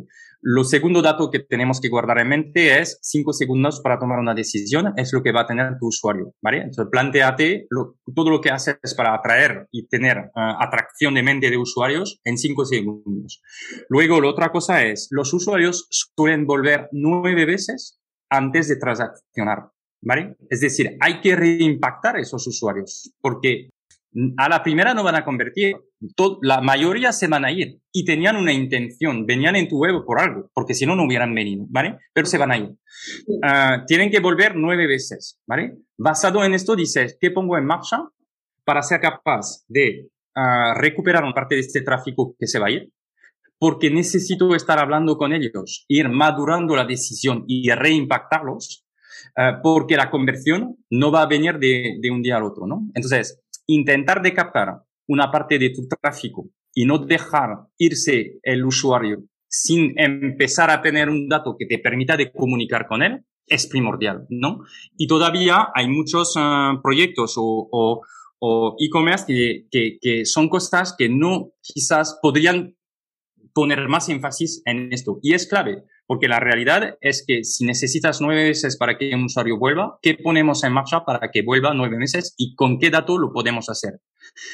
Lo 0.50 0.64
segundo 0.64 1.02
dato 1.02 1.30
que 1.30 1.40
tenemos 1.40 1.82
que 1.82 1.90
guardar 1.90 2.20
en 2.20 2.30
mente 2.30 2.80
es 2.80 3.00
cinco 3.02 3.34
segundos 3.34 3.82
para 3.82 4.00
tomar 4.00 4.18
una 4.18 4.34
decisión, 4.34 4.94
es 4.96 5.12
lo 5.12 5.22
que 5.22 5.34
va 5.34 5.42
a 5.42 5.46
tener 5.46 5.78
tu 5.78 5.88
usuario, 5.88 6.36
¿vale? 6.42 6.60
Entonces, 6.60 6.88
planteate 6.90 7.68
todo 8.16 8.30
lo 8.30 8.40
que 8.40 8.50
haces 8.50 8.78
para 8.96 9.14
atraer 9.14 9.68
y 9.74 9.90
tener 9.90 10.18
eh, 10.18 10.30
atracción 10.36 11.16
de 11.16 11.24
mente 11.24 11.50
de 11.50 11.58
usuarios 11.58 12.22
en 12.24 12.38
cinco 12.38 12.64
segundos. 12.64 13.42
Luego, 13.90 14.22
la 14.22 14.30
otra 14.30 14.50
cosa 14.54 14.86
es, 14.86 15.10
los 15.12 15.34
usuarios 15.34 15.86
suelen 15.90 16.48
volver 16.48 16.88
nueve 16.94 17.44
veces 17.44 18.00
antes 18.30 18.70
de 18.70 18.78
transaccionar, 18.78 19.70
¿vale? 20.02 20.38
Es 20.50 20.62
decir, 20.62 20.96
hay 21.02 21.20
que 21.20 21.36
reimpactar 21.36 22.18
esos 22.20 22.48
usuarios, 22.48 23.12
porque 23.20 23.68
a 24.38 24.50
la 24.50 24.64
primera 24.64 24.94
no 24.94 25.04
van 25.04 25.16
a 25.16 25.26
convertir, 25.26 25.76
la 26.42 26.62
mayoría 26.62 27.12
se 27.12 27.28
van 27.28 27.46
a 27.46 27.52
ir 27.52 27.80
y 27.92 28.06
tenían 28.06 28.36
una 28.36 28.54
intención, 28.54 29.26
venían 29.26 29.56
en 29.56 29.68
tu 29.68 29.78
web 29.78 30.04
por 30.06 30.20
algo, 30.20 30.50
porque 30.54 30.74
si 30.74 30.86
no, 30.86 30.96
no 30.96 31.04
hubieran 31.04 31.34
venido, 31.34 31.66
¿vale? 31.70 31.98
Pero 32.14 32.28
se 32.28 32.38
van 32.38 32.52
a 32.52 32.58
ir. 32.58 32.70
Ah, 33.44 33.84
tienen 33.86 34.10
que 34.10 34.20
volver 34.20 34.56
nueve 34.56 34.88
veces, 34.88 35.40
¿vale? 35.48 35.78
Basado 35.98 36.44
en 36.44 36.54
esto, 36.54 36.76
dices, 36.76 37.18
¿qué 37.20 37.32
pongo 37.32 37.58
en 37.58 37.66
marcha 37.66 38.04
para 38.64 38.82
ser 38.82 39.00
capaz 39.00 39.64
de 39.68 40.10
uh, 40.36 40.74
recuperar 40.76 41.24
una 41.24 41.34
parte 41.34 41.56
de 41.56 41.62
este 41.62 41.82
tráfico 41.82 42.36
que 42.40 42.48
se 42.48 42.60
va 42.60 42.68
a 42.68 42.72
ir? 42.72 42.92
Porque 43.60 43.90
necesito 43.90 44.54
estar 44.56 44.80
hablando 44.80 45.18
con 45.18 45.34
ellos, 45.34 45.86
ir 45.88 46.10
madurando 46.10 46.76
la 46.76 46.86
decisión 46.86 47.44
y 47.48 47.70
reimpactarlos 47.72 48.88
eh, 49.36 49.54
porque 49.62 49.96
la 49.96 50.10
conversión 50.10 50.78
no 50.90 51.12
va 51.12 51.24
a 51.24 51.28
venir 51.28 51.58
de, 51.60 51.98
de, 52.00 52.12
un 52.12 52.22
día 52.22 52.38
al 52.38 52.44
otro, 52.44 52.66
¿no? 52.66 52.88
Entonces, 52.94 53.42
intentar 53.68 54.22
de 54.22 54.34
captar 54.34 54.82
una 55.08 55.32
parte 55.32 55.60
de 55.60 55.70
tu 55.70 55.88
tráfico 55.88 56.50
y 56.74 56.86
no 56.86 56.98
dejar 57.00 57.68
irse 57.78 58.40
el 58.44 58.66
usuario 58.66 59.24
sin 59.50 59.94
empezar 59.98 60.70
a 60.70 60.82
tener 60.82 61.10
un 61.10 61.28
dato 61.30 61.56
que 61.58 61.66
te 61.66 61.80
permita 61.80 62.18
de 62.18 62.32
comunicar 62.32 62.88
con 62.88 63.02
él 63.02 63.24
es 63.48 63.66
primordial, 63.68 64.26
¿no? 64.30 64.60
Y 64.98 65.08
todavía 65.08 65.70
hay 65.74 65.88
muchos 65.88 66.36
eh, 66.38 66.72
proyectos 66.84 67.36
o, 67.38 68.02
o, 68.40 68.76
e-commerce 68.80 69.26
que, 69.26 69.68
que, 69.72 69.98
que, 70.02 70.26
son 70.26 70.50
cosas 70.50 70.94
que 70.98 71.10
no 71.10 71.54
quizás 71.62 72.20
podrían 72.22 72.76
poner 73.54 73.88
más 73.88 74.10
énfasis 74.10 74.62
en 74.66 74.94
esto. 74.94 75.20
Y 75.24 75.34
es 75.34 75.48
clave, 75.48 75.84
porque 76.08 76.28
la 76.28 76.40
realidad 76.40 76.98
es 77.02 77.24
que 77.28 77.44
si 77.44 77.66
necesitas 77.66 78.22
nueve 78.22 78.46
meses 78.46 78.78
para 78.78 78.98
que 78.98 79.14
un 79.14 79.26
usuario 79.26 79.60
vuelva, 79.60 80.00
¿qué 80.02 80.16
ponemos 80.16 80.64
en 80.64 80.74
marcha 80.74 81.06
para 81.06 81.30
que 81.32 81.44
vuelva 81.44 81.74
nueve 81.74 81.98
meses 81.98 82.34
y 82.38 82.56
con 82.56 82.80
qué 82.80 82.90
dato 82.90 83.18
lo 83.18 83.32
podemos 83.32 83.70
hacer? 83.70 84.00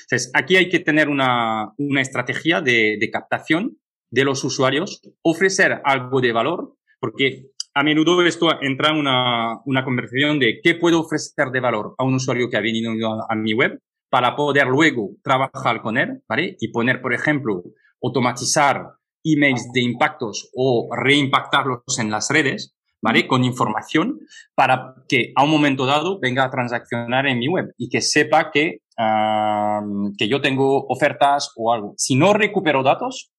Entonces, 0.03 0.31
aquí 0.33 0.57
hay 0.57 0.69
que 0.69 0.79
tener 0.79 1.09
una, 1.09 1.73
una 1.77 2.01
estrategia 2.01 2.61
de, 2.61 2.97
de 2.99 3.11
captación 3.11 3.77
de 4.09 4.25
los 4.25 4.43
usuarios, 4.43 5.01
ofrecer 5.21 5.81
algo 5.85 6.21
de 6.21 6.31
valor, 6.31 6.75
porque 6.99 7.47
a 7.73 7.83
menudo 7.83 8.21
esto 8.23 8.49
entra 8.61 8.89
en 8.89 8.97
una, 8.97 9.59
una 9.65 9.83
conversación 9.83 10.39
de 10.39 10.59
qué 10.61 10.75
puedo 10.75 11.01
ofrecer 11.01 11.49
de 11.51 11.59
valor 11.59 11.95
a 11.97 12.03
un 12.03 12.15
usuario 12.15 12.49
que 12.49 12.57
ha 12.57 12.61
venido 12.61 12.91
a, 13.29 13.35
mi 13.35 13.53
web 13.53 13.79
para 14.09 14.35
poder 14.35 14.67
luego 14.67 15.11
trabajar 15.23 15.81
con 15.81 15.97
él, 15.97 16.21
¿vale? 16.27 16.55
Y 16.59 16.71
poner, 16.71 17.01
por 17.01 17.13
ejemplo, 17.13 17.63
automatizar 18.01 18.91
emails 19.24 19.71
de 19.74 19.82
impactos 19.82 20.49
o 20.55 20.89
reimpactarlos 20.95 21.99
en 21.99 22.11
las 22.11 22.30
redes, 22.30 22.76
¿vale? 23.01 23.28
Con 23.28 23.43
información 23.43 24.19
para 24.55 24.95
que 25.07 25.32
a 25.36 25.43
un 25.43 25.49
momento 25.49 25.86
dado 25.86 26.19
venga 26.19 26.45
a 26.45 26.51
transaccionar 26.51 27.28
en 27.28 27.39
mi 27.39 27.47
web 27.47 27.74
y 27.78 27.89
que 27.89 28.01
sepa 28.01 28.51
que, 28.51 28.80
que 30.17 30.28
yo 30.28 30.41
tengo 30.41 30.86
ofertas 30.88 31.51
o 31.55 31.74
algo. 31.74 31.93
Si 31.97 32.15
no 32.15 32.34
recupero 32.34 32.84
datos, 32.84 33.32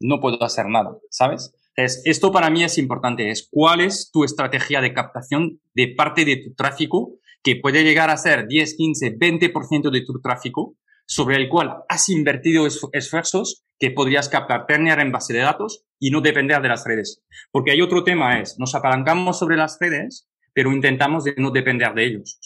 no 0.00 0.20
puedo 0.20 0.42
hacer 0.42 0.66
nada, 0.66 0.96
¿sabes? 1.10 1.54
esto 1.74 2.32
para 2.32 2.50
mí 2.50 2.64
es 2.64 2.76
importante, 2.76 3.30
es 3.30 3.48
cuál 3.50 3.80
es 3.80 4.10
tu 4.12 4.24
estrategia 4.24 4.80
de 4.80 4.92
captación 4.92 5.60
de 5.74 5.94
parte 5.96 6.24
de 6.24 6.36
tu 6.36 6.54
tráfico, 6.54 7.14
que 7.42 7.56
puede 7.56 7.82
llegar 7.82 8.10
a 8.10 8.16
ser 8.16 8.46
10, 8.46 8.76
15, 8.76 9.16
20% 9.18 9.90
de 9.90 10.04
tu 10.04 10.20
tráfico, 10.20 10.76
sobre 11.06 11.36
el 11.36 11.48
cual 11.48 11.82
has 11.88 12.08
invertido 12.08 12.66
esfuerzos 12.66 13.64
que 13.82 13.90
podrías 13.90 14.28
captar, 14.28 14.64
tener 14.66 15.00
en 15.00 15.10
base 15.10 15.32
de 15.32 15.40
datos 15.40 15.84
y 15.98 16.12
no 16.12 16.20
depender 16.20 16.62
de 16.62 16.68
las 16.68 16.84
redes. 16.86 17.20
Porque 17.50 17.72
hay 17.72 17.80
otro 17.80 18.04
tema, 18.04 18.38
es, 18.38 18.56
nos 18.56 18.76
apalancamos 18.76 19.40
sobre 19.40 19.56
las 19.56 19.76
redes, 19.80 20.30
pero 20.54 20.70
intentamos 20.70 21.24
de 21.24 21.34
no 21.36 21.50
depender 21.50 21.92
de 21.92 22.04
ellos. 22.06 22.38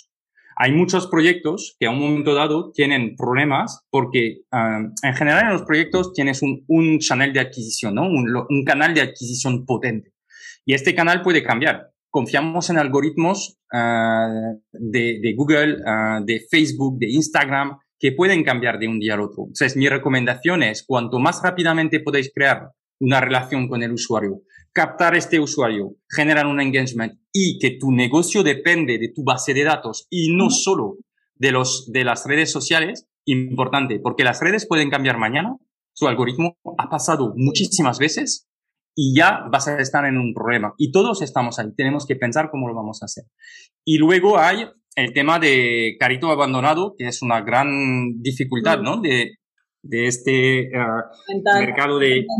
Hay 0.56 0.72
muchos 0.72 1.08
proyectos 1.08 1.76
que 1.78 1.88
a 1.88 1.90
un 1.90 1.98
momento 1.98 2.34
dado 2.34 2.72
tienen 2.72 3.16
problemas 3.16 3.84
porque 3.90 4.44
ah, 4.50 4.80
en 5.02 5.14
general 5.14 5.42
en 5.42 5.52
los 5.52 5.64
proyectos 5.64 6.14
tienes 6.14 6.40
un, 6.40 6.64
un 6.68 7.00
channel 7.00 7.34
de 7.34 7.40
adquisición, 7.40 7.96
¿no? 7.96 8.08
Un, 8.08 8.64
canal 8.64 8.94
de 8.94 9.02
adquisición 9.02 9.66
potente. 9.66 10.14
Y 10.64 10.72
este 10.72 10.94
canal 10.94 11.20
puede 11.20 11.42
cambiar. 11.42 11.90
Confiamos 12.08 12.70
en 12.70 12.78
algoritmos 12.78 13.58
de, 13.70 15.20
de, 15.20 15.34
Google, 15.36 15.82
uh, 15.82 16.24
de 16.24 16.40
Facebook, 16.50 16.98
de 16.98 17.10
Instagram, 17.10 17.76
que 17.98 18.12
pueden 18.12 18.44
cambiar 18.44 18.78
de 18.78 18.88
un 18.88 18.98
día 18.98 19.14
al 19.14 19.20
otro. 19.20 19.44
Entonces, 19.44 19.76
mi 19.76 19.88
recomendación 19.88 20.62
es, 20.62 20.84
cuanto 20.86 21.18
más 21.18 21.40
rápidamente 21.42 22.00
podéis 22.00 22.30
crear 22.34 22.70
una 23.00 23.20
relación 23.20 23.68
con 23.68 23.82
el 23.82 23.92
usuario, 23.92 24.42
captar 24.72 25.14
este 25.16 25.40
usuario, 25.40 25.96
generar 26.08 26.46
un 26.46 26.60
engagement 26.60 27.20
y 27.32 27.58
que 27.58 27.76
tu 27.78 27.92
negocio 27.92 28.42
depende 28.42 28.98
de 28.98 29.12
tu 29.14 29.22
base 29.24 29.54
de 29.54 29.64
datos 29.64 30.06
y 30.10 30.34
no 30.34 30.50
solo 30.50 30.96
de 31.34 31.52
los 31.52 31.90
de 31.92 32.04
las 32.04 32.26
redes 32.26 32.50
sociales, 32.50 33.06
importante, 33.24 34.00
porque 34.00 34.24
las 34.24 34.40
redes 34.40 34.66
pueden 34.66 34.90
cambiar 34.90 35.18
mañana. 35.18 35.56
Su 35.92 36.08
algoritmo 36.08 36.58
ha 36.78 36.88
pasado 36.90 37.32
muchísimas 37.36 37.98
veces 37.98 38.48
y 38.94 39.14
ya 39.14 39.44
vas 39.50 39.68
a 39.68 39.78
estar 39.78 40.04
en 40.06 40.18
un 40.18 40.34
problema. 40.34 40.74
Y 40.78 40.90
todos 40.90 41.22
estamos 41.22 41.58
ahí. 41.58 41.74
Tenemos 41.76 42.06
que 42.06 42.16
pensar 42.16 42.50
cómo 42.50 42.68
lo 42.68 42.74
vamos 42.74 43.02
a 43.02 43.06
hacer. 43.06 43.24
Y 43.84 43.98
luego 43.98 44.38
hay 44.38 44.66
el 44.96 45.12
tema 45.12 45.38
de 45.38 45.96
carito 46.00 46.30
abandonado, 46.30 46.94
que 46.98 47.06
es 47.06 47.22
una 47.22 47.42
gran 47.42 48.20
dificultad, 48.22 48.80
¿no? 48.80 49.00
De, 49.00 49.36
de 49.82 50.06
este 50.06 50.70
uh, 50.74 51.60
mercado 51.60 51.98
de... 51.98 52.24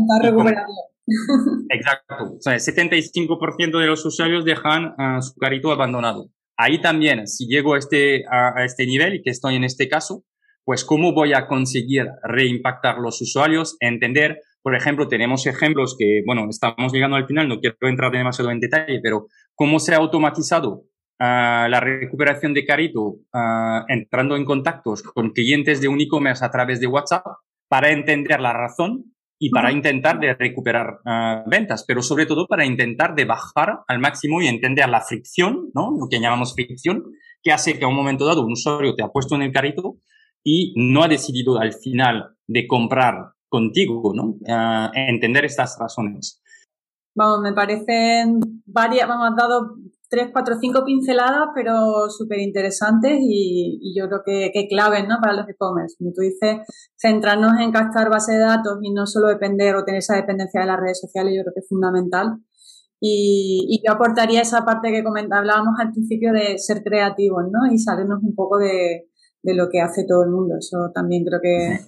Exacto. 1.69 2.15
O 2.37 2.41
sea, 2.41 2.55
el 2.55 2.59
75% 2.59 3.79
de 3.79 3.87
los 3.87 4.05
usuarios 4.05 4.43
dejan 4.43 4.87
uh, 4.87 5.21
su 5.21 5.35
carrito 5.35 5.71
abandonado. 5.71 6.29
Ahí 6.57 6.81
también, 6.81 7.27
si 7.27 7.47
llego 7.47 7.75
a 7.75 7.77
este, 7.77 8.25
a, 8.29 8.65
este 8.65 8.85
nivel 8.87 9.15
y 9.15 9.21
que 9.21 9.29
estoy 9.29 9.55
en 9.55 9.63
este 9.63 9.87
caso, 9.87 10.23
pues 10.65 10.83
cómo 10.83 11.13
voy 11.13 11.33
a 11.33 11.47
conseguir 11.47 12.07
reimpactar 12.23 12.97
los 12.97 13.21
usuarios, 13.21 13.77
entender, 13.79 14.41
por 14.63 14.75
ejemplo, 14.75 15.07
tenemos 15.07 15.45
ejemplos 15.45 15.95
que, 15.97 16.23
bueno, 16.25 16.47
estamos 16.49 16.91
llegando 16.91 17.15
al 17.15 17.27
final, 17.27 17.47
no 17.47 17.59
quiero 17.59 17.77
entrar 17.81 18.11
demasiado 18.11 18.49
en 18.49 18.59
detalle, 18.59 18.99
pero 19.01 19.27
cómo 19.53 19.79
se 19.79 19.93
ha 19.93 19.97
automatizado 19.97 20.83
uh, 21.19 21.67
la 21.67 21.79
recuperación 21.79 22.53
de 22.53 22.65
carrito 22.65 23.01
uh, 23.01 23.85
entrando 23.87 24.35
en 24.35 24.45
contactos 24.45 25.03
con 25.03 25.31
clientes 25.31 25.81
de 25.81 25.87
un 25.87 26.01
e-commerce 26.01 26.43
a 26.43 26.51
través 26.51 26.79
de 26.79 26.87
WhatsApp 26.87 27.25
para 27.67 27.91
entender 27.91 28.39
la 28.39 28.53
razón 28.53 29.13
y 29.39 29.49
para 29.51 29.71
intentar 29.71 30.19
de 30.19 30.33
recuperar 30.33 30.99
uh, 31.05 31.49
ventas, 31.49 31.85
pero 31.87 32.01
sobre 32.01 32.25
todo 32.25 32.47
para 32.47 32.65
intentar 32.65 33.13
de 33.13 33.25
bajar 33.25 33.81
al 33.87 33.99
máximo 33.99 34.41
y 34.41 34.47
entender 34.47 34.89
la 34.89 35.01
fricción, 35.01 35.69
¿no? 35.75 35.91
Lo 35.99 36.07
que 36.09 36.19
llamamos 36.19 36.55
fricción, 36.55 37.03
que 37.43 37.51
hace 37.51 37.77
que 37.77 37.85
a 37.85 37.87
un 37.87 37.95
momento 37.95 38.25
dado 38.25 38.43
un 38.43 38.53
usuario 38.53 38.95
te 38.95 39.03
ha 39.03 39.09
puesto 39.09 39.35
en 39.35 39.43
el 39.43 39.51
carrito 39.51 39.97
y 40.43 40.73
no 40.75 41.03
ha 41.03 41.07
decidido 41.07 41.59
al 41.59 41.73
final 41.73 42.35
de 42.47 42.65
comprar 42.65 43.33
contigo, 43.47 44.11
¿no? 44.15 44.35
Entender 44.93 45.45
estas 45.45 45.77
razones. 45.79 46.41
Vamos, 47.15 47.41
me 47.41 47.53
parecen 47.53 48.39
varias, 48.65 49.07
vamos, 49.07 49.29
has 49.29 49.35
dado 49.35 49.75
tres, 50.09 50.29
cuatro, 50.31 50.55
cinco 50.59 50.83
pinceladas, 50.85 51.49
pero 51.53 52.09
súper 52.09 52.39
interesantes 52.39 53.17
y, 53.21 53.79
y, 53.81 53.99
yo 53.99 54.07
creo 54.07 54.21
que, 54.25 54.51
que 54.53 54.67
claves, 54.67 55.07
¿no? 55.07 55.17
Para 55.21 55.33
los 55.33 55.49
e-commerce. 55.49 55.95
Como 55.97 56.11
tú 56.13 56.21
dices, 56.21 56.59
centrarnos 56.99 57.59
en 57.59 57.71
captar 57.71 58.09
base 58.09 58.33
de 58.33 58.39
datos 58.39 58.77
y 58.81 58.93
no 58.93 59.05
solo 59.05 59.27
depender 59.27 59.75
o 59.75 59.83
tener 59.83 59.99
esa 59.99 60.15
dependencia 60.15 60.61
de 60.61 60.67
las 60.67 60.79
redes 60.79 60.99
sociales, 60.99 61.33
yo 61.35 61.43
creo 61.43 61.53
que 61.53 61.61
es 61.61 61.69
fundamental. 61.69 62.37
Y, 62.99 63.67
y 63.69 63.85
yo 63.85 63.93
aportaría 63.93 64.41
esa 64.41 64.65
parte 64.65 64.91
que 64.91 65.03
hablábamos 65.31 65.75
al 65.79 65.91
principio 65.91 66.33
de 66.33 66.57
ser 66.57 66.81
creativos, 66.83 67.43
¿no? 67.51 67.71
Y 67.71 67.77
salirnos 67.77 68.23
un 68.23 68.33
poco 68.33 68.57
de, 68.57 69.07
de 69.47 69.55
lo 69.55 69.69
que 69.71 69.79
hace 69.79 70.05
todo 70.05 70.23
el 70.23 70.29
mundo. 70.29 70.55
Eso 70.59 70.91
también 70.93 71.23
creo 71.23 71.39
que 71.41 71.67
es 71.67 71.87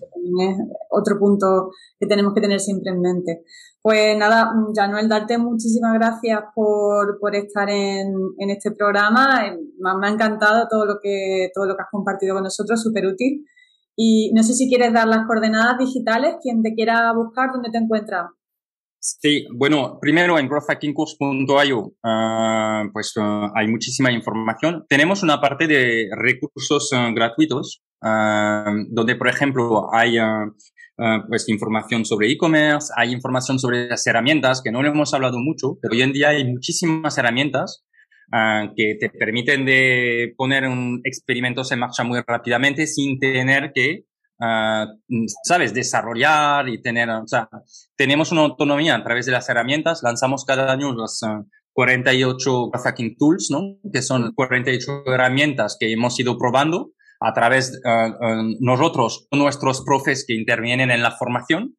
otro 0.90 1.20
punto 1.20 1.72
que 2.00 2.08
tenemos 2.08 2.34
que 2.34 2.40
tener 2.40 2.60
siempre 2.62 2.92
en 2.92 3.02
mente. 3.02 3.44
Pues 3.82 4.18
nada, 4.18 4.50
Januel, 4.74 5.10
darte 5.10 5.38
muchísimas 5.38 5.94
gracias 5.94 6.40
por, 6.56 7.20
por 7.20 7.36
estar 7.36 7.70
en, 7.70 8.14
en 8.38 8.50
este 8.50 8.72
programa. 8.72 9.44
Me 9.78 10.08
ha 10.08 10.10
encantado 10.10 10.68
todo 10.70 10.86
lo 10.86 11.00
que, 11.04 11.50
todo 11.54 11.66
lo 11.66 11.76
que 11.76 11.82
has 11.82 11.92
compartido 11.92 12.34
con 12.34 12.44
nosotros, 12.44 12.82
súper 12.82 13.06
útil. 13.06 13.46
Y 13.98 14.32
no 14.34 14.42
sé 14.44 14.54
si 14.54 14.70
quieres 14.70 14.94
dar 14.94 15.10
las 15.10 15.28
coordenadas 15.28 15.78
digitales, 15.78 16.36
quien 16.42 16.64
te 16.64 16.74
quiera 16.74 17.12
buscar, 17.14 17.52
¿dónde 17.52 17.70
te 17.70 17.80
encuentras? 17.80 18.28
Sí, 19.02 19.48
bueno, 19.56 19.98
primero 20.02 20.38
en 20.38 20.50
growthhackingcourse.io 20.50 21.80
uh, 21.80 22.92
pues 22.92 23.16
uh, 23.16 23.50
hay 23.56 23.68
muchísima 23.70 24.12
información. 24.12 24.86
Tenemos 24.90 25.24
una 25.24 25.40
parte 25.40 25.68
de 25.68 26.10
recursos 26.12 26.92
uh, 26.92 27.14
gratuitos 27.14 27.82
donde, 28.02 29.18
por 29.18 29.28
ejemplo, 29.28 29.94
hay 29.94 30.18
pues 31.28 31.50
información 31.50 32.06
sobre 32.06 32.32
e-commerce, 32.32 32.94
hay 32.96 33.12
información 33.12 33.60
sobre 33.60 33.90
las 33.90 34.08
herramientas 34.08 34.62
que 34.64 34.72
no 34.72 34.82
le 34.82 34.88
hemos 34.88 35.14
hablado 35.14 35.38
mucho, 35.40 35.78
pero 35.82 35.94
hoy 35.94 36.04
en 36.04 36.14
día 36.14 36.30
hay 36.30 36.50
muchísimas 36.50 37.18
herramientas 37.18 37.84
que 38.78 38.96
te 38.98 39.10
permiten 39.10 39.66
de 39.66 40.34
poner 40.38 40.66
un 40.66 41.02
experimentos 41.04 41.74
en 41.74 41.80
marcha 41.80 42.06
muy 42.06 42.22
rápidamente 42.26 42.88
sin 42.88 43.20
tener 43.20 43.74
que 43.76 44.06
Uh, 44.42 44.88
sabes, 45.44 45.74
desarrollar 45.74 46.70
y 46.70 46.82
tener, 46.82 47.10
o 47.10 47.28
sea, 47.28 47.50
tenemos 47.98 48.32
una 48.32 48.42
autonomía 48.42 48.96
a 48.96 49.04
través 49.04 49.26
de 49.26 49.34
las 49.34 49.50
herramientas, 49.50 50.00
lanzamos 50.02 50.46
cada 50.46 50.72
año 50.72 50.96
las 50.96 51.22
uh, 51.24 51.46
48 51.74 52.72
Hacking 52.72 53.18
Tools, 53.18 53.50
¿no? 53.52 53.76
Que 53.92 54.02
son 54.02 54.32
48 54.34 55.04
herramientas 55.08 55.76
que 55.78 55.92
hemos 55.92 56.18
ido 56.22 56.38
probando 56.38 56.92
a 57.20 57.34
través 57.34 57.82
uh, 57.84 58.56
nosotros, 58.62 59.28
nuestros 59.34 59.84
profes 59.84 60.24
que 60.26 60.36
intervienen 60.36 60.90
en 60.90 61.04
la 61.04 61.12
formación 61.12 61.76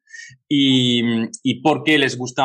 y, 0.47 1.01
y 1.41 1.61
por 1.63 1.81
qué 1.83 1.97
les 1.97 2.15
gusta 2.15 2.43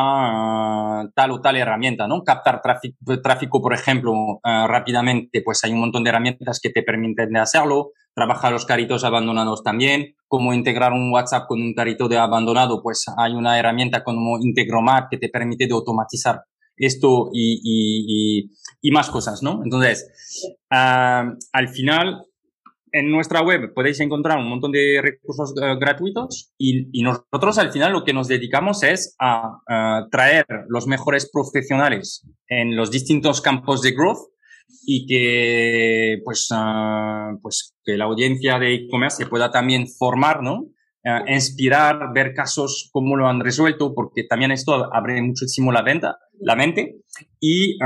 tal 1.14 1.30
o 1.30 1.42
tal 1.42 1.56
herramienta, 1.56 2.08
¿no? 2.08 2.22
Captar 2.24 2.62
tráfico, 2.62 2.96
tráfico 3.22 3.60
por 3.60 3.74
ejemplo, 3.74 4.40
rápidamente, 4.42 5.42
pues 5.42 5.62
hay 5.62 5.72
un 5.72 5.80
montón 5.80 6.04
de 6.04 6.08
herramientas 6.08 6.58
que 6.58 6.70
te 6.70 6.82
permiten 6.82 7.36
hacerlo 7.36 7.90
trabaja 8.16 8.50
los 8.50 8.64
caritos 8.64 9.04
abandonados 9.04 9.62
también, 9.62 10.16
cómo 10.26 10.54
integrar 10.54 10.92
un 10.94 11.12
WhatsApp 11.12 11.46
con 11.46 11.60
un 11.60 11.74
carito 11.74 12.08
de 12.08 12.16
abandonado, 12.16 12.82
pues 12.82 13.04
hay 13.18 13.34
una 13.34 13.58
herramienta 13.58 14.02
como 14.02 14.38
Integromat 14.38 15.10
que 15.10 15.18
te 15.18 15.28
permite 15.28 15.66
de 15.66 15.74
automatizar 15.74 16.40
esto 16.78 17.28
y, 17.32 18.50
más 18.90 19.10
cosas, 19.10 19.42
¿no? 19.42 19.60
Entonces, 19.62 20.56
ah, 20.70 21.30
al 21.52 21.68
final, 21.68 22.22
en 22.90 23.10
nuestra 23.10 23.42
web 23.42 23.74
podéis 23.74 24.00
encontrar 24.00 24.38
un 24.38 24.48
montón 24.48 24.72
de 24.72 25.00
recursos 25.02 25.52
eh, 25.60 25.76
gratuitos 25.78 26.54
y, 26.56 27.02
nosotros 27.02 27.58
al 27.58 27.70
final 27.70 27.92
lo 27.92 28.04
que 28.04 28.14
nos 28.14 28.28
dedicamos 28.28 28.82
es 28.82 29.14
a, 29.20 29.58
traer 30.10 30.46
los 30.68 30.86
mejores 30.86 31.30
profesionales 31.30 32.26
en 32.48 32.76
los 32.76 32.90
distintos 32.90 33.42
campos 33.42 33.82
de 33.82 33.92
growth 33.92 34.30
y 34.86 35.06
que 35.06 36.20
pues, 36.24 36.48
ah, 36.52 37.32
pues 37.42 37.74
que 37.84 37.96
la 37.96 38.04
audiencia 38.04 38.58
de 38.58 38.74
e-commerce 38.74 39.18
se 39.18 39.26
pueda 39.26 39.50
también 39.50 39.86
formar, 39.88 40.42
¿no? 40.42 40.66
Eh, 41.04 41.34
inspirar, 41.34 42.12
ver 42.12 42.34
casos, 42.34 42.90
cómo 42.92 43.16
lo 43.16 43.28
han 43.28 43.40
resuelto, 43.40 43.94
porque 43.94 44.24
también 44.24 44.50
esto 44.50 44.92
abre 44.92 45.22
muchísimo 45.22 45.70
la, 45.70 45.82
venta, 45.82 46.18
la 46.40 46.56
mente 46.56 46.96
y, 47.38 47.78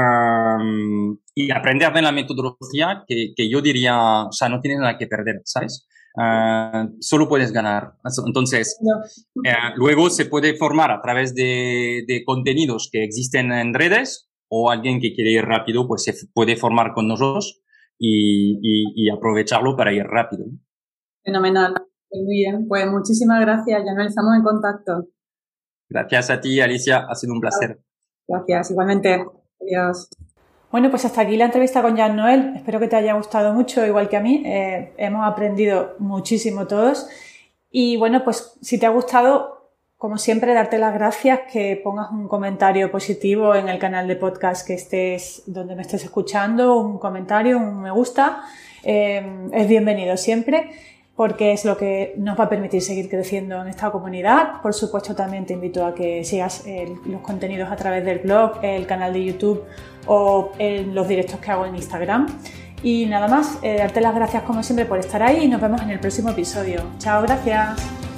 y 1.35 1.51
aprender 1.51 1.93
de 1.93 2.03
la 2.03 2.13
metodología 2.13 3.05
que, 3.07 3.33
que, 3.37 3.51
yo 3.51 3.61
diría, 3.61 4.25
o 4.25 4.33
sea, 4.33 4.49
no 4.49 4.61
tienes 4.61 4.81
nada 4.81 4.97
que 4.97 5.07
perder, 5.07 5.43
¿sabes? 5.45 5.87
Uh, 6.17 6.97
solo 7.01 7.29
puedes 7.29 7.53
ganar. 7.53 7.93
Entonces, 8.27 8.79
eh, 9.45 9.53
luego 9.77 10.11
se 10.11 10.27
puede 10.27 10.57
formar 10.57 10.91
a 10.91 11.01
través 11.01 11.35
de, 11.35 12.05
de, 12.07 12.25
contenidos 12.25 12.89
que 12.91 13.05
existen 13.05 13.53
en 13.53 13.75
redes 13.75 14.30
o 14.51 14.71
alguien 14.71 15.01
que 15.01 15.15
quiere 15.15 15.31
ir 15.31 15.45
rápido, 15.45 15.87
pues 15.87 16.03
se 16.03 16.13
puede 16.35 16.57
formar 16.57 16.93
con 16.93 17.09
nosotros 17.09 17.63
y, 17.99 18.59
y, 18.61 18.93
y 18.97 19.11
aprovecharlo 19.11 19.77
para 19.77 19.93
ir 19.93 20.05
rápido. 20.05 20.45
Fenomenal. 21.25 21.75
Muy 22.13 22.35
bien, 22.35 22.67
pues 22.67 22.87
muchísimas 22.91 23.41
gracias, 23.41 23.83
Ya 23.87 23.95
nos 23.95 24.09
Estamos 24.09 24.37
en 24.37 24.43
contacto. 24.43 25.07
Gracias 25.89 26.31
a 26.31 26.41
ti, 26.41 26.61
Alicia. 26.61 27.07
Ha 27.09 27.15
sido 27.15 27.33
un 27.33 27.41
placer. 27.41 27.81
Gracias, 28.27 28.73
igualmente. 28.73 29.25
Adiós. 29.61 30.09
Bueno, 30.73 30.91
pues 30.91 31.05
hasta 31.05 31.23
aquí 31.23 31.37
la 31.37 31.47
entrevista 31.47 31.83
con 31.83 31.97
Jan 31.97 32.17
Noel. 32.17 32.53
Espero 32.57 32.79
que 32.81 32.89
te 32.89 32.97
haya 32.97 33.15
gustado 33.15 33.53
mucho, 33.53 33.85
igual 33.87 34.09
que 34.09 34.17
a 34.17 34.21
mí. 34.21 34.43
Eh, 34.47 34.93
hemos 34.99 35.27
aprendido 35.27 35.97
muchísimo 35.99 36.67
todos. 36.67 37.09
Y 37.71 37.97
bueno, 37.97 38.23
pues 38.25 38.57
si 38.61 38.79
te 38.79 38.87
ha 38.87 38.91
gustado, 38.91 39.60
como 40.01 40.17
siempre, 40.17 40.55
darte 40.55 40.79
las 40.79 40.95
gracias, 40.95 41.41
que 41.53 41.79
pongas 41.85 42.11
un 42.11 42.27
comentario 42.27 42.91
positivo 42.91 43.55
en 43.55 43.69
el 43.69 43.79
canal 43.79 44.09
de 44.09 44.17
podcast 44.17 44.67
que 44.67 44.73
estés, 44.73 45.43
donde 45.45 45.77
me 45.77 45.83
estés 45.83 46.03
escuchando, 46.03 46.79
un 46.79 46.99
comentario, 46.99 47.59
un 47.59 47.83
me 47.83 47.91
gusta. 47.91 48.41
Eh, 48.83 49.51
es 49.53 49.69
bienvenido 49.69 50.17
siempre 50.17 50.71
porque 51.15 51.53
es 51.53 51.67
lo 51.67 51.77
que 51.77 52.15
nos 52.17 52.41
va 52.41 52.45
a 52.45 52.49
permitir 52.49 52.81
seguir 52.81 53.11
creciendo 53.11 53.61
en 53.61 53.69
esta 53.69 53.91
comunidad. 53.91 54.63
Por 54.63 54.73
supuesto, 54.73 55.15
también 55.15 55.45
te 55.45 55.53
invito 55.53 55.85
a 55.85 55.95
que 55.95 56.25
sigas 56.25 56.65
los 57.05 57.21
contenidos 57.21 57.71
a 57.71 57.77
través 57.77 58.03
del 58.03 58.21
blog, 58.21 58.53
el 58.63 58.87
canal 58.87 59.13
de 59.13 59.27
YouTube 59.27 59.65
o 60.07 60.53
los 60.59 61.09
directos 61.09 61.41
que 61.41 61.51
hago 61.51 61.67
en 61.67 61.77
Instagram. 61.77 62.27
Y 62.83 63.05
nada 63.05 63.29
más, 63.29 63.59
eh, 63.61 63.77
darte 63.77 64.01
las 64.01 64.15
gracias 64.15 64.45
como 64.45 64.63
siempre 64.63 64.87
por 64.87 64.99
estar 64.99 65.23
ahí 65.23 65.45
y 65.45 65.49
nos 65.49 65.61
vemos 65.61 65.83
en 65.83 65.91
el 65.91 66.01
próximo 66.01 66.31
episodio. 66.31 66.85
Chao, 66.97 67.21
gracias. 67.21 68.10